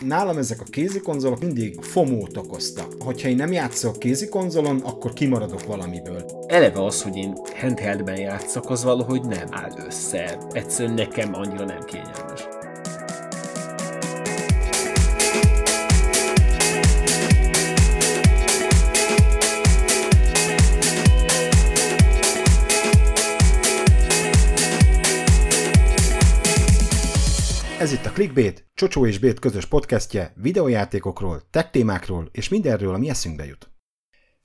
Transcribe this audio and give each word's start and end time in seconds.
Nálam 0.00 0.38
ezek 0.38 0.60
a 0.60 0.70
kézi 0.70 1.00
konzolok 1.00 1.40
mindig 1.40 1.80
fomót 1.80 2.36
okoztak. 2.36 3.02
Hogyha 3.02 3.28
én 3.28 3.36
nem 3.36 3.52
játszok 3.52 3.98
kézi 3.98 4.28
konzolon, 4.28 4.80
akkor 4.80 5.12
kimaradok 5.12 5.66
valamiből. 5.66 6.24
Eleve 6.46 6.84
az, 6.84 7.02
hogy 7.02 7.16
én 7.16 7.36
handheldben 7.60 8.18
játszok, 8.18 8.70
az 8.70 8.84
valahogy 8.84 9.22
nem 9.22 9.46
áll 9.50 9.72
össze. 9.86 10.38
Egyszerűen 10.52 10.94
nekem 10.94 11.34
annyira 11.34 11.64
nem 11.64 11.84
kényelmes. 11.84 12.53
Ez 27.84 27.92
itt 27.92 28.06
a 28.06 28.10
Clickbait, 28.10 28.66
Csocsó 28.74 29.06
és 29.06 29.18
Bét 29.18 29.38
közös 29.38 29.66
podcastje 29.66 30.32
videójátékokról, 30.36 31.42
tech 31.50 31.70
témákról 31.70 32.28
és 32.32 32.48
mindenről, 32.48 32.94
ami 32.94 33.08
eszünkbe 33.08 33.44
jut. 33.44 33.73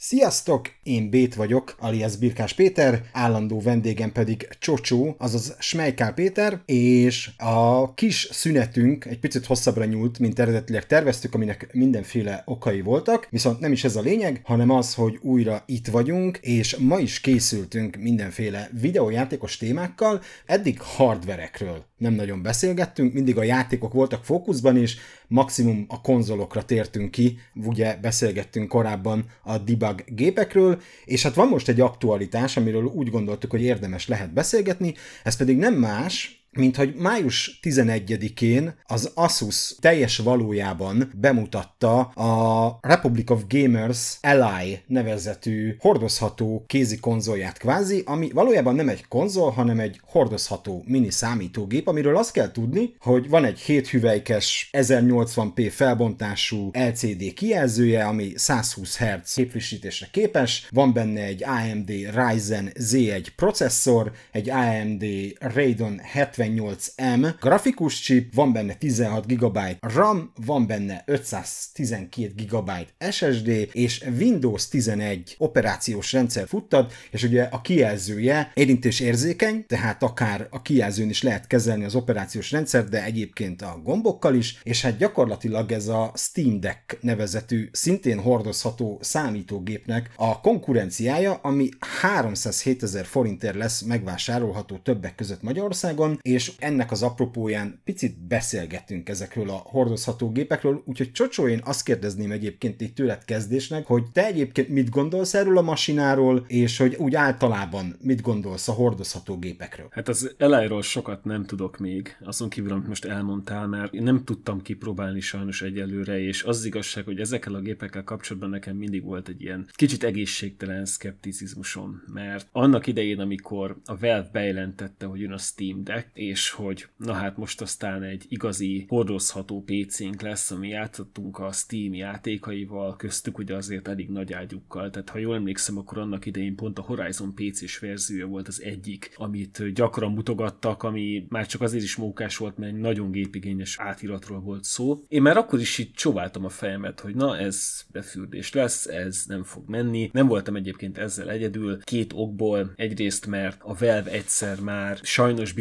Sziasztok! 0.02 0.72
Én 0.84 1.10
Bét 1.10 1.36
vagyok, 1.36 1.76
alias 1.80 2.18
Birkás 2.18 2.54
Péter, 2.54 3.02
állandó 3.12 3.62
vendégem 3.62 4.12
pedig 4.12 4.48
Csocsó, 4.60 5.16
azaz 5.18 5.56
Smejkál 5.60 6.14
Péter, 6.14 6.62
és 6.66 7.30
a 7.38 7.94
kis 7.94 8.28
szünetünk 8.32 9.06
egy 9.06 9.20
picit 9.20 9.46
hosszabbra 9.46 9.86
nyúlt, 9.86 10.20
mint 10.20 10.40
eredetileg 10.40 10.86
terveztük, 10.86 11.34
aminek 11.34 11.70
mindenféle 11.74 12.44
okai 12.46 12.82
voltak, 12.82 13.28
viszont 13.30 13.60
nem 13.60 13.72
is 13.72 13.84
ez 13.84 13.96
a 13.96 14.02
lényeg, 14.02 14.42
hanem 14.44 14.70
az, 14.70 14.94
hogy 14.94 15.20
újra 15.22 15.64
itt 15.66 15.88
vagyunk, 15.88 16.38
és 16.42 16.76
ma 16.76 17.00
is 17.00 17.20
készültünk 17.20 17.96
mindenféle 17.96 18.70
videójátékos 18.82 19.58
témákkal, 19.58 20.22
eddig 20.46 20.82
hardverekről 20.82 21.88
nem 22.00 22.14
nagyon 22.14 22.42
beszélgettünk, 22.42 23.14
mindig 23.14 23.38
a 23.38 23.44
játékok 23.44 23.94
voltak 23.94 24.24
fókuszban 24.24 24.78
is, 24.78 24.98
maximum 25.30 25.86
a 25.88 26.02
konzolokra 26.02 26.64
tértünk 26.64 27.12
ki, 27.12 27.38
ugye 27.66 27.98
beszélgettünk 28.02 28.68
korábban 28.68 29.26
a 29.44 29.58
debug 29.58 30.04
gépekről, 30.08 30.82
és 31.06 31.24
hát 31.24 31.34
van 31.34 31.48
most 31.48 31.68
egy 31.68 31.80
aktualitás, 31.80 32.58
amiről 32.58 32.84
úgy 32.84 33.10
gondoltuk, 33.10 33.52
hogy 33.52 33.62
érdemes 33.62 34.08
lehet 34.08 34.34
beszélgetni, 34.34 34.94
ez 35.24 35.36
pedig 35.38 35.58
nem 35.58 35.74
más, 35.74 36.39
mint 36.60 36.76
hogy 36.76 36.96
május 36.96 37.60
11-én 37.64 38.76
az 38.86 39.12
Asus 39.14 39.76
teljes 39.80 40.18
valójában 40.18 41.12
bemutatta 41.16 42.00
a 42.00 42.78
Republic 42.82 43.30
of 43.30 43.42
Gamers 43.48 44.18
Ally 44.22 44.80
nevezetű 44.88 45.76
hordozható 45.80 46.64
kézi 46.68 47.00
konzolját 47.00 47.58
kvázi, 47.58 48.04
ami 48.06 48.30
valójában 48.34 48.76
nem 48.76 48.90
egy 48.90 49.08
konzol, 49.08 49.50
hanem 49.50 49.80
egy 49.80 50.00
hordozható 50.04 50.84
mini 50.88 51.10
számítógép, 51.10 51.88
amiről 51.88 52.18
azt 52.18 52.32
kell 52.32 52.52
tudni, 52.52 52.96
hogy 53.00 53.30
van 53.30 53.46
egy 53.46 53.60
7 53.60 53.88
hüvelykes 53.88 54.70
1080p 54.72 55.72
felbontású 55.72 56.70
LCD 56.74 57.34
kijelzője, 57.34 58.06
ami 58.06 58.32
120 58.36 58.98
Hz 58.98 59.34
képfrissítésre 59.34 60.08
képes, 60.12 60.68
van 60.72 60.94
benne 60.94 61.22
egy 61.22 61.44
AMD 61.44 61.90
Ryzen 61.90 62.72
Z1 62.80 63.28
processzor, 63.36 64.12
egy 64.32 64.50
AMD 64.50 65.06
Radeon 65.40 66.00
70 66.00 66.49
78M 66.56 67.34
grafikus 67.40 68.00
chip, 68.00 68.34
van 68.34 68.54
benne 68.54 68.74
16 68.74 69.26
GB 69.28 69.60
RAM, 69.80 70.32
van 70.46 70.68
benne 70.68 71.04
512 71.06 72.34
GB 72.36 72.72
SSD, 73.12 73.70
és 73.72 74.06
Windows 74.18 74.68
11 74.68 75.36
operációs 75.38 76.14
rendszer 76.14 76.48
futtad, 76.48 76.92
és 77.12 77.24
ugye 77.24 77.44
a 77.44 77.62
kijelzője 77.62 78.52
érintés 78.54 79.00
érzékeny, 79.00 79.66
tehát 79.68 80.04
akár 80.04 80.48
a 80.50 80.62
kijelzőn 80.62 81.10
is 81.10 81.24
lehet 81.24 81.48
kezelni 81.48 81.84
az 81.84 81.96
operációs 81.96 82.52
rendszer, 82.52 82.84
de 82.84 83.04
egyébként 83.04 83.62
a 83.62 83.80
gombokkal 83.84 84.36
is, 84.36 84.60
és 84.64 84.82
hát 84.82 84.98
gyakorlatilag 84.98 85.72
ez 85.72 85.88
a 85.88 86.12
Steam 86.16 86.60
Deck 86.60 86.98
nevezetű, 87.02 87.70
szintén 87.72 88.20
hordozható 88.20 88.98
számítógépnek 89.02 90.12
a 90.16 90.42
konkurenciája, 90.42 91.34
ami 91.34 91.70
307 92.02 92.84
ezer 92.84 93.06
forintért 93.06 93.56
lesz 93.56 93.82
megvásárolható 93.82 94.78
többek 94.78 95.16
között 95.16 95.42
Magyarországon, 95.42 96.20
és 96.30 96.52
ennek 96.58 96.92
az 96.92 97.04
apropóján 97.04 97.82
picit 97.84 98.28
beszélgetünk 98.28 99.10
ezekről 99.10 99.50
a 99.50 99.62
hordozható 99.66 100.32
gépekről, 100.32 100.84
úgyhogy 100.86 101.12
Csocsó, 101.12 101.48
én 101.48 101.62
azt 101.64 101.84
kérdezném 101.84 102.32
egyébként 102.32 102.82
itt 102.82 102.96
tőled 102.96 103.26
kezdésnek, 103.26 103.86
hogy 103.86 104.04
te 104.12 104.26
egyébként 104.26 104.70
mit 104.70 104.90
gondolsz 104.90 105.34
erről 105.34 105.58
a 105.58 105.62
masináról, 105.62 106.46
és 106.48 106.78
hogy 106.78 106.96
úgy 106.96 107.16
általában 107.16 107.96
mit 108.02 108.22
gondolsz 108.22 108.68
a 108.68 108.72
hordozható 108.72 109.38
gépekről? 109.38 109.88
Hát 109.92 110.08
az 110.08 110.36
elájról 110.38 110.82
sokat 110.82 111.24
nem 111.24 111.46
tudok 111.46 111.78
még, 111.78 112.18
azon 112.24 112.50
kívül, 112.50 112.72
amit 112.72 112.88
most 112.88 113.06
elmondtál, 113.06 113.68
mert 113.68 113.94
én 113.94 114.04
nem 114.04 114.24
tudtam 114.24 114.62
kipróbálni 114.62 115.20
sajnos 115.20 115.62
egyelőre, 115.62 116.20
és 116.20 116.44
az 116.44 116.66
igazság, 116.66 117.06
hogy 117.06 117.20
ezekkel 117.20 117.54
a 117.54 117.60
gépekkel 117.60 118.04
kapcsolatban 118.04 118.50
nekem 118.50 118.76
mindig 118.76 119.04
volt 119.04 119.28
egy 119.28 119.42
ilyen 119.42 119.68
kicsit 119.72 120.04
egészségtelen 120.04 120.86
szkepticizmusom, 120.86 122.04
mert 122.14 122.48
annak 122.52 122.88
idején, 122.88 123.20
amikor 123.20 123.78
a 123.86 123.98
Valve 123.98 124.30
bejelentette, 124.32 125.06
hogy 125.06 125.20
jön 125.20 125.32
a 125.32 125.38
Steam 125.38 125.84
Deck, 125.84 126.10
és 126.20 126.50
hogy 126.50 126.88
na 126.98 127.14
hát 127.14 127.38
most 127.38 127.62
aztán 127.62 128.04
egy 128.04 128.26
igazi 128.30 128.86
hordozható 128.88 129.64
PC-nk 129.64 130.22
lesz, 130.22 130.52
ami 130.52 130.68
játszottunk 130.68 131.40
a 131.40 131.52
Steam 131.52 131.94
játékaival, 131.94 132.96
köztük 132.96 133.38
ugye 133.38 133.56
azért 133.56 133.88
elég 133.88 134.10
nagy 134.10 134.34
ágyukkal, 134.34 134.90
tehát 134.90 135.10
ha 135.10 135.18
jól 135.18 135.36
emlékszem, 135.36 135.78
akkor 135.78 135.98
annak 135.98 136.26
idején 136.26 136.56
pont 136.56 136.80
a 136.80 136.82
Horizon 136.82 137.34
PC-s 137.34 137.80
verziója 137.80 138.28
volt 138.28 138.48
az 138.48 138.62
egyik, 138.62 139.12
amit 139.16 139.74
gyakran 139.74 140.12
mutogattak, 140.12 140.84
ami 140.84 141.26
már 141.30 141.46
csak 141.46 141.62
azért 141.62 141.84
is 141.84 141.96
mókás 141.96 142.38
volt, 142.38 142.58
mert 142.58 142.74
egy 142.74 142.80
nagyon 142.80 143.12
gépigényes 143.12 143.80
átiratról 143.80 144.40
volt 144.40 144.64
szó. 144.64 145.04
Én 145.08 145.22
már 145.22 145.38
akkor 145.38 145.60
is 145.60 145.78
itt 145.78 145.96
csóváltam 145.96 146.46
a 146.46 146.50
fejemet, 146.50 147.00
hogy 147.00 147.16
na 147.16 147.38
ez 147.38 147.86
befürdés 147.92 148.54
lesz, 148.54 148.86
ez 148.86 149.24
nem 149.28 149.44
fog 149.44 149.64
menni. 149.68 150.10
Nem 150.14 150.28
voltam 150.28 150.56
egyébként 150.56 150.98
ezzel 150.98 151.30
egyedül, 151.30 151.84
két 151.84 152.12
okból. 152.16 152.74
Egyrészt, 152.76 153.28
mert 153.28 153.62
a 153.64 153.76
Valve 153.80 154.12
egyszer 154.12 154.60
már 154.60 155.00
sajnos 155.02 155.54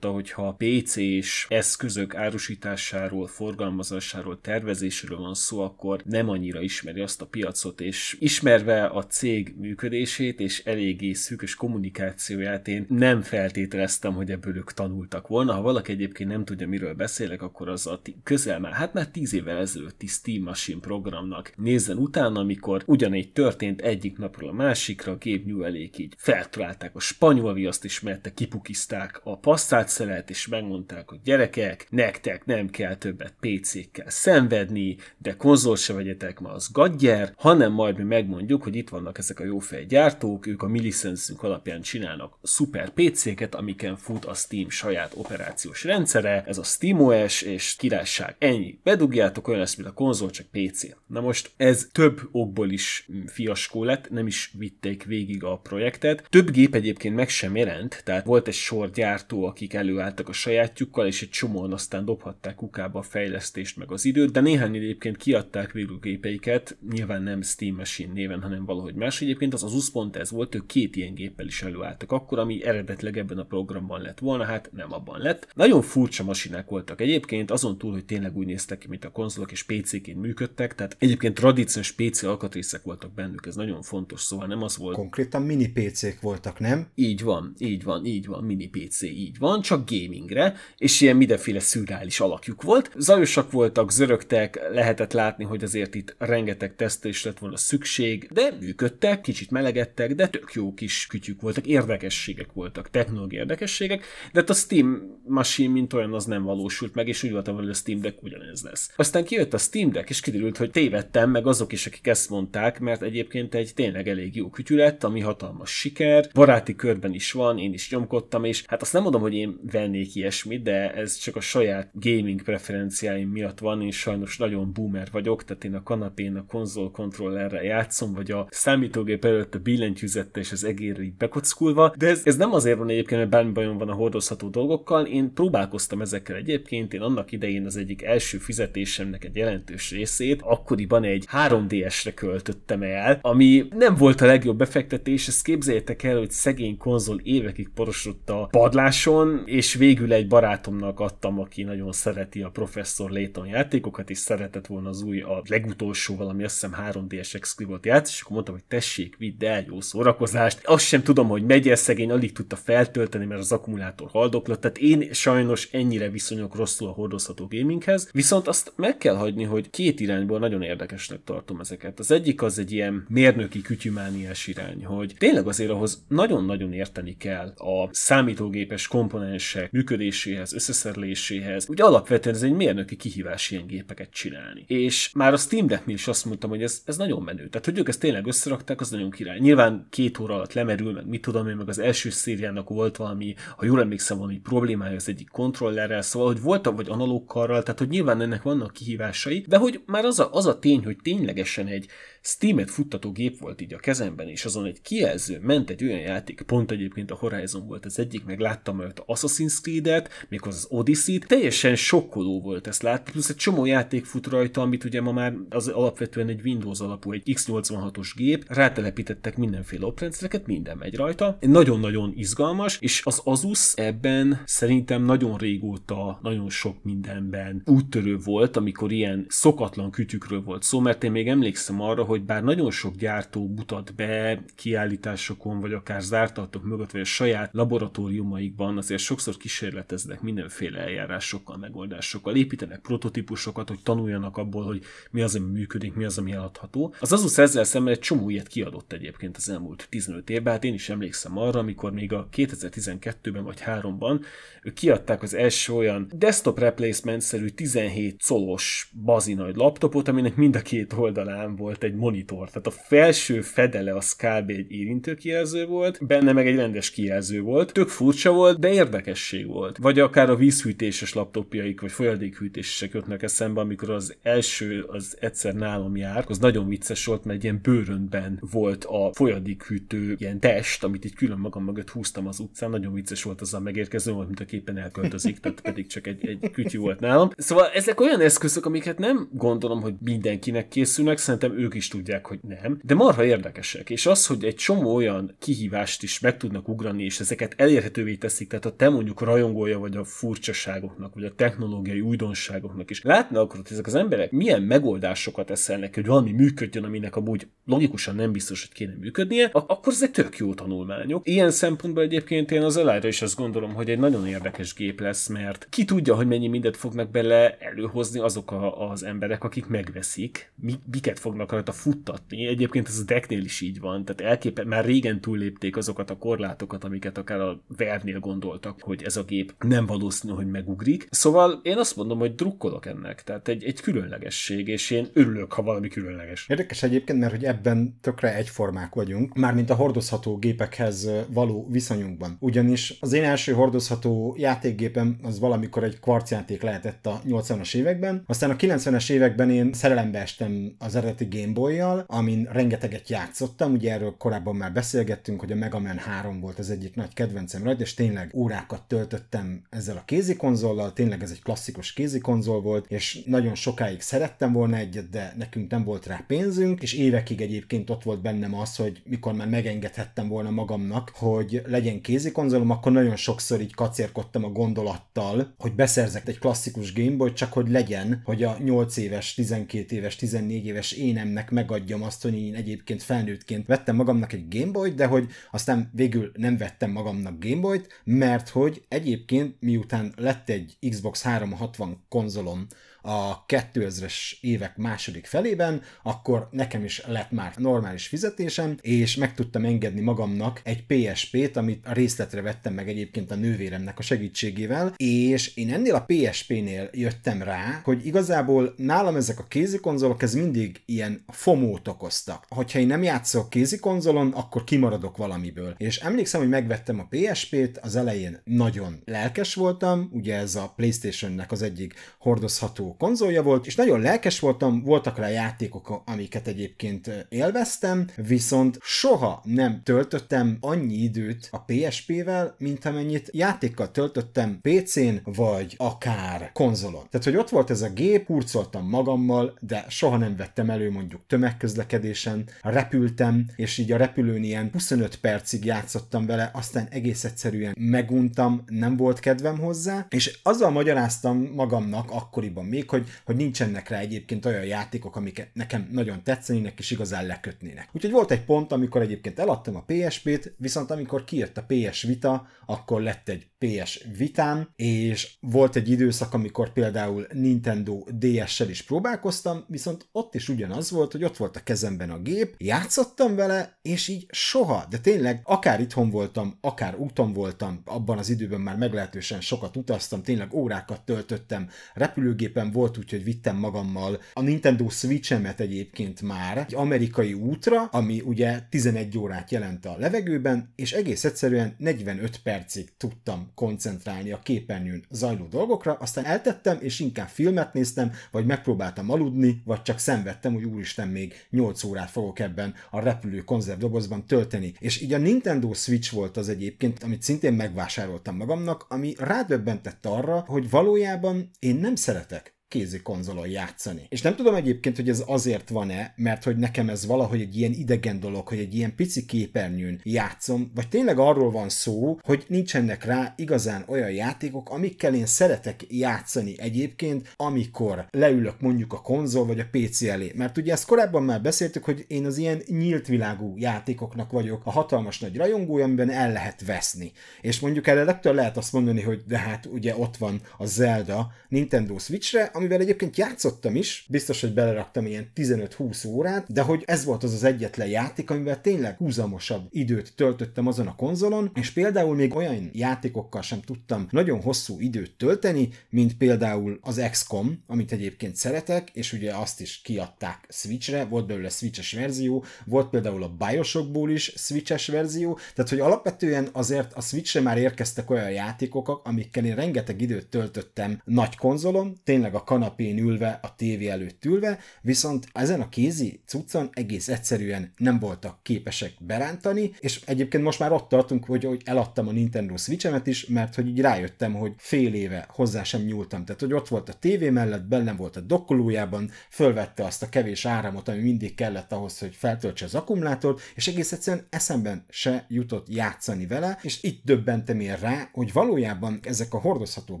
bizonyította, 0.00 0.10
hogyha 0.10 0.46
a 0.46 0.56
PC-s 0.58 1.46
eszközök 1.48 2.14
árusításáról, 2.14 3.26
forgalmazásáról, 3.26 4.40
tervezésről 4.40 5.18
van 5.18 5.34
szó, 5.34 5.60
akkor 5.60 6.00
nem 6.04 6.28
annyira 6.28 6.60
ismeri 6.60 7.00
azt 7.00 7.22
a 7.22 7.26
piacot, 7.26 7.80
és 7.80 8.16
ismerve 8.20 8.84
a 8.84 9.06
cég 9.06 9.54
működését 9.58 10.40
és 10.40 10.64
eléggé 10.64 11.12
szűkös 11.12 11.54
kommunikációját, 11.54 12.68
én 12.68 12.86
nem 12.88 13.22
feltételeztem, 13.22 14.14
hogy 14.14 14.30
ebből 14.30 14.56
ők 14.56 14.72
tanultak 14.72 15.28
volna. 15.28 15.52
Ha 15.52 15.62
valaki 15.62 15.92
egyébként 15.92 16.30
nem 16.30 16.44
tudja, 16.44 16.68
miről 16.68 16.94
beszélek, 16.94 17.42
akkor 17.42 17.68
az 17.68 17.86
a 17.86 18.00
közel 18.22 18.60
már, 18.60 18.72
hát 18.72 18.92
már 18.92 19.08
tíz 19.08 19.34
évvel 19.34 19.58
ezelőtti 19.58 20.06
Steam 20.06 20.42
Machine 20.42 20.80
programnak 20.80 21.52
nézzen 21.56 21.96
utána, 21.96 22.40
amikor 22.40 22.82
ugyanígy 22.86 23.32
történt 23.32 23.80
egyik 23.80 24.18
napról 24.18 24.48
a 24.48 24.52
másikra, 24.52 25.12
a 25.12 25.16
gép 25.16 25.46
nyújjelék 25.46 25.98
így 25.98 26.14
feltalálták 26.16 26.94
a 26.94 27.00
spanyol 27.00 27.54
viaszt, 27.54 27.84
és 27.84 28.00
mert 28.00 28.34
kipukizták 28.34 29.20
a 29.24 29.38
passzát 29.38 29.89
szelet, 29.90 30.30
és 30.30 30.46
megmondták, 30.46 31.08
hogy 31.08 31.18
gyerekek, 31.24 31.86
nektek 31.90 32.44
nem 32.44 32.70
kell 32.70 32.94
többet 32.94 33.34
PC-kkel 33.40 34.10
szenvedni, 34.10 34.96
de 35.18 35.36
konzol 35.36 35.76
se 35.76 35.92
vegyetek, 35.92 36.40
ma 36.40 36.52
az 36.52 36.70
gadger, 36.72 37.32
hanem 37.36 37.72
majd 37.72 37.96
mi 37.96 38.02
megmondjuk, 38.02 38.62
hogy 38.62 38.76
itt 38.76 38.88
vannak 38.88 39.18
ezek 39.18 39.40
a 39.40 39.44
jófej 39.44 39.84
gyártók, 39.84 40.46
ők 40.46 40.62
a 40.62 40.68
mi 40.68 40.80
licenszünk 40.80 41.42
alapján 41.42 41.80
csinálnak 41.80 42.38
szuper 42.42 42.90
PC-ket, 42.90 43.54
amiken 43.54 43.96
fut 43.96 44.24
a 44.24 44.34
Steam 44.34 44.70
saját 44.70 45.12
operációs 45.16 45.84
rendszere, 45.84 46.44
ez 46.46 46.58
a 46.58 46.62
SteamOS, 46.62 47.42
és 47.42 47.74
királyság, 47.78 48.36
ennyi. 48.38 48.78
Bedugjátok, 48.82 49.48
olyan 49.48 49.60
lesz, 49.60 49.74
mint 49.76 49.88
a 49.88 49.92
konzol, 49.92 50.30
csak 50.30 50.46
PC. 50.46 50.82
Na 51.06 51.20
most 51.20 51.50
ez 51.56 51.88
több 51.92 52.20
okból 52.30 52.70
is 52.70 53.08
fiaskó 53.26 53.84
lett, 53.84 54.10
nem 54.10 54.26
is 54.26 54.52
vitték 54.58 55.04
végig 55.04 55.44
a 55.44 55.58
projektet. 55.58 56.26
Több 56.28 56.50
gép 56.50 56.74
egyébként 56.74 57.14
meg 57.14 57.28
sem 57.28 57.56
jelent, 57.56 58.02
tehát 58.04 58.24
volt 58.24 58.48
egy 58.48 58.54
sor 58.54 58.90
gyártó, 58.90 59.44
akik 59.44 59.74
előálltak 59.80 60.28
a 60.28 60.32
sajátjukkal, 60.32 61.06
és 61.06 61.22
egy 61.22 61.30
csomóan 61.30 61.72
aztán 61.72 62.04
dobhatták 62.04 62.54
kukába 62.54 62.98
a 62.98 63.02
fejlesztést 63.02 63.76
meg 63.76 63.92
az 63.92 64.04
időt, 64.04 64.32
de 64.32 64.40
néhány 64.40 64.76
egyébként 64.76 65.16
kiadták 65.16 65.72
végül 65.72 65.98
gépeiket, 65.98 66.76
nyilván 66.90 67.22
nem 67.22 67.42
Steam 67.42 67.76
Machine 67.76 68.12
néven, 68.12 68.42
hanem 68.42 68.64
valahogy 68.64 68.94
más. 68.94 69.20
Egyébként 69.20 69.54
az 69.54 69.62
Asus 69.62 69.90
pont 69.90 70.16
ez 70.16 70.30
volt, 70.30 70.54
ők 70.54 70.66
két 70.66 70.96
ilyen 70.96 71.14
géppel 71.14 71.46
is 71.46 71.62
előálltak 71.62 72.12
akkor, 72.12 72.38
ami 72.38 72.64
eredetleg 72.64 73.18
ebben 73.18 73.38
a 73.38 73.44
programban 73.44 74.00
lett 74.00 74.18
volna, 74.18 74.44
hát 74.44 74.70
nem 74.72 74.92
abban 74.92 75.20
lett. 75.20 75.48
Nagyon 75.54 75.82
furcsa 75.82 76.24
masinák 76.24 76.68
voltak 76.68 77.00
egyébként, 77.00 77.50
azon 77.50 77.78
túl, 77.78 77.92
hogy 77.92 78.04
tényleg 78.04 78.36
úgy 78.36 78.46
néztek 78.46 78.78
ki, 78.78 78.86
mint 78.88 79.04
a 79.04 79.10
konzolok 79.10 79.52
és 79.52 79.62
PC-ként 79.62 80.20
működtek, 80.20 80.74
tehát 80.74 80.96
egyébként 80.98 81.34
tradíciós 81.34 81.92
PC 81.92 82.22
alkatrészek 82.22 82.82
voltak 82.82 83.12
bennük, 83.12 83.46
ez 83.46 83.54
nagyon 83.54 83.82
fontos, 83.82 84.20
szóval 84.20 84.46
nem 84.46 84.62
az 84.62 84.76
volt. 84.76 84.96
Konkrétan 84.96 85.42
mini 85.42 85.68
PC-k 85.68 86.20
voltak, 86.20 86.58
nem? 86.58 86.88
Így 86.94 87.22
van, 87.22 87.54
így 87.58 87.84
van, 87.84 88.04
így 88.04 88.26
van, 88.26 88.44
mini 88.44 88.68
PC, 88.68 89.02
így 89.02 89.38
van, 89.38 89.62
csak 89.70 89.90
gamingre, 89.90 90.54
és 90.78 91.00
ilyen 91.00 91.16
mindenféle 91.16 91.60
szürreális 91.60 92.20
alakjuk 92.20 92.62
volt. 92.62 92.90
Zajosak 92.96 93.50
voltak, 93.50 93.90
zörögtek, 93.90 94.60
lehetett 94.72 95.12
látni, 95.12 95.44
hogy 95.44 95.62
azért 95.62 95.94
itt 95.94 96.14
rengeteg 96.18 96.76
tesztelés 96.76 97.24
lett 97.24 97.38
volna 97.38 97.56
szükség, 97.56 98.28
de 98.32 98.50
működtek, 98.60 99.20
kicsit 99.20 99.50
melegedtek, 99.50 100.14
de 100.14 100.28
tök 100.28 100.52
jó 100.52 100.74
kis 100.74 101.06
kütyük 101.06 101.40
voltak, 101.40 101.66
érdekességek 101.66 102.52
voltak, 102.52 102.90
technológiai 102.90 103.40
érdekességek, 103.40 104.04
de 104.32 104.40
hát 104.40 104.50
a 104.50 104.54
Steam 104.54 105.18
Machine, 105.26 105.72
mint 105.72 105.92
olyan, 105.92 106.14
az 106.14 106.24
nem 106.24 106.42
valósult 106.42 106.94
meg, 106.94 107.08
és 107.08 107.22
úgy 107.22 107.32
voltam, 107.32 107.54
hogy 107.54 107.68
a 107.68 107.74
Steam 107.74 108.00
Deck 108.00 108.22
ugyanez 108.22 108.62
lesz. 108.62 108.92
Aztán 108.96 109.24
kijött 109.24 109.54
a 109.54 109.58
Steam 109.58 109.90
Deck, 109.90 110.10
és 110.10 110.20
kiderült, 110.20 110.56
hogy 110.56 110.70
tévedtem, 110.70 111.30
meg 111.30 111.46
azok 111.46 111.72
is, 111.72 111.86
akik 111.86 112.06
ezt 112.06 112.30
mondták, 112.30 112.80
mert 112.80 113.02
egyébként 113.02 113.54
egy 113.54 113.74
tényleg 113.74 114.08
elég 114.08 114.36
jó 114.36 114.48
kütyű 114.48 114.76
lett, 114.76 115.04
ami 115.04 115.20
hatalmas 115.20 115.70
siker, 115.70 116.30
baráti 116.34 116.74
körben 116.74 117.14
is 117.14 117.32
van, 117.32 117.58
én 117.58 117.72
is 117.72 117.90
nyomkodtam, 117.90 118.44
és 118.44 118.64
hát 118.66 118.82
azt 118.82 118.92
nem 118.92 119.02
mondom, 119.02 119.20
hogy 119.20 119.34
én 119.34 119.59
vennék 119.72 120.14
ilyesmit, 120.14 120.62
de 120.62 120.94
ez 120.94 121.16
csak 121.16 121.36
a 121.36 121.40
saját 121.40 121.90
gaming 121.92 122.42
preferenciáim 122.42 123.28
miatt 123.28 123.58
van, 123.58 123.82
én 123.82 123.90
sajnos 123.90 124.38
nagyon 124.38 124.72
boomer 124.72 125.08
vagyok, 125.12 125.44
tehát 125.44 125.64
én 125.64 125.74
a 125.74 125.82
kanapén 125.82 126.36
a 126.36 126.44
konzol 126.46 126.90
kontrollerrel 126.90 127.62
játszom, 127.62 128.12
vagy 128.12 128.30
a 128.30 128.46
számítógép 128.50 129.24
előtt 129.24 129.54
a 129.54 129.58
billentyűzettel 129.58 130.42
és 130.42 130.52
az 130.52 130.64
egérre 130.64 131.02
így 131.02 131.14
bekockulva, 131.14 131.94
de 131.98 132.08
ez, 132.08 132.20
ez 132.24 132.36
nem 132.36 132.52
azért 132.52 132.78
van 132.78 132.88
egyébként, 132.88 133.20
mert 133.20 133.30
bármi 133.32 133.52
bajom 133.52 133.78
van 133.78 133.88
a 133.88 133.94
hordozható 133.94 134.48
dolgokkal, 134.48 135.06
én 135.06 135.32
próbálkoztam 135.34 136.00
ezekkel 136.00 136.36
egyébként, 136.36 136.94
én 136.94 137.00
annak 137.00 137.32
idején 137.32 137.66
az 137.66 137.76
egyik 137.76 138.02
első 138.02 138.38
fizetésemnek 138.38 139.24
egy 139.24 139.36
jelentős 139.36 139.90
részét 139.90 140.42
akkoriban 140.42 141.04
egy 141.04 141.26
3DS-re 141.32 142.14
költöttem 142.14 142.82
el, 142.82 143.18
ami 143.22 143.66
nem 143.70 143.94
volt 143.94 144.20
a 144.20 144.26
legjobb 144.26 144.58
befektetés, 144.58 145.28
ezt 145.28 145.44
képzeljétek 145.44 146.02
el, 146.02 146.18
hogy 146.18 146.30
szegény 146.30 146.76
konzol 146.76 147.20
évekig 147.22 147.68
porosodott 147.74 148.30
a 148.30 148.48
padláson, 148.50 149.42
és 149.50 149.74
végül 149.74 150.12
egy 150.12 150.28
barátomnak 150.28 151.00
adtam, 151.00 151.40
aki 151.40 151.62
nagyon 151.62 151.92
szereti 151.92 152.42
a 152.42 152.48
Professor 152.48 153.10
Layton 153.10 153.46
játékokat, 153.46 154.10
és 154.10 154.18
szeretett 154.18 154.66
volna 154.66 154.88
az 154.88 155.02
új, 155.02 155.20
a 155.20 155.42
legutolsó 155.48 156.16
valami, 156.16 156.44
azt 156.44 156.60
hiszem 156.60 156.76
3DS 156.92 157.34
exklibot 157.34 157.86
és 157.86 158.20
akkor 158.20 158.32
mondtam, 158.32 158.54
hogy 158.54 158.64
tessék, 158.68 159.16
vidd 159.16 159.44
el, 159.44 159.64
jó 159.68 159.80
szórakozást. 159.80 160.60
Azt 160.64 160.86
sem 160.86 161.02
tudom, 161.02 161.28
hogy 161.28 161.44
megy 161.44 161.68
el 161.68 161.76
szegény, 161.76 162.10
alig 162.10 162.32
tudta 162.32 162.56
feltölteni, 162.56 163.24
mert 163.24 163.40
az 163.40 163.52
akkumulátor 163.52 164.08
haldoklott, 164.10 164.60
tehát 164.60 164.78
én 164.78 165.12
sajnos 165.12 165.68
ennyire 165.72 166.10
viszonyok 166.10 166.54
rosszul 166.54 166.88
a 166.88 166.92
hordozható 166.92 167.46
gaminghez, 167.50 168.08
viszont 168.12 168.48
azt 168.48 168.72
meg 168.76 168.96
kell 168.96 169.16
hagyni, 169.16 169.44
hogy 169.44 169.70
két 169.70 170.00
irányból 170.00 170.38
nagyon 170.38 170.62
érdekesnek 170.62 171.20
tartom 171.24 171.60
ezeket. 171.60 171.98
Az 171.98 172.10
egyik 172.10 172.42
az 172.42 172.58
egy 172.58 172.72
ilyen 172.72 173.06
mérnöki 173.08 173.62
kütyümániás 173.62 174.46
irány, 174.46 174.84
hogy 174.84 175.14
tényleg 175.18 175.46
azért 175.46 175.70
ahhoz 175.70 176.04
nagyon-nagyon 176.08 176.72
érteni 176.72 177.16
kell 177.16 177.48
a 177.56 177.88
számítógépes 177.92 178.86
komponensek 179.30 179.72
működéséhez, 179.72 180.52
összeszereléséhez. 180.52 181.68
Úgy 181.68 181.80
alapvetően 181.80 182.34
ez 182.34 182.42
egy 182.42 182.52
mérnöki 182.52 182.96
kihívás 182.96 183.50
ilyen 183.50 183.66
gépeket 183.66 184.10
csinálni. 184.10 184.64
És 184.66 185.10
már 185.14 185.32
a 185.32 185.36
Steam 185.36 185.66
Decknél 185.66 185.94
is 185.94 186.08
azt 186.08 186.24
mondtam, 186.24 186.50
hogy 186.50 186.62
ez, 186.62 186.82
ez 186.84 186.96
nagyon 186.96 187.22
menő. 187.22 187.48
Tehát, 187.48 187.66
hogy 187.66 187.78
ők 187.78 187.88
ezt 187.88 188.00
tényleg 188.00 188.26
összerakták, 188.26 188.80
az 188.80 188.90
nagyon 188.90 189.10
király. 189.10 189.38
Nyilván 189.38 189.86
két 189.90 190.18
óra 190.18 190.34
alatt 190.34 190.52
lemerül, 190.52 190.92
meg 190.92 191.06
mit 191.06 191.20
tudom 191.20 191.48
én, 191.48 191.56
meg 191.56 191.68
az 191.68 191.78
első 191.78 192.10
szériának 192.10 192.68
volt 192.68 192.96
valami, 192.96 193.34
ha 193.56 193.64
jól 193.64 193.80
emlékszem, 193.80 194.16
valami 194.16 194.38
problémája 194.38 194.96
az 194.96 195.08
egyik 195.08 195.28
kontrollerrel, 195.28 196.02
szóval, 196.02 196.32
hogy 196.32 196.40
voltak 196.40 196.76
vagy 196.76 196.88
analóg 196.88 197.24
karral, 197.24 197.62
tehát, 197.62 197.78
hogy 197.78 197.88
nyilván 197.88 198.20
ennek 198.20 198.42
vannak 198.42 198.72
kihívásai, 198.72 199.44
de 199.48 199.56
hogy 199.56 199.80
már 199.86 200.04
az 200.04 200.18
a, 200.18 200.32
az 200.32 200.46
a 200.46 200.58
tény, 200.58 200.84
hogy 200.84 200.96
ténylegesen 201.02 201.66
egy 201.66 201.88
Steam-et 202.22 202.70
futtató 202.70 203.12
gép 203.12 203.38
volt 203.38 203.60
így 203.60 203.74
a 203.74 203.78
kezemben, 203.78 204.28
és 204.28 204.44
azon 204.44 204.64
egy 204.64 204.80
kijelző 204.82 205.38
ment 205.42 205.70
egy 205.70 205.84
olyan 205.84 206.00
játék, 206.00 206.42
pont 206.42 206.70
egyébként 206.70 207.10
a 207.10 207.14
Horizon 207.14 207.66
volt 207.66 207.84
az 207.84 207.98
egyik, 207.98 208.24
meg 208.24 208.38
láttam 208.38 208.76
majd 208.76 209.02
a 209.06 209.16
Assassin's 209.20 209.60
Creed-et, 209.62 210.26
még 210.28 210.40
az 210.42 210.66
Odyssey-t, 210.70 211.26
teljesen 211.26 211.76
sokkoló 211.76 212.40
volt 212.40 212.66
ezt 212.66 212.82
látni, 212.82 213.12
plusz 213.12 213.28
egy 213.28 213.36
csomó 213.36 213.64
játék 213.64 214.04
fut 214.04 214.26
rajta, 214.26 214.60
amit 214.60 214.84
ugye 214.84 215.00
ma 215.00 215.12
már 215.12 215.34
az 215.48 215.68
alapvetően 215.68 216.28
egy 216.28 216.40
Windows 216.44 216.80
alapú, 216.80 217.12
egy 217.12 217.22
X86-os 217.26 218.10
gép, 218.16 218.44
rátelepítettek 218.48 219.36
mindenféle 219.36 219.86
oprendszereket, 219.86 220.46
minden 220.46 220.76
megy 220.76 220.96
rajta. 220.96 221.38
Nagyon-nagyon 221.40 222.12
izgalmas, 222.16 222.78
és 222.80 223.02
az 223.04 223.20
Asus 223.24 223.72
ebben 223.74 224.42
szerintem 224.44 225.02
nagyon 225.02 225.36
régóta, 225.36 226.18
nagyon 226.22 226.50
sok 226.50 226.76
mindenben 226.82 227.62
úttörő 227.66 228.18
volt, 228.24 228.56
amikor 228.56 228.92
ilyen 228.92 229.26
szokatlan 229.28 229.90
kütyükről 229.90 230.42
volt 230.42 230.62
szó, 230.62 230.80
mert 230.80 231.04
én 231.04 231.10
még 231.10 231.28
emlékszem 231.28 231.80
arra, 231.80 232.04
hogy 232.04 232.22
bár 232.22 232.42
nagyon 232.42 232.70
sok 232.70 232.96
gyártó 232.96 233.52
mutat 233.56 233.94
be 233.94 234.44
kiállításokon, 234.54 235.60
vagy 235.60 235.72
akár 235.72 236.02
zártatok 236.02 236.64
mögött, 236.64 236.90
vagy 236.90 237.00
a 237.00 237.04
saját 237.04 237.50
laboratóriumaikban 237.52 238.76
azért 238.76 239.00
sokszor 239.10 239.36
kísérleteznek 239.36 240.20
mindenféle 240.20 240.78
eljárásokkal, 240.78 241.56
megoldásokkal, 241.56 242.36
építenek 242.36 242.80
prototípusokat, 242.80 243.68
hogy 243.68 243.82
tanuljanak 243.82 244.36
abból, 244.36 244.64
hogy 244.64 244.82
mi 245.10 245.22
az, 245.22 245.34
ami 245.34 245.50
működik, 245.50 245.94
mi 245.94 246.04
az, 246.04 246.18
ami 246.18 246.32
eladható. 246.32 246.94
Az 247.00 247.12
Asus 247.12 247.38
ezzel 247.38 247.64
szemben 247.64 247.92
egy 247.92 247.98
csomó 247.98 248.30
ilyet 248.30 248.48
kiadott 248.48 248.92
egyébként 248.92 249.36
az 249.36 249.48
elmúlt 249.48 249.86
15 249.90 250.30
évben, 250.30 250.52
hát 250.52 250.64
én 250.64 250.74
is 250.74 250.88
emlékszem 250.88 251.38
arra, 251.38 251.58
amikor 251.58 251.92
még 251.92 252.12
a 252.12 252.28
2012-ben 252.36 253.44
vagy 253.44 253.62
3-ban 253.66 254.20
ők 254.62 254.74
kiadták 254.74 255.22
az 255.22 255.34
első 255.34 255.72
olyan 255.72 256.10
desktop 256.14 256.58
replacement-szerű 256.58 257.48
17 257.48 258.22
colos 258.26 258.90
bazinagy 259.04 259.56
laptopot, 259.56 260.08
aminek 260.08 260.36
mind 260.36 260.56
a 260.56 260.60
két 260.60 260.92
oldalán 260.92 261.56
volt 261.56 261.82
egy 261.82 261.94
monitor. 261.94 262.48
Tehát 262.48 262.66
a 262.66 262.70
felső 262.70 263.40
fedele 263.40 263.96
az 263.96 264.12
kb. 264.16 264.50
egy 264.50 264.70
érintő 264.70 265.14
kijelző 265.14 265.66
volt, 265.66 266.06
benne 266.06 266.32
meg 266.32 266.46
egy 266.46 266.56
rendes 266.56 266.90
kijelző 266.90 267.40
volt. 267.40 267.72
Tök 267.72 267.88
furcsa 267.88 268.32
volt, 268.32 268.58
de 268.58 268.68
érdekesség 269.00 269.46
volt. 269.46 269.78
Vagy 269.78 269.98
akár 269.98 270.30
a 270.30 270.36
vízhűtéses 270.36 271.14
laptopjaik, 271.14 271.80
vagy 271.80 271.92
folyadékhűtésesek 271.92 272.92
jutnak 272.92 273.22
eszembe, 273.22 273.60
amikor 273.60 273.90
az 273.90 274.16
első 274.22 274.84
az 274.88 275.16
egyszer 275.20 275.54
nálam 275.54 275.96
jár, 275.96 276.24
az 276.28 276.38
nagyon 276.38 276.68
vicces 276.68 277.04
volt, 277.04 277.24
mert 277.24 277.38
egy 277.38 277.44
ilyen 277.44 277.60
bőröntben 277.62 278.42
volt 278.50 278.84
a 278.84 279.10
folyadékhűtő 279.14 280.16
ilyen 280.18 280.40
test, 280.40 280.84
amit 280.84 281.04
így 281.04 281.14
külön 281.14 281.38
magam 281.38 281.64
mögött 281.64 281.90
húztam 281.90 282.26
az 282.26 282.38
utcán. 282.38 282.70
Nagyon 282.70 282.92
vicces 282.92 283.22
volt 283.22 283.40
az 283.40 283.54
a 283.54 283.60
megérkező, 283.60 284.12
volt, 284.12 284.26
mint 284.26 284.40
a 284.40 284.44
képen 284.44 284.78
elköltözik, 284.78 285.38
tehát 285.38 285.60
pedig 285.60 285.86
csak 285.86 286.06
egy, 286.06 286.26
egy 286.26 286.50
kütyű 286.50 286.78
volt 286.78 287.00
nálam. 287.00 287.30
Szóval 287.36 287.66
ezek 287.74 288.00
olyan 288.00 288.20
eszközök, 288.20 288.66
amiket 288.66 288.98
nem 288.98 289.28
gondolom, 289.32 289.80
hogy 289.80 289.94
mindenkinek 290.04 290.68
készülnek, 290.68 291.18
szerintem 291.18 291.58
ők 291.58 291.74
is 291.74 291.88
tudják, 291.88 292.26
hogy 292.26 292.38
nem, 292.48 292.80
de 292.82 292.94
marha 292.94 293.24
érdekesek. 293.24 293.90
És 293.90 294.06
az, 294.06 294.26
hogy 294.26 294.44
egy 294.44 294.54
csomó 294.54 294.94
olyan 294.94 295.34
kihívást 295.38 296.02
is 296.02 296.20
meg 296.20 296.36
tudnak 296.36 296.68
ugrani, 296.68 297.04
és 297.04 297.20
ezeket 297.20 297.54
elérhetővé 297.56 298.14
teszik, 298.14 298.48
tehát 298.48 298.66
a 298.66 298.76
te 298.76 298.89
mondjuk 298.90 299.20
rajongója 299.20 299.78
vagy 299.78 299.96
a 299.96 300.04
furcsaságoknak, 300.04 301.14
vagy 301.14 301.24
a 301.24 301.34
technológiai 301.34 302.00
újdonságoknak 302.00 302.90
is 302.90 303.02
látna 303.02 303.40
akkor, 303.40 303.56
hogy 303.56 303.66
ezek 303.70 303.86
az 303.86 303.94
emberek 303.94 304.30
milyen 304.30 304.62
megoldásokat 304.62 305.50
eszelnek, 305.50 305.94
hogy 305.94 306.06
valami 306.06 306.32
működjön, 306.32 306.84
aminek 306.84 307.16
amúgy 307.16 307.46
logikusan 307.64 308.14
nem 308.14 308.32
biztos, 308.32 308.60
hogy 308.60 308.72
kéne 308.72 308.94
működnie, 309.00 309.48
akkor 309.52 309.92
ezek 309.92 310.10
tök 310.10 310.36
jó 310.36 310.54
tanulmányok. 310.54 311.28
Ilyen 311.28 311.50
szempontból 311.50 312.02
egyébként 312.02 312.50
én 312.50 312.62
az 312.62 312.76
elájra 312.76 313.08
is 313.08 313.22
azt 313.22 313.36
gondolom, 313.36 313.74
hogy 313.74 313.90
egy 313.90 313.98
nagyon 313.98 314.26
érdekes 314.26 314.74
gép 314.74 315.00
lesz, 315.00 315.28
mert 315.28 315.66
ki 315.70 315.84
tudja, 315.84 316.14
hogy 316.14 316.26
mennyi 316.26 316.48
mindent 316.48 316.76
fognak 316.76 317.10
bele 317.10 317.56
előhozni 317.58 318.20
azok 318.20 318.50
a, 318.50 318.90
az 318.90 319.02
emberek, 319.02 319.44
akik 319.44 319.66
megveszik, 319.66 320.52
mi, 320.54 320.74
miket 320.92 321.18
fognak 321.18 321.52
rajta 321.52 321.72
futtatni. 321.72 322.46
Egyébként 322.46 322.88
ez 322.88 322.98
a 322.98 323.04
decknél 323.04 323.44
is 323.44 323.60
így 323.60 323.80
van, 323.80 324.04
tehát 324.04 324.32
elképe, 324.32 324.64
már 324.64 324.84
régen 324.84 325.20
túllépték 325.20 325.76
azokat 325.76 326.10
a 326.10 326.18
korlátokat, 326.18 326.84
amiket 326.84 327.18
akár 327.18 327.40
a 327.40 327.60
Vernél 327.76 328.18
gondoltak, 328.18 328.79
hogy 328.80 329.02
ez 329.02 329.16
a 329.16 329.22
gép 329.22 329.54
nem 329.58 329.86
valószínű, 329.86 330.32
hogy 330.32 330.50
megugrik. 330.50 331.08
Szóval 331.10 331.60
én 331.62 331.78
azt 331.78 331.96
mondom, 331.96 332.18
hogy 332.18 332.34
drukkolok 332.34 332.86
ennek, 332.86 333.22
tehát 333.24 333.48
egy, 333.48 333.64
egy 333.64 333.80
különlegesség, 333.80 334.68
és 334.68 334.90
én 334.90 335.08
örülök, 335.12 335.52
ha 335.52 335.62
valami 335.62 335.88
különleges. 335.88 336.46
Érdekes 336.48 336.82
egyébként, 336.82 337.18
mert 337.18 337.32
hogy 337.32 337.44
ebben 337.44 337.98
tökre 338.00 338.34
egyformák 338.34 338.94
vagyunk, 338.94 339.34
mármint 339.34 339.70
a 339.70 339.74
hordozható 339.74 340.36
gépekhez 340.36 341.10
való 341.28 341.68
viszonyunkban. 341.70 342.36
Ugyanis 342.40 342.96
az 343.00 343.12
én 343.12 343.24
első 343.24 343.52
hordozható 343.52 344.34
játékgépem 344.38 345.18
az 345.22 345.38
valamikor 345.38 345.84
egy 345.84 346.00
kvarcjáték 346.00 346.62
lehetett 346.62 347.06
a 347.06 347.20
80-as 347.28 347.74
években, 347.74 348.22
aztán 348.26 348.50
a 348.50 348.56
90-es 348.56 349.10
években 349.10 349.50
én 349.50 349.72
szerelembe 349.72 350.18
estem 350.18 350.74
az 350.78 350.94
eredeti 350.94 351.28
Game 351.30 351.52
Boy-jal, 351.52 352.04
amin 352.06 352.48
rengeteget 352.52 353.08
játszottam, 353.08 353.72
ugye 353.72 353.92
erről 353.92 354.14
korábban 354.18 354.56
már 354.56 354.72
beszélgettünk, 354.72 355.40
hogy 355.40 355.52
a 355.52 355.54
Mega 355.54 355.78
Man 355.78 355.98
3 355.98 356.40
volt 356.40 356.58
az 356.58 356.70
egyik 356.70 356.94
nagy 356.94 357.14
kedvencem 357.14 357.62
rajta, 357.62 357.82
és 357.82 357.94
tényleg 357.94 358.30
órákat 358.70 358.88
töltöttem 358.88 359.62
ezzel 359.70 359.96
a 359.96 360.04
kézikonzollal, 360.04 360.92
tényleg 360.92 361.22
ez 361.22 361.30
egy 361.30 361.42
klasszikus 361.42 361.92
kézikonzol 361.92 362.60
volt, 362.60 362.86
és 362.88 363.22
nagyon 363.26 363.54
sokáig 363.54 364.00
szerettem 364.00 364.52
volna 364.52 364.76
egyet, 364.76 365.10
de 365.10 365.34
nekünk 365.38 365.70
nem 365.70 365.84
volt 365.84 366.06
rá 366.06 366.24
pénzünk, 366.26 366.82
és 366.82 366.92
évekig 366.92 367.40
egyébként 367.40 367.90
ott 367.90 368.02
volt 368.02 368.22
bennem 368.22 368.54
az, 368.54 368.76
hogy 368.76 369.02
mikor 369.04 369.32
már 369.32 369.48
megengedhettem 369.48 370.28
volna 370.28 370.50
magamnak, 370.50 371.10
hogy 371.14 371.62
legyen 371.66 372.00
kézikonzolom, 372.00 372.70
akkor 372.70 372.92
nagyon 372.92 373.16
sokszor 373.16 373.60
így 373.60 373.74
kacérkodtam 373.74 374.44
a 374.44 374.48
gondolattal, 374.48 375.54
hogy 375.58 375.74
beszerzek 375.74 376.28
egy 376.28 376.38
klasszikus 376.38 376.92
Gameboy, 376.94 377.32
csak 377.32 377.52
hogy 377.52 377.70
legyen, 377.70 378.20
hogy 378.24 378.42
a 378.42 378.56
8 378.64 378.96
éves, 378.96 379.34
12 379.34 379.96
éves, 379.96 380.16
14 380.16 380.66
éves 380.66 380.92
énemnek 380.92 381.50
megadjam 381.50 382.02
azt, 382.02 382.22
hogy 382.22 382.34
én 382.34 382.54
egyébként 382.54 383.02
felnőttként 383.02 383.66
vettem 383.66 383.96
magamnak 383.96 384.32
egy 384.32 384.48
Gameboy, 384.48 384.90
de 384.90 385.06
hogy 385.06 385.26
aztán 385.50 385.90
végül 385.92 386.30
nem 386.34 386.56
vettem 386.56 386.90
magamnak 386.90 387.44
Gameboy-t, 387.44 388.02
mert 388.04 388.48
hogy 388.48 388.59
egyébként 388.88 389.56
miután 389.60 390.12
lett 390.16 390.48
egy 390.48 390.76
Xbox 390.90 391.22
360 391.22 392.04
konzolom 392.08 392.66
a 393.02 393.46
2000-es 393.46 394.14
évek 394.40 394.76
második 394.76 395.26
felében, 395.26 395.82
akkor 396.02 396.48
nekem 396.50 396.84
is 396.84 397.06
lett 397.06 397.30
már 397.30 397.52
normális 397.56 398.06
fizetésem, 398.06 398.76
és 398.80 399.16
meg 399.16 399.34
tudtam 399.34 399.64
engedni 399.64 400.00
magamnak 400.00 400.60
egy 400.64 400.86
PSP-t, 400.86 401.56
amit 401.56 401.86
a 401.86 401.92
részletre 401.92 402.42
vettem 402.42 402.74
meg 402.74 402.88
egyébként 402.88 403.30
a 403.30 403.34
nővéremnek 403.34 403.98
a 403.98 404.02
segítségével, 404.02 404.92
és 404.96 405.56
én 405.56 405.72
ennél 405.72 405.94
a 405.94 406.04
PSP-nél 406.06 406.88
jöttem 406.92 407.42
rá, 407.42 407.80
hogy 407.84 408.06
igazából 408.06 408.74
nálam 408.76 409.16
ezek 409.16 409.38
a 409.38 409.46
kézikonzolok 409.48 410.22
ez 410.22 410.34
mindig 410.34 410.82
ilyen 410.86 411.24
fomót 411.28 411.88
okoztak. 411.88 412.44
Hogyha 412.48 412.78
én 412.78 412.86
nem 412.86 413.02
játszok 413.02 413.50
kézikonzolon, 413.50 414.32
akkor 414.32 414.64
kimaradok 414.64 415.16
valamiből. 415.16 415.74
És 415.76 415.98
emlékszem, 415.98 416.40
hogy 416.40 416.48
megvettem 416.48 416.98
a 417.00 417.08
PSP-t, 417.10 417.78
az 417.78 417.96
elején 417.96 418.40
nagyon 418.44 419.02
lelkes 419.04 419.54
voltam, 419.54 420.10
ugye 420.12 420.36
ez 420.36 420.54
a 420.54 420.72
PlayStation-nek 420.76 421.52
az 421.52 421.62
egyik 421.62 421.94
hordozható 422.18 422.89
konzolja 422.98 423.42
volt, 423.42 423.66
és 423.66 423.74
nagyon 423.74 424.00
lelkes 424.00 424.40
voltam, 424.40 424.82
voltak 424.82 425.18
rá 425.18 425.28
játékok, 425.28 426.02
amiket 426.06 426.46
egyébként 426.46 427.26
élveztem, 427.28 428.06
viszont 428.16 428.78
soha 428.82 429.42
nem 429.44 429.80
töltöttem 429.84 430.58
annyi 430.60 430.94
időt 430.94 431.48
a 431.50 431.64
PSP-vel, 431.64 432.54
mint 432.58 432.84
amennyit 432.84 433.30
játékkal 433.32 433.90
töltöttem 433.90 434.58
PC-n, 434.62 435.14
vagy 435.24 435.74
akár 435.76 436.50
konzolon. 436.52 437.02
Tehát, 437.10 437.26
hogy 437.26 437.36
ott 437.36 437.48
volt 437.48 437.70
ez 437.70 437.82
a 437.82 437.88
gép, 437.88 438.26
hurcoltam 438.26 438.88
magammal, 438.88 439.58
de 439.60 439.84
soha 439.88 440.16
nem 440.16 440.36
vettem 440.36 440.70
elő 440.70 440.90
mondjuk 440.90 441.20
tömegközlekedésen, 441.26 442.48
repültem, 442.62 443.46
és 443.56 443.78
így 443.78 443.92
a 443.92 443.96
repülőn 443.96 444.42
ilyen 444.42 444.68
25 444.72 445.16
percig 445.16 445.64
játszottam 445.64 446.26
vele, 446.26 446.50
aztán 446.54 446.88
egész 446.90 447.24
egyszerűen 447.24 447.74
meguntam, 447.78 448.62
nem 448.66 448.96
volt 448.96 449.20
kedvem 449.20 449.58
hozzá, 449.58 450.06
és 450.08 450.38
azzal 450.42 450.70
magyaráztam 450.70 451.50
magamnak 451.54 452.10
akkoriban 452.10 452.64
még, 452.64 452.79
még, 452.80 452.90
hogy, 452.90 453.08
hogy 453.24 453.36
nincsenek 453.36 453.88
rá 453.88 453.98
egyébként 453.98 454.46
olyan 454.46 454.64
játékok, 454.64 455.16
amik 455.16 455.50
nekem 455.52 455.88
nagyon 455.92 456.22
tetszenének 456.22 456.78
és 456.78 456.90
igazán 456.90 457.26
lekötnének. 457.26 457.88
Úgyhogy 457.92 458.10
volt 458.10 458.30
egy 458.30 458.44
pont, 458.44 458.72
amikor 458.72 459.02
egyébként 459.02 459.38
eladtam 459.38 459.76
a 459.76 459.84
PSP-t, 459.86 460.54
viszont 460.56 460.90
amikor 460.90 461.24
kijött 461.24 461.56
a 461.56 461.64
PS 461.68 462.02
Vita, 462.02 462.46
akkor 462.66 463.02
lett 463.02 463.28
egy 463.28 463.46
PS 463.58 464.06
Vitám, 464.16 464.68
és 464.76 465.34
volt 465.40 465.76
egy 465.76 465.90
időszak, 465.90 466.34
amikor 466.34 466.72
például 466.72 467.26
Nintendo 467.32 468.04
DS-sel 468.18 468.68
is 468.68 468.82
próbálkoztam, 468.82 469.64
viszont 469.68 470.08
ott 470.12 470.34
is 470.34 470.48
ugyanaz 470.48 470.90
volt, 470.90 471.12
hogy 471.12 471.24
ott 471.24 471.36
volt 471.36 471.56
a 471.56 471.62
kezemben 471.62 472.10
a 472.10 472.18
gép, 472.18 472.54
játszottam 472.58 473.34
vele, 473.34 473.78
és 473.82 474.08
így 474.08 474.26
soha, 474.30 474.86
de 474.90 474.98
tényleg 474.98 475.40
akár 475.44 475.80
itthon 475.80 476.10
voltam, 476.10 476.58
akár 476.60 476.96
úton 476.96 477.32
voltam, 477.32 477.82
abban 477.84 478.18
az 478.18 478.28
időben 478.28 478.60
már 478.60 478.76
meglehetősen 478.76 479.40
sokat 479.40 479.76
utaztam, 479.76 480.22
tényleg 480.22 480.54
órákat 480.54 481.04
töltöttem, 481.04 481.68
repülőgépen 481.94 482.69
volt 482.72 482.98
úgy, 482.98 483.10
hogy 483.10 483.24
vittem 483.24 483.56
magammal 483.56 484.20
a 484.32 484.42
Nintendo 484.42 484.88
Switch-emet 484.88 485.60
egyébként 485.60 486.22
már 486.22 486.58
egy 486.58 486.74
amerikai 486.74 487.32
útra, 487.32 487.84
ami 487.84 488.20
ugye 488.24 488.60
11 488.70 489.18
órát 489.18 489.50
jelent 489.50 489.86
a 489.86 489.96
levegőben, 489.98 490.72
és 490.76 490.92
egész 490.92 491.24
egyszerűen 491.24 491.74
45 491.78 492.40
percig 492.42 492.88
tudtam 492.96 493.50
koncentrálni 493.54 494.30
a 494.30 494.38
képernyőn 494.38 495.04
zajló 495.10 495.46
dolgokra, 495.46 495.92
aztán 495.92 496.24
eltettem, 496.24 496.78
és 496.80 497.00
inkább 497.00 497.28
filmet 497.28 497.72
néztem, 497.72 498.12
vagy 498.30 498.46
megpróbáltam 498.46 499.10
aludni, 499.10 499.62
vagy 499.64 499.82
csak 499.82 499.98
szenvedtem, 499.98 500.52
hogy 500.52 500.64
úristen, 500.64 501.08
még 501.08 501.34
8 501.50 501.84
órát 501.84 502.10
fogok 502.10 502.38
ebben 502.38 502.74
a 502.90 503.00
repülő 503.00 503.38
konzervdobozban 503.38 504.26
tölteni. 504.26 504.72
És 504.78 505.00
így 505.00 505.12
a 505.12 505.18
Nintendo 505.18 505.72
Switch 505.72 506.12
volt 506.12 506.36
az 506.36 506.48
egyébként, 506.48 507.02
amit 507.02 507.22
szintén 507.22 507.52
megvásároltam 507.52 508.36
magamnak, 508.36 508.84
ami 508.88 509.14
rádöbbentett 509.18 510.06
arra, 510.06 510.44
hogy 510.46 510.70
valójában 510.70 511.50
én 511.58 511.76
nem 511.76 511.94
szeretek 511.94 512.58
kézi 512.70 513.00
konzolon 513.00 513.48
játszani. 513.48 514.06
És 514.08 514.22
nem 514.22 514.36
tudom 514.36 514.54
egyébként, 514.54 514.96
hogy 514.96 515.08
ez 515.08 515.22
azért 515.26 515.68
van-e, 515.68 516.12
mert 516.16 516.44
hogy 516.44 516.56
nekem 516.56 516.88
ez 516.88 517.06
valahogy 517.06 517.40
egy 517.40 517.56
ilyen 517.56 517.72
idegen 517.72 518.20
dolog, 518.20 518.48
hogy 518.48 518.58
egy 518.58 518.74
ilyen 518.74 518.94
pici 518.94 519.24
képernyőn 519.24 520.00
játszom, 520.02 520.70
vagy 520.74 520.88
tényleg 520.88 521.18
arról 521.18 521.50
van 521.50 521.68
szó, 521.68 522.18
hogy 522.22 522.44
nincsenek 522.48 523.04
rá 523.04 523.34
igazán 523.36 523.84
olyan 523.88 524.10
játékok, 524.10 524.70
amikkel 524.70 525.14
én 525.14 525.26
szeretek 525.26 525.84
játszani 525.88 526.54
egyébként, 526.58 527.34
amikor 527.36 528.06
leülök 528.10 528.60
mondjuk 528.60 528.92
a 528.92 529.00
konzol 529.00 529.46
vagy 529.46 529.58
a 529.58 529.68
PC 529.70 530.02
elé. 530.02 530.32
Mert 530.34 530.56
ugye 530.56 530.72
ezt 530.72 530.86
korábban 530.86 531.22
már 531.22 531.42
beszéltük, 531.42 531.84
hogy 531.84 532.04
én 532.08 532.26
az 532.26 532.38
ilyen 532.38 532.62
nyílt 532.66 533.06
világú 533.06 533.54
játékoknak 533.56 534.30
vagyok 534.30 534.62
a 534.64 534.70
hatalmas 534.70 535.20
nagy 535.20 535.36
rajongója, 535.36 535.84
amiben 535.84 536.10
el 536.10 536.32
lehet 536.32 536.64
veszni. 536.64 537.12
És 537.40 537.60
mondjuk 537.60 537.86
erre 537.86 538.04
legtöbb 538.04 538.34
lehet 538.34 538.56
azt 538.56 538.72
mondani, 538.72 539.00
hogy 539.00 539.22
de 539.26 539.38
hát 539.38 539.66
ugye 539.66 539.96
ott 539.96 540.16
van 540.16 540.40
a 540.58 540.66
Zelda 540.66 541.32
Nintendo 541.48 541.98
Switchre, 541.98 542.50
amivel 542.60 542.80
egyébként 542.80 543.16
játszottam 543.16 543.76
is, 543.76 544.06
biztos, 544.08 544.40
hogy 544.40 544.54
beleraktam 544.54 545.06
ilyen 545.06 545.30
15-20 545.34 546.06
órát, 546.06 546.52
de 546.52 546.60
hogy 546.60 546.82
ez 546.86 547.04
volt 547.04 547.22
az 547.22 547.32
az 547.32 547.44
egyetlen 547.44 547.88
játék, 547.88 548.30
amivel 548.30 548.60
tényleg 548.60 548.96
húzamosabb 548.96 549.66
időt 549.70 550.12
töltöttem 550.16 550.66
azon 550.66 550.86
a 550.86 550.94
konzolon, 550.94 551.50
és 551.54 551.70
például 551.70 552.14
még 552.14 552.34
olyan 552.34 552.70
játékokkal 552.72 553.42
sem 553.42 553.60
tudtam 553.60 554.06
nagyon 554.10 554.40
hosszú 554.42 554.80
időt 554.80 555.16
tölteni, 555.16 555.68
mint 555.90 556.16
például 556.16 556.78
az 556.82 557.02
XCOM, 557.10 557.62
amit 557.66 557.92
egyébként 557.92 558.36
szeretek, 558.36 558.90
és 558.92 559.12
ugye 559.12 559.34
azt 559.34 559.60
is 559.60 559.80
kiadták 559.82 560.46
Switchre, 560.48 561.04
volt 561.04 561.26
belőle 561.26 561.48
Switches 561.48 561.92
verzió, 561.92 562.44
volt 562.64 562.90
például 562.90 563.22
a 563.22 563.36
Bioshockból 563.38 564.10
is 564.10 564.32
Switches 564.36 564.86
verzió, 564.86 565.38
tehát 565.54 565.70
hogy 565.70 565.80
alapvetően 565.80 566.48
azért 566.52 566.92
a 566.92 567.00
Switchre 567.00 567.40
már 567.40 567.58
érkeztek 567.58 568.10
olyan 568.10 568.30
játékok, 568.30 569.00
amikkel 569.04 569.44
én 569.44 569.54
rengeteg 569.54 570.00
időt 570.00 570.26
töltöttem 570.26 571.02
nagy 571.04 571.36
konzolon, 571.36 572.00
tényleg 572.04 572.34
a 572.34 572.44
kanapén 572.50 572.98
ülve, 572.98 573.38
a 573.42 573.54
tévé 573.54 573.88
előtt 573.88 574.24
ülve, 574.24 574.58
viszont 574.80 575.26
ezen 575.32 575.60
a 575.60 575.68
kézi 575.68 576.20
cuccon 576.26 576.70
egész 576.72 577.08
egyszerűen 577.08 577.72
nem 577.76 577.98
voltak 577.98 578.42
képesek 578.42 578.92
berántani, 579.00 579.72
és 579.80 580.00
egyébként 580.06 580.44
most 580.44 580.58
már 580.58 580.72
ott 580.72 580.88
tartunk, 580.88 581.24
hogy, 581.24 581.44
hogy 581.44 581.62
eladtam 581.64 582.08
a 582.08 582.12
Nintendo 582.12 582.56
Switch-emet 582.56 583.06
is, 583.06 583.26
mert 583.26 583.54
hogy 583.54 583.68
így 583.68 583.80
rájöttem, 583.80 584.34
hogy 584.34 584.52
fél 584.56 584.94
éve 584.94 585.26
hozzá 585.28 585.62
sem 585.62 585.80
nyúltam. 585.80 586.24
Tehát, 586.24 586.40
hogy 586.40 586.52
ott 586.52 586.68
volt 586.68 586.88
a 586.88 586.92
tévé 586.92 587.30
mellett, 587.30 587.64
bennem 587.64 587.96
volt 587.96 588.16
a 588.16 588.20
dokkolójában, 588.20 589.10
fölvette 589.28 589.84
azt 589.84 590.02
a 590.02 590.08
kevés 590.08 590.46
áramot, 590.46 590.88
ami 590.88 590.98
mindig 590.98 591.34
kellett 591.34 591.72
ahhoz, 591.72 591.98
hogy 591.98 592.14
feltöltse 592.14 592.64
az 592.64 592.74
akkumulátort, 592.74 593.40
és 593.54 593.68
egész 593.68 593.92
egyszerűen 593.92 594.26
eszemben 594.30 594.84
se 594.88 595.24
jutott 595.28 595.68
játszani 595.68 596.26
vele, 596.26 596.58
és 596.62 596.82
itt 596.82 597.04
döbbentem 597.04 597.60
én 597.60 597.76
rá, 597.76 598.08
hogy 598.12 598.32
valójában 598.32 599.00
ezek 599.02 599.34
a 599.34 599.40
hordozható 599.40 600.00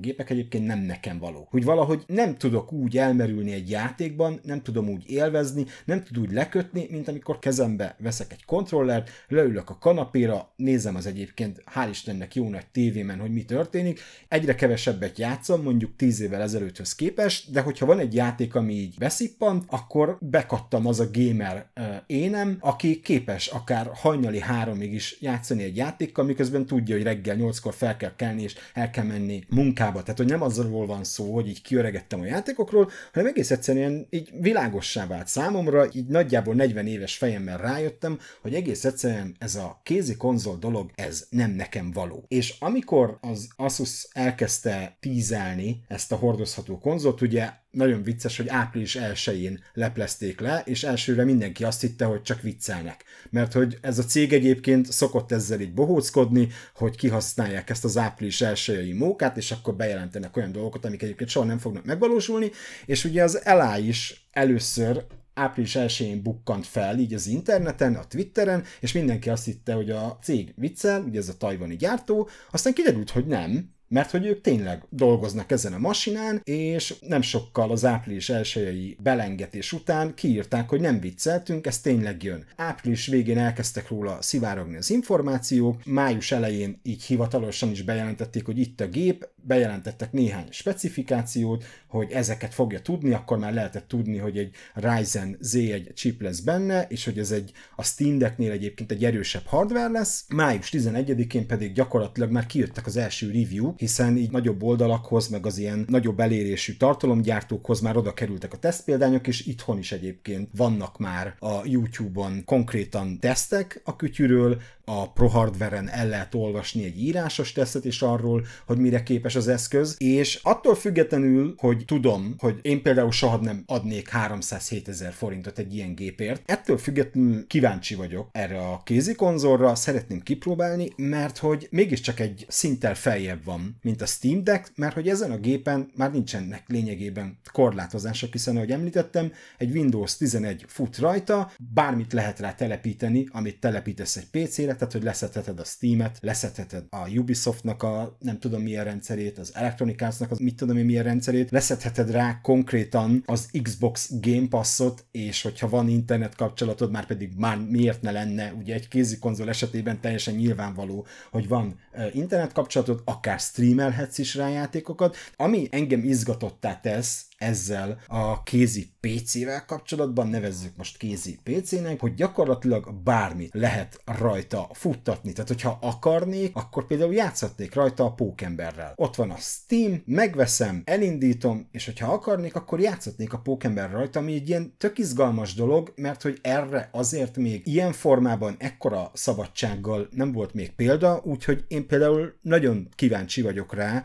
gépek 0.00 0.30
egyébként 0.30 0.66
nem 0.66 0.78
nekem 0.78 1.18
való. 1.18 1.46
Hogy 1.50 1.64
valahogy 1.64 2.04
nem 2.06 2.36
tudok 2.38 2.72
úgy 2.72 2.98
elmerülni 2.98 3.52
egy 3.52 3.70
játékban, 3.70 4.40
nem 4.42 4.62
tudom 4.62 4.88
úgy 4.88 5.10
élvezni, 5.10 5.66
nem 5.84 6.04
tud 6.04 6.18
úgy 6.18 6.32
lekötni, 6.32 6.86
mint 6.90 7.08
amikor 7.08 7.38
kezembe 7.38 7.96
veszek 7.98 8.32
egy 8.32 8.44
kontrollert, 8.44 9.10
leülök 9.28 9.70
a 9.70 9.78
kanapéra, 9.78 10.52
nézem 10.56 10.96
az 10.96 11.06
egyébként, 11.06 11.62
hál' 11.74 11.86
Istennek 11.90 12.34
jó 12.34 12.48
nagy 12.48 12.66
tévémen, 12.66 13.18
hogy 13.18 13.32
mi 13.32 13.44
történik, 13.44 14.00
egyre 14.28 14.54
kevesebbet 14.54 15.18
játszom, 15.18 15.62
mondjuk 15.62 15.96
10 15.96 16.20
évvel 16.20 16.42
ezelőtthöz 16.42 16.94
képest, 16.94 17.50
de 17.50 17.60
hogyha 17.60 17.86
van 17.86 17.98
egy 17.98 18.14
játék, 18.14 18.54
ami 18.54 18.74
így 18.74 18.94
beszippant, 18.98 19.64
akkor 19.66 20.18
bekattam 20.20 20.86
az 20.86 21.00
a 21.00 21.10
gamer 21.12 21.66
énem, 22.06 22.56
aki 22.60 23.00
képes 23.00 23.46
akár 23.46 23.90
hajnali 23.94 24.40
háromig 24.40 24.92
is 24.92 25.16
játszani 25.20 25.62
egy 25.62 25.76
játékkal, 25.76 26.24
miközben 26.24 26.66
tudja, 26.66 26.94
hogy 26.94 27.04
reggel 27.04 27.36
nyolckor 27.36 27.74
fel 27.74 27.96
kell 27.96 28.16
kelni, 28.16 28.42
és 28.42 28.54
el 28.74 28.90
kell 28.90 29.04
menni 29.04 29.44
munkába. 29.48 30.02
Tehát, 30.02 30.18
hogy 30.18 30.28
nem 30.28 30.42
azról 30.42 30.86
van 30.86 31.04
szó, 31.04 31.34
hogy 31.34 31.48
így 31.48 31.62
kiöregettem 31.62 32.20
a 32.20 32.24
játékokról, 32.28 32.90
hanem 33.12 33.28
egész 33.28 33.50
egyszerűen 33.50 34.06
így 34.10 34.30
világossá 34.40 35.06
vált 35.06 35.28
számomra, 35.28 35.86
így 35.92 36.06
nagyjából 36.06 36.54
40 36.54 36.86
éves 36.86 37.16
fejemmel 37.16 37.58
rájöttem, 37.58 38.18
hogy 38.42 38.54
egész 38.54 38.84
egyszerűen 38.84 39.36
ez 39.38 39.54
a 39.54 39.80
kézi 39.82 40.16
konzol 40.16 40.56
dolog, 40.56 40.90
ez 40.94 41.26
nem 41.30 41.50
nekem 41.50 41.90
való. 41.90 42.24
És 42.28 42.54
amikor 42.58 43.18
az 43.20 43.48
Asus 43.56 44.08
elkezdte 44.12 44.96
tízelni 45.00 45.80
ezt 45.88 46.12
a 46.12 46.16
hordozható 46.16 46.78
konzolt, 46.78 47.20
ugye 47.20 47.50
nagyon 47.78 48.02
vicces, 48.02 48.36
hogy 48.36 48.48
április 48.48 48.98
1-én 49.00 49.60
leplezték 49.72 50.40
le, 50.40 50.62
és 50.64 50.84
elsőre 50.84 51.24
mindenki 51.24 51.64
azt 51.64 51.80
hitte, 51.80 52.04
hogy 52.04 52.22
csak 52.22 52.42
viccelnek. 52.42 53.04
Mert 53.30 53.52
hogy 53.52 53.78
ez 53.80 53.98
a 53.98 54.04
cég 54.04 54.32
egyébként 54.32 54.92
szokott 54.92 55.32
ezzel 55.32 55.60
így 55.60 55.74
bohóckodni, 55.74 56.48
hogy 56.74 56.96
kihasználják 56.96 57.70
ezt 57.70 57.84
az 57.84 57.96
április 57.96 58.40
1 58.40 58.94
mókát, 58.94 59.36
és 59.36 59.50
akkor 59.50 59.74
bejelentenek 59.74 60.36
olyan 60.36 60.52
dolgokat, 60.52 60.84
amik 60.84 61.02
egyébként 61.02 61.30
soha 61.30 61.46
nem 61.46 61.58
fognak 61.58 61.84
megvalósulni, 61.84 62.50
és 62.86 63.04
ugye 63.04 63.22
az 63.22 63.42
LA 63.44 63.78
is 63.78 64.28
először 64.30 65.04
április 65.34 65.74
1-én 65.78 66.22
bukkant 66.22 66.66
fel 66.66 66.98
így 66.98 67.14
az 67.14 67.26
interneten, 67.26 67.94
a 67.94 68.06
Twitteren, 68.06 68.64
és 68.80 68.92
mindenki 68.92 69.30
azt 69.30 69.44
hitte, 69.44 69.72
hogy 69.72 69.90
a 69.90 70.18
cég 70.22 70.52
viccel, 70.56 71.02
ugye 71.02 71.18
ez 71.18 71.28
a 71.28 71.36
tajvani 71.36 71.76
gyártó, 71.76 72.28
aztán 72.50 72.72
kiderült, 72.72 73.10
hogy 73.10 73.26
nem, 73.26 73.76
mert 73.88 74.10
hogy 74.10 74.26
ők 74.26 74.40
tényleg 74.40 74.82
dolgoznak 74.90 75.50
ezen 75.50 75.72
a 75.72 75.78
masinán, 75.78 76.40
és 76.44 76.94
nem 77.00 77.22
sokkal 77.22 77.70
az 77.70 77.84
április 77.84 78.28
elsőjei 78.28 78.96
belengetés 79.02 79.72
után 79.72 80.14
kiírták, 80.14 80.68
hogy 80.68 80.80
nem 80.80 81.00
vicceltünk, 81.00 81.66
ez 81.66 81.80
tényleg 81.80 82.22
jön. 82.22 82.44
Április 82.56 83.06
végén 83.06 83.38
elkezdtek 83.38 83.88
róla 83.88 84.22
szivárogni 84.22 84.76
az 84.76 84.90
információk, 84.90 85.84
május 85.84 86.32
elején 86.32 86.80
így 86.82 87.02
hivatalosan 87.02 87.70
is 87.70 87.82
bejelentették, 87.82 88.44
hogy 88.44 88.58
itt 88.58 88.80
a 88.80 88.88
gép, 88.88 89.28
bejelentettek 89.42 90.12
néhány 90.12 90.46
specifikációt, 90.50 91.64
hogy 91.86 92.10
ezeket 92.12 92.54
fogja 92.54 92.80
tudni, 92.80 93.12
akkor 93.12 93.38
már 93.38 93.54
lehetett 93.54 93.88
tudni, 93.88 94.16
hogy 94.16 94.38
egy 94.38 94.54
Ryzen 94.74 95.38
Z1 95.42 95.94
chip 95.94 96.22
lesz 96.22 96.40
benne, 96.40 96.86
és 96.88 97.04
hogy 97.04 97.18
ez 97.18 97.30
egy 97.30 97.52
a 97.76 97.82
Steam 97.82 98.18
Decknél 98.18 98.50
egyébként 98.50 98.90
egy 98.92 99.04
erősebb 99.04 99.44
hardware 99.46 99.88
lesz. 99.88 100.24
Május 100.28 100.70
11-én 100.72 101.46
pedig 101.46 101.72
gyakorlatilag 101.72 102.30
már 102.30 102.46
kijöttek 102.46 102.86
az 102.86 102.96
első 102.96 103.26
review, 103.26 103.74
hiszen 103.76 104.16
így 104.16 104.30
nagyobb 104.30 104.62
oldalakhoz, 104.62 105.28
meg 105.28 105.46
az 105.46 105.58
ilyen 105.58 105.84
nagyobb 105.88 106.20
elérésű 106.20 106.72
tartalomgyártókhoz 106.72 107.80
már 107.80 107.96
oda 107.96 108.14
kerültek 108.14 108.52
a 108.52 108.58
tesztpéldányok, 108.58 109.26
és 109.26 109.46
itthon 109.46 109.78
is 109.78 109.92
egyébként 109.92 110.50
vannak 110.56 110.98
már 110.98 111.34
a 111.38 111.60
YouTube-on 111.64 112.44
konkrétan 112.44 113.18
tesztek 113.20 113.80
a 113.84 113.96
kütyűről, 113.96 114.60
a 114.88 115.12
Pro 115.12 115.26
Hardware-en 115.26 115.88
el 115.88 116.08
lehet 116.08 116.34
olvasni 116.34 116.84
egy 116.84 117.02
írásos 117.02 117.52
tesztet 117.52 117.84
is 117.84 118.02
arról, 118.02 118.46
hogy 118.66 118.78
mire 118.78 119.02
képes 119.02 119.34
az 119.34 119.48
eszköz, 119.48 119.96
és 119.98 120.40
attól 120.42 120.74
függetlenül, 120.74 121.54
hogy 121.56 121.84
tudom, 121.86 122.34
hogy 122.38 122.58
én 122.62 122.82
például 122.82 123.12
soha 123.12 123.36
nem 123.36 123.62
adnék 123.66 124.08
307 124.08 124.88
ezer 124.88 125.12
forintot 125.12 125.58
egy 125.58 125.74
ilyen 125.74 125.94
gépért, 125.94 126.42
ettől 126.50 126.78
függetlenül 126.78 127.46
kíváncsi 127.46 127.94
vagyok 127.94 128.28
erre 128.32 128.58
a 128.58 128.82
kézi 128.84 129.14
konzolra, 129.14 129.74
szeretném 129.74 130.20
kipróbálni, 130.20 130.92
mert 130.96 131.38
hogy 131.38 131.68
mégiscsak 131.70 132.20
egy 132.20 132.46
szinttel 132.48 132.94
feljebb 132.94 133.44
van, 133.44 133.78
mint 133.82 134.02
a 134.02 134.06
Steam 134.06 134.44
Deck, 134.44 134.72
mert 134.74 134.94
hogy 134.94 135.08
ezen 135.08 135.30
a 135.30 135.38
gépen 135.38 135.90
már 135.96 136.12
nincsenek 136.12 136.62
lényegében 136.66 137.38
korlátozások, 137.52 138.32
hiszen 138.32 138.56
ahogy 138.56 138.70
említettem, 138.70 139.32
egy 139.58 139.76
Windows 139.76 140.16
11 140.16 140.64
fut 140.68 140.98
rajta, 140.98 141.50
bármit 141.74 142.12
lehet 142.12 142.38
rá 142.38 142.54
telepíteni, 142.54 143.28
amit 143.32 143.60
telepítesz 143.60 144.16
egy 144.16 144.26
PC-re, 144.30 144.76
tehát 144.78 144.92
hogy 144.92 145.02
leszedheted 145.02 145.60
a 145.60 145.64
Steam-et, 145.64 146.18
leszedheted 146.20 146.84
a 146.90 147.08
Ubisoftnak 147.08 147.82
a 147.82 148.16
nem 148.18 148.38
tudom 148.38 148.62
milyen 148.62 148.84
rendszerét, 148.84 149.38
az 149.38 149.50
Electronic 149.54 150.02
Arts-nak 150.02 150.30
az 150.30 150.38
mit 150.38 150.56
tudom 150.56 150.76
én 150.76 150.84
milyen 150.84 151.04
rendszerét, 151.04 151.50
leszedheted 151.50 152.10
rá 152.10 152.40
konkrétan 152.40 153.22
az 153.26 153.48
Xbox 153.62 154.10
Game 154.20 154.48
Pass-ot, 154.48 155.04
és 155.10 155.42
hogyha 155.42 155.68
van 155.68 155.88
internet 155.88 156.34
kapcsolatod, 156.34 156.90
már 156.90 157.06
pedig 157.06 157.32
már 157.36 157.58
miért 157.58 158.02
ne 158.02 158.10
lenne, 158.10 158.52
ugye 158.52 158.74
egy 158.74 158.88
kézi 158.88 159.18
konzol 159.18 159.48
esetében 159.48 160.00
teljesen 160.00 160.34
nyilvánvaló, 160.34 161.06
hogy 161.30 161.48
van 161.48 161.78
internet 162.12 162.52
kapcsolatod, 162.52 163.02
akár 163.04 163.38
streamelhetsz 163.38 164.18
is 164.18 164.34
rá 164.34 164.48
játékokat, 164.48 165.16
ami 165.36 165.68
engem 165.70 166.04
izgatottá 166.04 166.80
tesz, 166.80 167.26
ezzel 167.38 168.00
a 168.06 168.42
kézi 168.42 168.90
PC-vel 169.00 169.64
kapcsolatban, 169.64 170.28
nevezzük 170.28 170.76
most 170.76 170.96
kézi 170.96 171.38
PC-nek, 171.42 172.00
hogy 172.00 172.14
gyakorlatilag 172.14 172.94
bármi 173.04 173.48
lehet 173.52 174.00
rajta 174.04 174.68
futtatni. 174.72 175.32
Tehát, 175.32 175.48
hogyha 175.48 175.78
akarnék, 175.80 176.56
akkor 176.56 176.86
például 176.86 177.14
játszhatnék 177.14 177.74
rajta 177.74 178.04
a 178.04 178.12
pókemberrel. 178.12 178.92
Ott 178.96 179.14
van 179.14 179.30
a 179.30 179.36
Steam, 179.36 180.02
megveszem, 180.04 180.82
elindítom, 180.84 181.68
és 181.70 181.84
hogyha 181.84 182.12
akarnék, 182.12 182.54
akkor 182.54 182.80
játszhatnék 182.80 183.32
a 183.32 183.38
pókember 183.38 183.90
rajta, 183.90 184.18
ami 184.18 184.34
egy 184.34 184.48
ilyen 184.48 184.74
tök 184.78 184.98
izgalmas 184.98 185.54
dolog, 185.54 185.92
mert 185.96 186.22
hogy 186.22 186.38
erre 186.42 186.88
azért 186.92 187.36
még 187.36 187.66
ilyen 187.66 187.92
formában, 187.92 188.56
ekkora 188.58 189.10
szabadsággal 189.14 190.08
nem 190.10 190.32
volt 190.32 190.54
még 190.54 190.72
példa, 190.72 191.20
úgyhogy 191.24 191.64
én 191.68 191.86
például 191.86 192.34
nagyon 192.42 192.88
kíváncsi 192.94 193.42
vagyok 193.42 193.74
rá, 193.74 194.04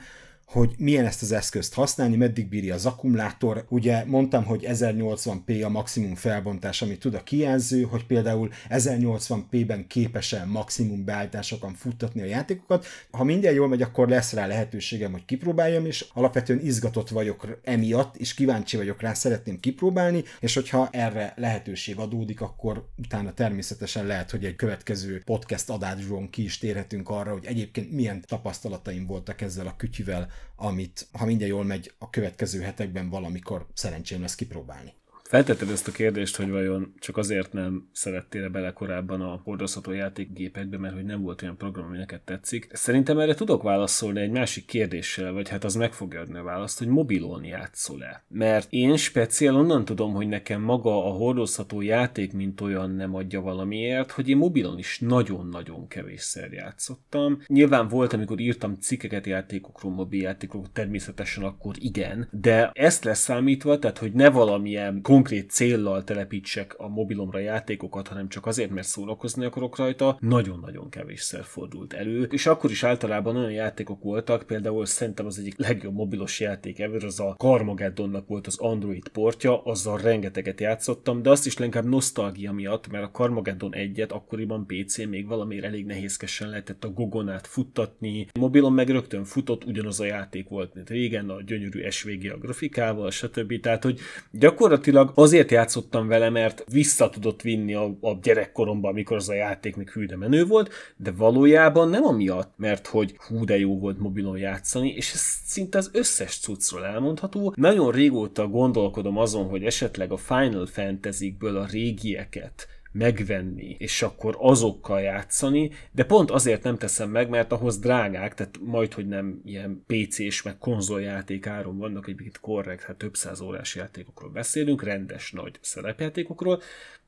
hogy 0.53 0.73
milyen 0.77 1.05
ezt 1.05 1.21
az 1.21 1.31
eszközt 1.31 1.73
használni, 1.73 2.15
meddig 2.15 2.47
bírja 2.47 2.73
az 2.73 2.85
akkumulátor. 2.85 3.65
Ugye 3.69 4.05
mondtam, 4.05 4.43
hogy 4.43 4.65
1080p 4.67 5.65
a 5.65 5.69
maximum 5.69 6.15
felbontás, 6.15 6.81
amit 6.81 6.99
tud 6.99 7.13
a 7.13 7.23
kijelző, 7.23 7.81
hogy 7.81 8.05
például 8.05 8.49
1080p-ben 8.69 9.87
képes-e 9.87 10.45
maximum 10.45 11.05
beállításokon 11.05 11.73
futtatni 11.73 12.21
a 12.21 12.25
játékokat. 12.25 12.85
Ha 13.11 13.23
minden 13.23 13.53
jól 13.53 13.67
megy, 13.67 13.81
akkor 13.81 14.09
lesz 14.09 14.33
rá 14.33 14.47
lehetőségem, 14.47 15.11
hogy 15.11 15.25
kipróbáljam, 15.25 15.85
és 15.85 16.05
alapvetően 16.13 16.59
izgatott 16.59 17.09
vagyok 17.09 17.59
emiatt, 17.63 18.15
és 18.15 18.33
kíváncsi 18.33 18.77
vagyok 18.77 19.01
rá, 19.01 19.13
szeretném 19.13 19.59
kipróbálni, 19.59 20.23
és 20.39 20.53
hogyha 20.53 20.89
erre 20.91 21.33
lehetőség 21.35 21.97
adódik, 21.97 22.41
akkor 22.41 22.87
utána 22.97 23.33
természetesen 23.33 24.05
lehet, 24.05 24.31
hogy 24.31 24.45
egy 24.45 24.55
következő 24.55 25.21
podcast 25.25 25.69
adásról 25.69 26.29
ki 26.29 26.43
is 26.43 26.57
térhetünk 26.57 27.09
arra, 27.09 27.31
hogy 27.31 27.45
egyébként 27.45 27.91
milyen 27.91 28.21
tapasztalataim 28.27 29.05
voltak 29.05 29.41
ezzel 29.41 29.67
a 29.67 29.75
kütyüvel, 29.77 30.29
amit, 30.55 31.07
ha 31.11 31.25
minden 31.25 31.47
jól 31.47 31.63
megy, 31.63 31.93
a 31.97 32.09
következő 32.09 32.61
hetekben 32.61 33.09
valamikor 33.09 33.67
szerencsém 33.73 34.21
lesz 34.21 34.35
kipróbálni. 34.35 34.93
Feltetted 35.33 35.69
ezt 35.69 35.87
a 35.87 35.91
kérdést, 35.91 36.35
hogy 36.35 36.49
vajon 36.49 36.93
csak 36.99 37.17
azért 37.17 37.53
nem 37.53 37.89
szerettél 37.91 38.49
bele 38.49 38.71
korábban 38.71 39.21
a 39.21 39.41
hordozható 39.43 39.91
játékgépekbe, 39.91 40.77
mert 40.77 40.93
hogy 40.93 41.03
nem 41.03 41.21
volt 41.21 41.41
olyan 41.41 41.57
program, 41.57 41.85
ami 41.85 41.97
neked 41.97 42.21
tetszik. 42.21 42.67
Szerintem 42.71 43.19
erre 43.19 43.33
tudok 43.33 43.63
válaszolni 43.63 44.21
egy 44.21 44.31
másik 44.31 44.65
kérdéssel, 44.65 45.31
vagy 45.31 45.49
hát 45.49 45.63
az 45.63 45.75
meg 45.75 45.93
fogja 45.93 46.19
adni 46.19 46.37
a 46.37 46.43
választ, 46.43 46.77
hogy 46.77 46.87
mobilon 46.87 47.43
játszol-e. 47.43 48.23
Mert 48.27 48.67
én 48.69 48.97
speciál 48.97 49.55
onnan 49.55 49.85
tudom, 49.85 50.13
hogy 50.13 50.27
nekem 50.27 50.61
maga 50.61 51.05
a 51.05 51.09
hordozható 51.09 51.81
játék, 51.81 52.33
mint 52.33 52.61
olyan 52.61 52.91
nem 52.91 53.15
adja 53.15 53.41
valamiért, 53.41 54.11
hogy 54.11 54.29
én 54.29 54.37
mobilon 54.37 54.77
is 54.77 54.99
nagyon-nagyon 54.99 55.87
kevésszer 55.87 56.51
játszottam. 56.51 57.41
Nyilván 57.47 57.87
volt, 57.87 58.13
amikor 58.13 58.39
írtam 58.39 58.75
cikkeket 58.79 59.25
játékokról, 59.25 59.91
mobiljátékokról, 59.91 60.71
természetesen 60.73 61.43
akkor 61.43 61.75
igen, 61.79 62.27
de 62.31 62.71
ezt 62.73 63.03
leszámítva, 63.03 63.79
tehát 63.79 63.97
hogy 63.97 64.11
ne 64.11 64.29
valamilyen 64.29 65.01
konkrét 65.23 65.51
céllal 65.51 66.03
telepítsek 66.03 66.75
a 66.77 66.87
mobilomra 66.87 67.39
játékokat, 67.39 68.07
hanem 68.07 68.29
csak 68.29 68.45
azért, 68.45 68.69
mert 68.69 68.87
szórakozni 68.87 69.45
akarok 69.45 69.77
rajta, 69.77 70.17
nagyon-nagyon 70.19 70.89
kevésszer 70.89 71.43
fordult 71.43 71.93
elő. 71.93 72.27
És 72.31 72.45
akkor 72.45 72.71
is 72.71 72.83
általában 72.83 73.35
olyan 73.35 73.51
játékok 73.51 74.03
voltak, 74.03 74.43
például 74.43 74.85
szerintem 74.85 75.25
az 75.25 75.39
egyik 75.39 75.57
legjobb 75.57 75.93
mobilos 75.93 76.39
játék 76.39 76.79
ever, 76.79 77.03
az 77.03 77.19
a 77.19 77.35
Carmageddonnak 77.37 78.27
volt 78.27 78.47
az 78.47 78.57
Android 78.57 79.07
portja, 79.07 79.63
azzal 79.63 79.97
rengeteget 79.97 80.59
játszottam, 80.59 81.21
de 81.21 81.29
azt 81.29 81.45
is 81.45 81.57
leginkább 81.57 81.85
nosztalgia 81.85 82.51
miatt, 82.51 82.87
mert 82.91 83.03
a 83.03 83.11
Carmageddon 83.11 83.73
egyet 83.75 84.11
akkoriban 84.11 84.65
PC 84.65 85.05
még 85.05 85.27
valamiért 85.27 85.65
elég 85.65 85.85
nehézkesen 85.85 86.49
lehetett 86.49 86.83
a 86.83 86.91
gogonát 86.91 87.47
futtatni. 87.47 88.27
Mobilon 88.39 88.73
meg 88.73 88.89
rögtön 88.89 89.23
futott, 89.23 89.65
ugyanaz 89.65 89.99
a 89.99 90.05
játék 90.05 90.49
volt, 90.49 90.73
mint 90.73 90.89
régen, 90.89 91.29
a 91.29 91.41
gyönyörű 91.41 91.89
SVG 91.89 92.31
a 92.31 92.37
grafikával, 92.37 93.11
stb. 93.11 93.59
Tehát, 93.59 93.83
hogy 93.83 93.99
gyakorlatilag 94.31 95.02
gyakorlatilag 95.03 95.13
azért 95.15 95.51
játszottam 95.51 96.07
vele, 96.07 96.29
mert 96.29 96.63
vissza 96.71 97.09
tudott 97.09 97.41
vinni 97.41 97.73
a, 97.73 97.97
a 98.01 98.19
gyerekkoromban, 98.21 98.91
amikor 98.91 99.17
az 99.17 99.29
a 99.29 99.33
játék 99.33 99.75
még 99.75 99.89
hű 99.89 100.05
menő 100.15 100.45
volt, 100.45 100.69
de 100.97 101.11
valójában 101.11 101.89
nem 101.89 102.03
amiatt, 102.03 102.53
mert 102.57 102.87
hogy 102.87 103.15
hú 103.27 103.45
de 103.45 103.57
jó 103.57 103.79
volt 103.79 103.99
mobilon 103.99 104.37
játszani, 104.37 104.89
és 104.89 105.13
ez 105.13 105.21
szinte 105.45 105.77
az 105.77 105.89
összes 105.93 106.39
cuccról 106.39 106.85
elmondható. 106.85 107.53
Nagyon 107.55 107.91
régóta 107.91 108.47
gondolkodom 108.47 109.17
azon, 109.17 109.49
hogy 109.49 109.63
esetleg 109.63 110.11
a 110.11 110.17
Final 110.17 110.65
Fantasy-ből 110.65 111.57
a 111.57 111.65
régieket 111.65 112.67
megvenni, 112.93 113.75
és 113.79 114.01
akkor 114.01 114.35
azokkal 114.39 115.01
játszani, 115.01 115.71
de 115.91 116.03
pont 116.03 116.31
azért 116.31 116.63
nem 116.63 116.77
teszem 116.77 117.09
meg, 117.09 117.29
mert 117.29 117.51
ahhoz 117.51 117.79
drágák, 117.79 118.33
tehát 118.33 118.57
majd, 118.61 118.93
hogy 118.93 119.07
nem 119.07 119.41
ilyen 119.45 119.83
PC-s, 119.87 120.41
meg 120.41 120.57
konzoljáték 120.57 121.47
áron 121.47 121.77
vannak, 121.77 122.07
egyébként 122.07 122.39
korrekt, 122.39 122.83
hát 122.83 122.97
több 122.97 123.15
száz 123.15 123.41
órás 123.41 123.75
játékokról 123.75 124.29
beszélünk, 124.29 124.83
rendes 124.83 125.31
nagy 125.31 125.59
szerepjátékokról, 125.61 126.61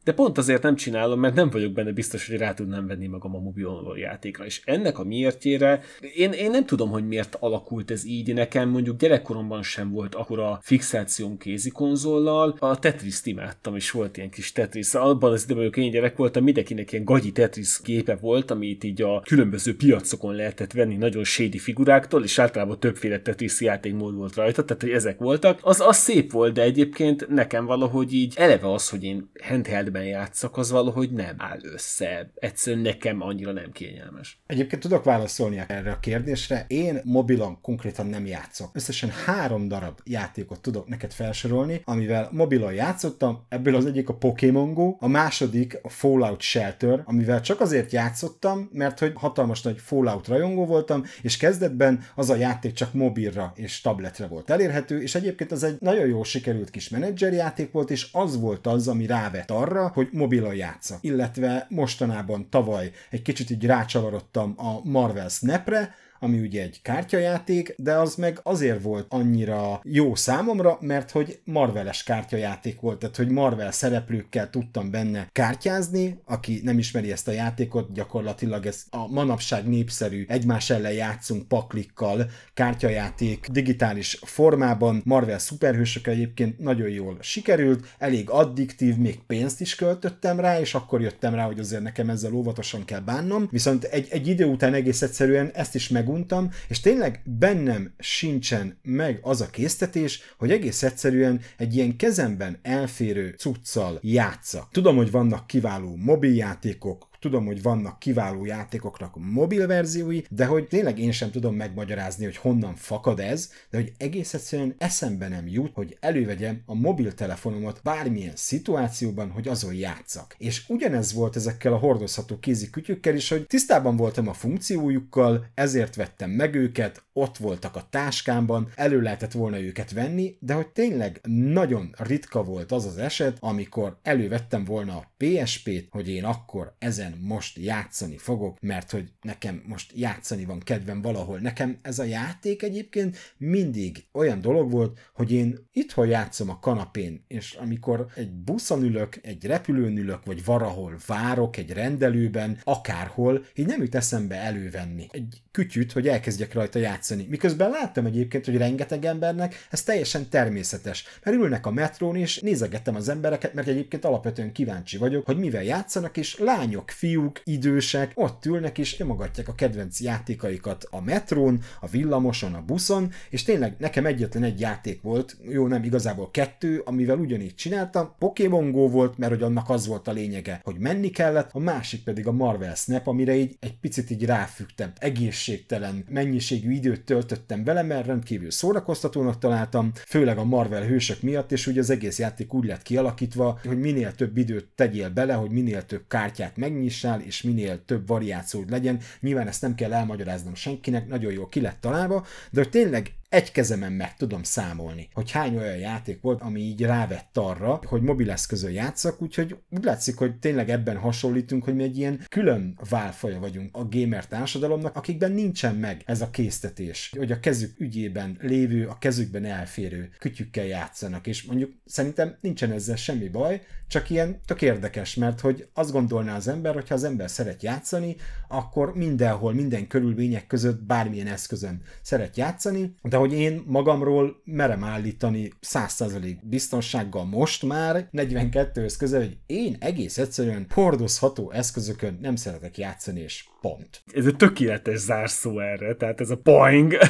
de 0.05 0.13
pont 0.13 0.37
azért 0.37 0.61
nem 0.61 0.75
csinálom, 0.75 1.19
mert 1.19 1.35
nem 1.35 1.49
vagyok 1.49 1.71
benne 1.71 1.91
biztos, 1.91 2.27
hogy 2.27 2.37
rá 2.37 2.53
tudnám 2.53 2.87
venni 2.87 3.07
magam 3.07 3.35
a 3.35 3.39
mobilon 3.39 3.97
játékra. 3.97 4.45
És 4.45 4.61
ennek 4.65 4.99
a 4.99 5.03
miértjére, 5.03 5.81
én, 6.15 6.31
én 6.31 6.51
nem 6.51 6.65
tudom, 6.65 6.89
hogy 6.89 7.07
miért 7.07 7.37
alakult 7.39 7.91
ez 7.91 8.05
így. 8.05 8.33
Nekem 8.33 8.69
mondjuk 8.69 8.97
gyerekkoromban 8.97 9.63
sem 9.63 9.91
volt 9.91 10.15
akkora 10.15 10.59
fixációm 10.61 11.37
kézi 11.37 11.69
konzollal. 11.69 12.55
A 12.59 12.79
Tetris-t 12.79 13.25
imádtam, 13.25 13.75
és 13.75 13.91
volt 13.91 14.17
ilyen 14.17 14.29
kis 14.29 14.51
Tetris. 14.51 14.93
Abban 14.93 15.31
az 15.31 15.43
időben, 15.43 15.63
amikor 15.63 15.83
én 15.83 15.91
gyerek 15.91 16.17
voltam, 16.17 16.43
mindenkinek 16.43 16.91
ilyen 16.91 17.05
gagyi 17.05 17.31
Tetris 17.31 17.79
gépe 17.83 18.15
volt, 18.15 18.51
amit 18.51 18.83
így 18.83 19.01
a 19.01 19.21
különböző 19.21 19.75
piacokon 19.75 20.35
lehetett 20.35 20.71
venni 20.71 20.95
nagyon 20.95 21.23
shady 21.23 21.57
figuráktól, 21.57 22.23
és 22.23 22.39
általában 22.39 22.79
többféle 22.79 23.19
Tetris 23.19 23.61
játékmód 23.61 24.15
volt 24.15 24.35
rajta, 24.35 24.65
tehát 24.65 24.81
hogy 24.81 24.91
ezek 24.91 25.17
voltak. 25.17 25.59
Az, 25.61 25.79
az 25.79 25.97
szép 25.97 26.31
volt, 26.31 26.53
de 26.53 26.61
egyébként 26.61 27.27
nekem 27.27 27.65
valahogy 27.65 28.13
így 28.13 28.33
eleve 28.37 28.71
az, 28.71 28.89
hogy 28.89 29.03
én 29.03 29.29
handheld 29.43 29.93
zenében 29.95 30.19
játszak, 30.19 30.57
az 30.57 30.71
valahogy 30.71 31.11
nem 31.11 31.35
áll 31.37 31.59
össze. 31.63 32.31
Egyszerűen 32.35 32.81
nekem 32.81 33.21
annyira 33.21 33.51
nem 33.51 33.71
kényelmes. 33.71 34.39
Egyébként 34.47 34.81
tudok 34.81 35.03
válaszolni 35.03 35.63
erre 35.67 35.91
a 35.91 35.99
kérdésre. 35.99 36.65
Én 36.67 37.01
mobilon 37.03 37.61
konkrétan 37.61 38.05
nem 38.05 38.25
játszok. 38.25 38.69
Összesen 38.73 39.09
három 39.25 39.67
darab 39.67 39.99
játékot 40.03 40.61
tudok 40.61 40.87
neked 40.87 41.11
felsorolni, 41.11 41.81
amivel 41.85 42.29
mobilon 42.31 42.73
játszottam. 42.73 43.45
Ebből 43.49 43.75
az 43.75 43.85
egyik 43.85 44.09
a 44.09 44.13
Pokémon 44.13 44.73
Go, 44.73 44.95
a 44.99 45.07
második 45.07 45.79
a 45.81 45.89
Fallout 45.89 46.41
Shelter, 46.41 47.01
amivel 47.05 47.41
csak 47.41 47.61
azért 47.61 47.91
játszottam, 47.91 48.69
mert 48.71 48.99
hogy 48.99 49.11
hatalmas 49.15 49.61
nagy 49.61 49.79
Fallout 49.79 50.27
rajongó 50.27 50.65
voltam, 50.65 51.03
és 51.21 51.37
kezdetben 51.37 52.03
az 52.15 52.29
a 52.29 52.35
játék 52.35 52.73
csak 52.73 52.93
mobilra 52.93 53.51
és 53.55 53.81
tabletre 53.81 54.27
volt 54.27 54.49
elérhető, 54.49 55.01
és 55.01 55.15
egyébként 55.15 55.51
az 55.51 55.63
egy 55.63 55.77
nagyon 55.79 56.07
jó 56.07 56.23
sikerült 56.23 56.69
kis 56.69 56.89
menedzserjáték 56.89 57.71
volt, 57.71 57.91
és 57.91 58.07
az 58.11 58.39
volt 58.39 58.67
az, 58.67 58.87
ami 58.87 59.05
rávett 59.05 59.51
arra, 59.51 59.84
hogy 59.93 60.09
mobilon 60.11 60.55
játsza. 60.55 60.97
Illetve 61.01 61.65
mostanában 61.69 62.49
tavaly 62.49 62.91
egy 63.09 63.21
kicsit 63.21 63.49
így 63.49 63.65
rácsavarodtam 63.65 64.53
a 64.57 64.79
Marvel 64.83 65.29
Snapre, 65.29 65.95
ami 66.19 66.39
ugye 66.39 66.61
egy 66.61 66.79
kártyajáték, 66.81 67.75
de 67.77 67.93
az 67.93 68.15
meg 68.15 68.39
azért 68.43 68.81
volt 68.81 69.05
annyira 69.09 69.81
jó 69.83 70.15
számomra, 70.15 70.77
mert 70.81 71.11
hogy 71.11 71.39
Marveles 71.43 72.03
kártyajáték 72.03 72.79
volt, 72.79 72.99
tehát 72.99 73.15
hogy 73.15 73.29
Marvel 73.29 73.71
szereplőkkel 73.71 74.49
tudtam 74.49 74.91
benne 74.91 75.29
kártyázni, 75.31 76.19
aki 76.25 76.61
nem 76.63 76.77
ismeri 76.77 77.11
ezt 77.11 77.27
a 77.27 77.31
játékot, 77.31 77.93
gyakorlatilag 77.93 78.65
ez 78.65 78.83
a 78.89 79.07
manapság 79.07 79.67
népszerű 79.67 80.25
egymás 80.27 80.69
ellen 80.69 80.91
játszunk 80.91 81.47
paklikkal 81.47 82.29
kártyajáték 82.53 83.47
digitális 83.51 84.19
formában, 84.21 85.01
Marvel 85.05 85.39
szuperhősök 85.39 86.07
egyébként 86.07 86.59
nagyon 86.59 86.89
jól 86.89 87.17
sikerült, 87.21 87.87
elég 87.97 88.29
addiktív, 88.29 88.97
még 88.97 89.19
pénzt 89.27 89.61
is 89.61 89.75
költöttem 89.75 90.39
rá, 90.39 90.59
és 90.59 90.73
akkor 90.73 91.01
jöttem 91.01 91.33
rá, 91.35 91.45
hogy 91.45 91.59
azért 91.59 91.81
nekem 91.81 92.09
ezzel 92.09 92.33
óvatosan 92.33 92.85
kell 92.85 92.99
bánnom, 92.99 93.47
viszont 93.51 93.83
egy, 93.83 94.07
egy 94.09 94.27
idő 94.27 94.45
után 94.45 94.73
egész 94.73 95.01
egyszerűen 95.01 95.51
ezt 95.53 95.75
is 95.75 95.89
meg 95.89 96.04
meguntam, 96.05 96.49
és 96.67 96.79
tényleg 96.79 97.21
bennem 97.23 97.93
sincsen 97.99 98.77
meg 98.83 99.19
az 99.21 99.41
a 99.41 99.49
késztetés, 99.49 100.19
hogy 100.37 100.51
egész 100.51 100.83
egyszerűen 100.83 101.41
egy 101.57 101.75
ilyen 101.75 101.97
kezemben 101.97 102.59
elférő 102.61 103.35
cuccal 103.37 103.99
játszak. 104.01 104.67
Tudom, 104.71 104.95
hogy 104.95 105.11
vannak 105.11 105.47
kiváló 105.47 105.95
mobiljátékok, 105.95 107.07
Tudom, 107.25 107.45
hogy 107.45 107.61
vannak 107.61 107.99
kiváló 107.99 108.45
játékoknak 108.45 109.15
mobil 109.15 109.67
verziói, 109.67 110.21
de 110.29 110.45
hogy 110.45 110.67
tényleg 110.67 110.99
én 110.99 111.11
sem 111.11 111.31
tudom 111.31 111.55
megmagyarázni, 111.55 112.25
hogy 112.25 112.37
honnan 112.37 112.75
fakad 112.75 113.19
ez, 113.19 113.51
de 113.69 113.77
hogy 113.77 113.91
egész 113.97 114.33
egyszerűen 114.33 114.75
eszembe 114.77 115.27
nem 115.27 115.47
jut, 115.47 115.73
hogy 115.73 115.97
elővegyem 115.99 116.61
a 116.65 116.73
mobiltelefonomat 116.73 117.79
bármilyen 117.83 118.35
szituációban, 118.35 119.29
hogy 119.29 119.47
azon 119.47 119.73
játszak. 119.73 120.35
És 120.37 120.63
ugyanez 120.67 121.13
volt 121.13 121.35
ezekkel 121.35 121.73
a 121.73 121.77
hordozható 121.77 122.39
kézi 122.39 122.69
kütyükkel 122.69 123.15
is, 123.15 123.29
hogy 123.29 123.45
tisztában 123.45 123.95
voltam 123.95 124.27
a 124.27 124.33
funkciójukkal, 124.33 125.45
ezért 125.53 125.95
vettem 125.95 126.29
meg 126.29 126.55
őket, 126.55 127.03
ott 127.13 127.37
voltak 127.37 127.75
a 127.75 127.87
táskámban, 127.89 128.71
elő 128.75 129.01
lehetett 129.01 129.31
volna 129.31 129.59
őket 129.59 129.91
venni, 129.91 130.37
de 130.39 130.53
hogy 130.53 130.67
tényleg 130.67 131.19
nagyon 131.27 131.95
ritka 131.97 132.43
volt 132.43 132.71
az 132.71 132.85
az 132.85 132.97
eset, 132.97 133.37
amikor 133.39 133.99
elővettem 134.03 134.63
volna 134.63 134.95
a 134.95 135.13
PSP-t, 135.17 135.87
hogy 135.89 136.09
én 136.09 136.23
akkor 136.23 136.75
ezen 136.79 137.14
most 137.21 137.57
játszani 137.57 138.17
fogok, 138.17 138.57
mert 138.61 138.91
hogy 138.91 139.11
nekem 139.21 139.63
most 139.67 139.91
játszani 139.95 140.45
van 140.45 140.59
kedvem 140.59 141.01
valahol. 141.01 141.39
Nekem 141.39 141.77
ez 141.81 141.99
a 141.99 142.03
játék 142.03 142.63
egyébként 142.63 143.17
mindig 143.37 144.05
olyan 144.11 144.41
dolog 144.41 144.71
volt, 144.71 144.99
hogy 145.13 145.31
én 145.31 145.67
itthon 145.71 146.07
játszom 146.07 146.49
a 146.49 146.59
kanapén, 146.59 147.23
és 147.27 147.53
amikor 147.53 148.05
egy 148.15 148.31
buszon 148.31 148.83
ülök, 148.83 149.19
egy 149.21 149.45
repülőn 149.45 149.97
ülök, 149.97 150.25
vagy 150.25 150.45
valahol 150.45 150.97
várok 151.07 151.57
egy 151.57 151.71
rendelőben, 151.71 152.57
akárhol, 152.63 153.45
így 153.55 153.65
nem 153.65 153.81
jut 153.81 153.95
eszembe 153.95 154.35
elővenni 154.35 155.07
egy 155.11 155.41
kütyüt, 155.51 155.91
hogy 155.91 156.07
elkezdjek 156.07 156.53
rajta 156.53 156.79
játszani. 156.79 157.25
Miközben 157.29 157.69
láttam 157.69 158.05
egyébként, 158.05 158.45
hogy 158.45 158.57
rengeteg 158.57 159.05
embernek 159.05 159.67
ez 159.69 159.83
teljesen 159.83 160.29
természetes, 160.29 161.05
mert 161.23 161.37
ülnek 161.37 161.65
a 161.65 161.71
metrón, 161.71 162.15
és 162.15 162.39
nézegettem 162.39 162.95
az 162.95 163.09
embereket, 163.09 163.53
mert 163.53 163.67
egyébként 163.67 164.05
alapvetően 164.05 164.51
kíváncsi 164.51 164.97
vagyok, 164.97 165.25
hogy 165.25 165.37
mivel 165.37 165.63
játszanak, 165.63 166.17
és 166.17 166.37
lányok, 166.37 166.89
fiúk, 166.95 167.41
idősek 167.43 168.11
ott 168.15 168.45
ülnek 168.45 168.77
és 168.77 168.97
nyomogatják 168.97 169.47
a 169.47 169.55
kedvenc 169.55 169.99
játékaikat 169.99 170.87
a 170.89 171.01
metrón, 171.01 171.61
a 171.79 171.87
villamoson, 171.87 172.53
a 172.53 172.61
buszon, 172.65 173.11
és 173.29 173.43
tényleg 173.43 173.75
nekem 173.79 174.05
egyetlen 174.05 174.43
egy 174.43 174.59
játék 174.59 175.01
volt, 175.01 175.37
jó 175.49 175.67
nem 175.67 175.83
igazából 175.83 176.31
kettő, 176.31 176.81
amivel 176.85 177.17
ugyanígy 177.17 177.55
csináltam. 177.55 178.15
Pokémon 178.19 178.71
Go 178.71 178.89
volt, 178.89 179.17
mert 179.17 179.31
hogy 179.31 179.43
annak 179.43 179.69
az 179.69 179.87
volt 179.87 180.07
a 180.07 180.11
lényege, 180.11 180.59
hogy 180.63 180.77
menni 180.77 181.09
kellett, 181.09 181.49
a 181.53 181.59
másik 181.59 182.03
pedig 182.03 182.27
a 182.27 182.31
Marvel 182.31 182.75
Snap, 182.75 183.07
amire 183.07 183.35
így 183.35 183.57
egy 183.59 183.79
picit 183.79 184.09
így 184.11 184.25
ráfügtem. 184.25 184.91
Egészségtelen 184.99 186.05
mennyiségű 186.09 186.71
időt 186.71 187.05
töltöttem 187.05 187.63
vele, 187.63 187.81
mert 187.81 188.05
rendkívül 188.05 188.51
szórakoztatónak 188.51 189.37
találtam, 189.37 189.91
főleg 190.07 190.37
a 190.37 190.43
Marvel 190.43 190.83
hősök 190.83 191.21
miatt, 191.21 191.51
és 191.51 191.67
ugye 191.67 191.79
az 191.79 191.89
egész 191.89 192.19
játék 192.19 192.53
úgy 192.53 192.65
lett 192.65 192.81
kialakítva, 192.81 193.59
hogy 193.67 193.79
minél 193.79 194.11
több 194.11 194.37
időt 194.37 194.67
tegyél 194.75 195.09
bele, 195.09 195.33
hogy 195.33 195.49
minél 195.49 195.85
több 195.85 196.03
kártyát 196.07 196.57
megnyiss, 196.57 196.84
írásnál, 196.85 197.21
és 197.21 197.41
minél 197.41 197.85
több 197.85 198.07
variációd 198.07 198.69
legyen. 198.69 198.99
Nyilván 199.19 199.47
ezt 199.47 199.61
nem 199.61 199.75
kell 199.75 199.93
elmagyaráznom 199.93 200.55
senkinek, 200.55 201.07
nagyon 201.07 201.31
jól 201.31 201.49
ki 201.49 201.61
lett 201.61 201.81
találva, 201.81 202.25
de 202.51 202.61
hogy 202.61 202.69
tényleg 202.69 203.13
egy 203.35 203.51
kezemen 203.51 203.91
meg 203.91 204.15
tudom 204.15 204.43
számolni, 204.43 205.07
hogy 205.13 205.31
hány 205.31 205.57
olyan 205.57 205.77
játék 205.77 206.21
volt, 206.21 206.41
ami 206.41 206.59
így 206.61 206.81
rávett 206.81 207.37
arra, 207.37 207.79
hogy 207.85 208.01
mobileszközön 208.01 208.71
játszak, 208.71 209.21
úgyhogy 209.21 209.57
úgy 209.69 209.83
látszik, 209.83 210.17
hogy 210.17 210.35
tényleg 210.35 210.69
ebben 210.69 210.97
hasonlítunk, 210.97 211.63
hogy 211.63 211.75
mi 211.75 211.83
egy 211.83 211.97
ilyen 211.97 212.21
külön 212.29 212.79
válfaja 212.89 213.39
vagyunk 213.39 213.77
a 213.77 213.87
gamer 213.87 214.27
társadalomnak, 214.27 214.95
akikben 214.95 215.31
nincsen 215.31 215.75
meg 215.75 216.01
ez 216.05 216.21
a 216.21 216.29
késztetés, 216.29 217.13
hogy 217.17 217.31
a 217.31 217.39
kezük 217.39 217.79
ügyében 217.79 218.37
lévő, 218.41 218.87
a 218.87 218.97
kezükben 218.97 219.45
elférő 219.45 220.09
kütyükkel 220.19 220.65
játszanak, 220.65 221.27
és 221.27 221.43
mondjuk 221.43 221.71
szerintem 221.85 222.37
nincsen 222.41 222.71
ezzel 222.71 222.95
semmi 222.95 223.27
baj, 223.29 223.61
csak 223.87 224.09
ilyen 224.09 224.41
tök 224.45 224.61
érdekes, 224.61 225.15
mert 225.15 225.39
hogy 225.39 225.67
azt 225.73 225.91
gondolná 225.91 226.35
az 226.35 226.47
ember, 226.47 226.73
hogy 226.73 226.87
ha 226.87 226.93
az 226.93 227.03
ember 227.03 227.29
szeret 227.29 227.63
játszani, 227.63 228.15
akkor 228.47 228.95
mindenhol, 228.95 229.53
minden 229.53 229.87
körülmények 229.87 230.47
között 230.47 230.83
bármilyen 230.83 231.27
eszközön 231.27 231.81
szeret 232.01 232.37
játszani, 232.37 232.95
de 233.01 233.17
hogy 233.17 233.24
én 233.33 233.63
magamról 233.65 234.41
merem 234.43 234.83
állítani 234.83 235.51
100% 235.67 236.35
biztonsággal 236.43 237.25
most 237.25 237.63
már 237.63 238.09
42-höz 238.11 238.95
közel, 238.97 239.19
hogy 239.19 239.37
én 239.45 239.75
egész 239.79 240.17
egyszerűen 240.17 240.67
hordozható 240.73 241.51
eszközökön 241.51 242.17
nem 242.21 242.35
szeretek 242.35 242.77
játszani, 242.77 243.19
és 243.19 243.45
pont. 243.65 244.03
Ez 244.13 244.25
egy 244.25 244.35
tökéletes 244.35 244.99
zárszó 244.99 245.59
erre, 245.59 245.95
tehát 245.95 246.21
ez 246.21 246.29
a 246.29 246.37
poing. 246.37 246.97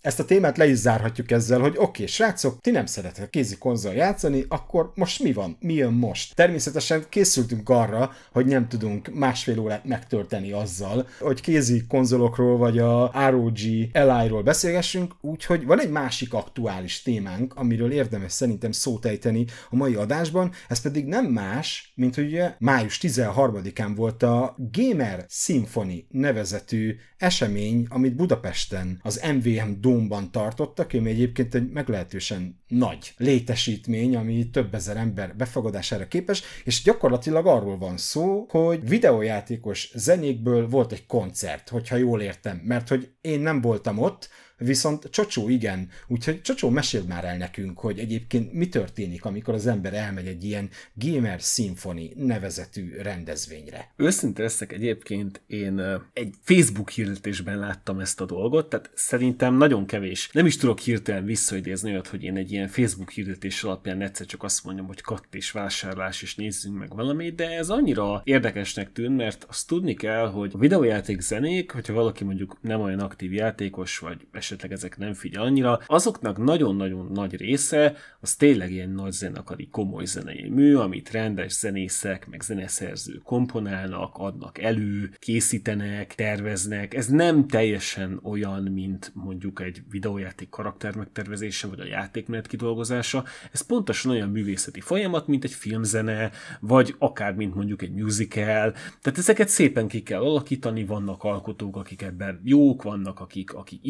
Ezt 0.00 0.20
a 0.20 0.24
témát 0.24 0.56
le 0.56 0.68
is 0.68 0.76
zárhatjuk 0.76 1.30
ezzel, 1.30 1.60
hogy 1.60 1.74
oké, 1.76 1.82
okay, 1.82 2.06
srácok, 2.06 2.60
ti 2.60 2.70
nem 2.70 2.86
szeretek 2.86 3.30
kézi 3.30 3.56
konzol 3.56 3.92
játszani, 3.92 4.44
akkor 4.48 4.92
most 4.94 5.22
mi 5.22 5.32
van? 5.32 5.56
Mi 5.60 5.74
jön 5.74 5.92
most? 5.92 6.34
Természetesen 6.34 7.04
készültünk 7.08 7.68
arra, 7.68 8.12
hogy 8.32 8.46
nem 8.46 8.68
tudunk 8.68 9.14
másfél 9.14 9.58
órát 9.58 9.84
megtölteni 9.84 10.52
azzal, 10.52 11.08
hogy 11.20 11.40
kézi 11.40 11.84
konzolokról 11.88 12.56
vagy 12.56 12.78
a 12.78 13.12
ROG 13.30 13.58
Li-ról 13.92 14.42
beszélgessünk, 14.42 15.14
úgyhogy 15.20 15.64
van 15.64 15.80
egy 15.80 15.90
másik 15.90 16.34
aktuális 16.34 17.02
témánk, 17.02 17.54
amiről 17.54 17.92
érdemes 17.92 18.32
szerintem 18.32 18.72
szót 18.72 19.04
ejteni 19.04 19.44
a 19.70 19.76
mai 19.76 19.94
adásban, 19.94 20.52
ez 20.68 20.80
pedig 20.80 21.04
nem 21.04 21.24
más, 21.24 21.92
mint 21.94 22.14
hogy 22.14 22.24
ugye 22.24 22.54
május 22.58 22.98
13-án 23.02 23.92
volt 23.96 24.22
a 24.22 24.56
Gamer 24.72 25.24
Symphony 25.68 26.06
nevezetű 26.10 26.96
esemény, 27.16 27.86
amit 27.88 28.16
Budapesten 28.16 28.98
az 29.02 29.24
MVM 29.34 29.70
Dómban 29.80 30.30
tartottak, 30.30 30.90
ami 30.92 31.10
egyébként 31.10 31.54
egy 31.54 31.70
meglehetősen 31.70 32.60
nagy 32.68 33.12
létesítmény, 33.16 34.16
ami 34.16 34.50
több 34.50 34.74
ezer 34.74 34.96
ember 34.96 35.36
befogadására 35.36 36.08
képes, 36.08 36.42
és 36.64 36.82
gyakorlatilag 36.82 37.46
arról 37.46 37.78
van 37.78 37.96
szó, 37.96 38.46
hogy 38.48 38.88
videójátékos 38.88 39.90
zenékből 39.94 40.68
volt 40.68 40.92
egy 40.92 41.06
koncert, 41.06 41.68
hogyha 41.68 41.96
jól 41.96 42.20
értem, 42.20 42.60
mert 42.64 42.88
hogy 42.88 43.10
én 43.20 43.40
nem 43.40 43.60
voltam 43.60 43.98
ott, 43.98 44.28
Viszont 44.58 45.10
Csocsó 45.10 45.48
igen, 45.48 45.88
úgyhogy 46.06 46.42
Csocsó 46.42 46.68
meséld 46.70 47.06
már 47.06 47.24
el 47.24 47.36
nekünk, 47.36 47.78
hogy 47.78 47.98
egyébként 47.98 48.52
mi 48.52 48.68
történik, 48.68 49.24
amikor 49.24 49.54
az 49.54 49.66
ember 49.66 49.94
elmegy 49.94 50.26
egy 50.26 50.44
ilyen 50.44 50.68
Gamer 50.94 51.40
Symphony 51.40 52.12
nevezetű 52.16 52.96
rendezvényre. 52.96 53.92
Őszinte 53.96 54.42
leszek 54.42 54.72
egyébként, 54.72 55.40
én 55.46 55.82
egy 56.12 56.34
Facebook 56.42 56.90
hirdetésben 56.90 57.58
láttam 57.58 58.00
ezt 58.00 58.20
a 58.20 58.24
dolgot, 58.24 58.68
tehát 58.68 58.90
szerintem 58.94 59.54
nagyon 59.54 59.86
kevés. 59.86 60.30
Nem 60.32 60.46
is 60.46 60.56
tudok 60.56 60.78
hirtelen 60.78 61.24
visszaidézni 61.24 61.90
olyat, 61.90 62.06
hogy 62.06 62.22
én 62.22 62.36
egy 62.36 62.52
ilyen 62.52 62.68
Facebook 62.68 63.10
hirdetés 63.10 63.62
alapján 63.62 64.02
egyszer 64.02 64.26
csak 64.26 64.42
azt 64.42 64.64
mondjam, 64.64 64.86
hogy 64.86 65.00
katt 65.00 65.34
és 65.34 65.50
vásárlás, 65.50 66.22
és 66.22 66.34
nézzünk 66.34 66.78
meg 66.78 66.94
valamit, 66.94 67.34
de 67.34 67.48
ez 67.48 67.70
annyira 67.70 68.20
érdekesnek 68.24 68.92
tűn, 68.92 69.12
mert 69.12 69.44
azt 69.48 69.66
tudni 69.66 69.94
kell, 69.94 70.26
hogy 70.30 70.50
a 70.54 70.58
videójáték 70.58 71.20
zenék, 71.20 71.70
hogyha 71.70 71.92
valaki 71.92 72.24
mondjuk 72.24 72.58
nem 72.60 72.80
olyan 72.80 73.00
aktív 73.00 73.32
játékos, 73.32 73.98
vagy 73.98 74.26
esetleg 74.48 74.72
ezek 74.72 74.98
nem 74.98 75.12
figyel 75.12 75.42
annyira, 75.42 75.80
azoknak 75.86 76.38
nagyon-nagyon 76.38 77.10
nagy 77.12 77.36
része 77.36 77.96
az 78.20 78.34
tényleg 78.34 78.70
ilyen 78.70 78.90
nagy 78.90 79.12
zenekari 79.12 79.68
komoly 79.68 80.04
zenei 80.04 80.48
mű, 80.48 80.74
amit 80.74 81.10
rendes 81.10 81.52
zenészek, 81.52 82.28
meg 82.28 82.40
zeneszerző 82.40 83.20
komponálnak, 83.24 84.14
adnak 84.16 84.58
elő, 84.58 85.10
készítenek, 85.18 86.14
terveznek. 86.14 86.94
Ez 86.94 87.06
nem 87.06 87.46
teljesen 87.46 88.20
olyan, 88.22 88.62
mint 88.62 89.10
mondjuk 89.14 89.60
egy 89.60 89.82
videójáték 89.90 90.48
karakter 90.48 90.94
megtervezése, 90.96 91.66
vagy 91.66 91.80
a 91.80 91.86
játékmenet 91.86 92.46
kidolgozása. 92.46 93.24
Ez 93.52 93.60
pontosan 93.60 94.10
olyan 94.10 94.28
művészeti 94.28 94.80
folyamat, 94.80 95.26
mint 95.26 95.44
egy 95.44 95.52
filmzene, 95.52 96.30
vagy 96.60 96.94
akár 96.98 97.34
mint 97.34 97.54
mondjuk 97.54 97.82
egy 97.82 97.92
musical. 97.92 98.72
Tehát 98.72 99.18
ezeket 99.18 99.48
szépen 99.48 99.88
ki 99.88 100.02
kell 100.02 100.20
alakítani, 100.20 100.84
vannak 100.84 101.24
alkotók, 101.24 101.76
akik 101.76 102.02
ebben 102.02 102.40
jók, 102.44 102.82
vannak 102.82 103.20
akik, 103.20 103.54
akik 103.54 103.80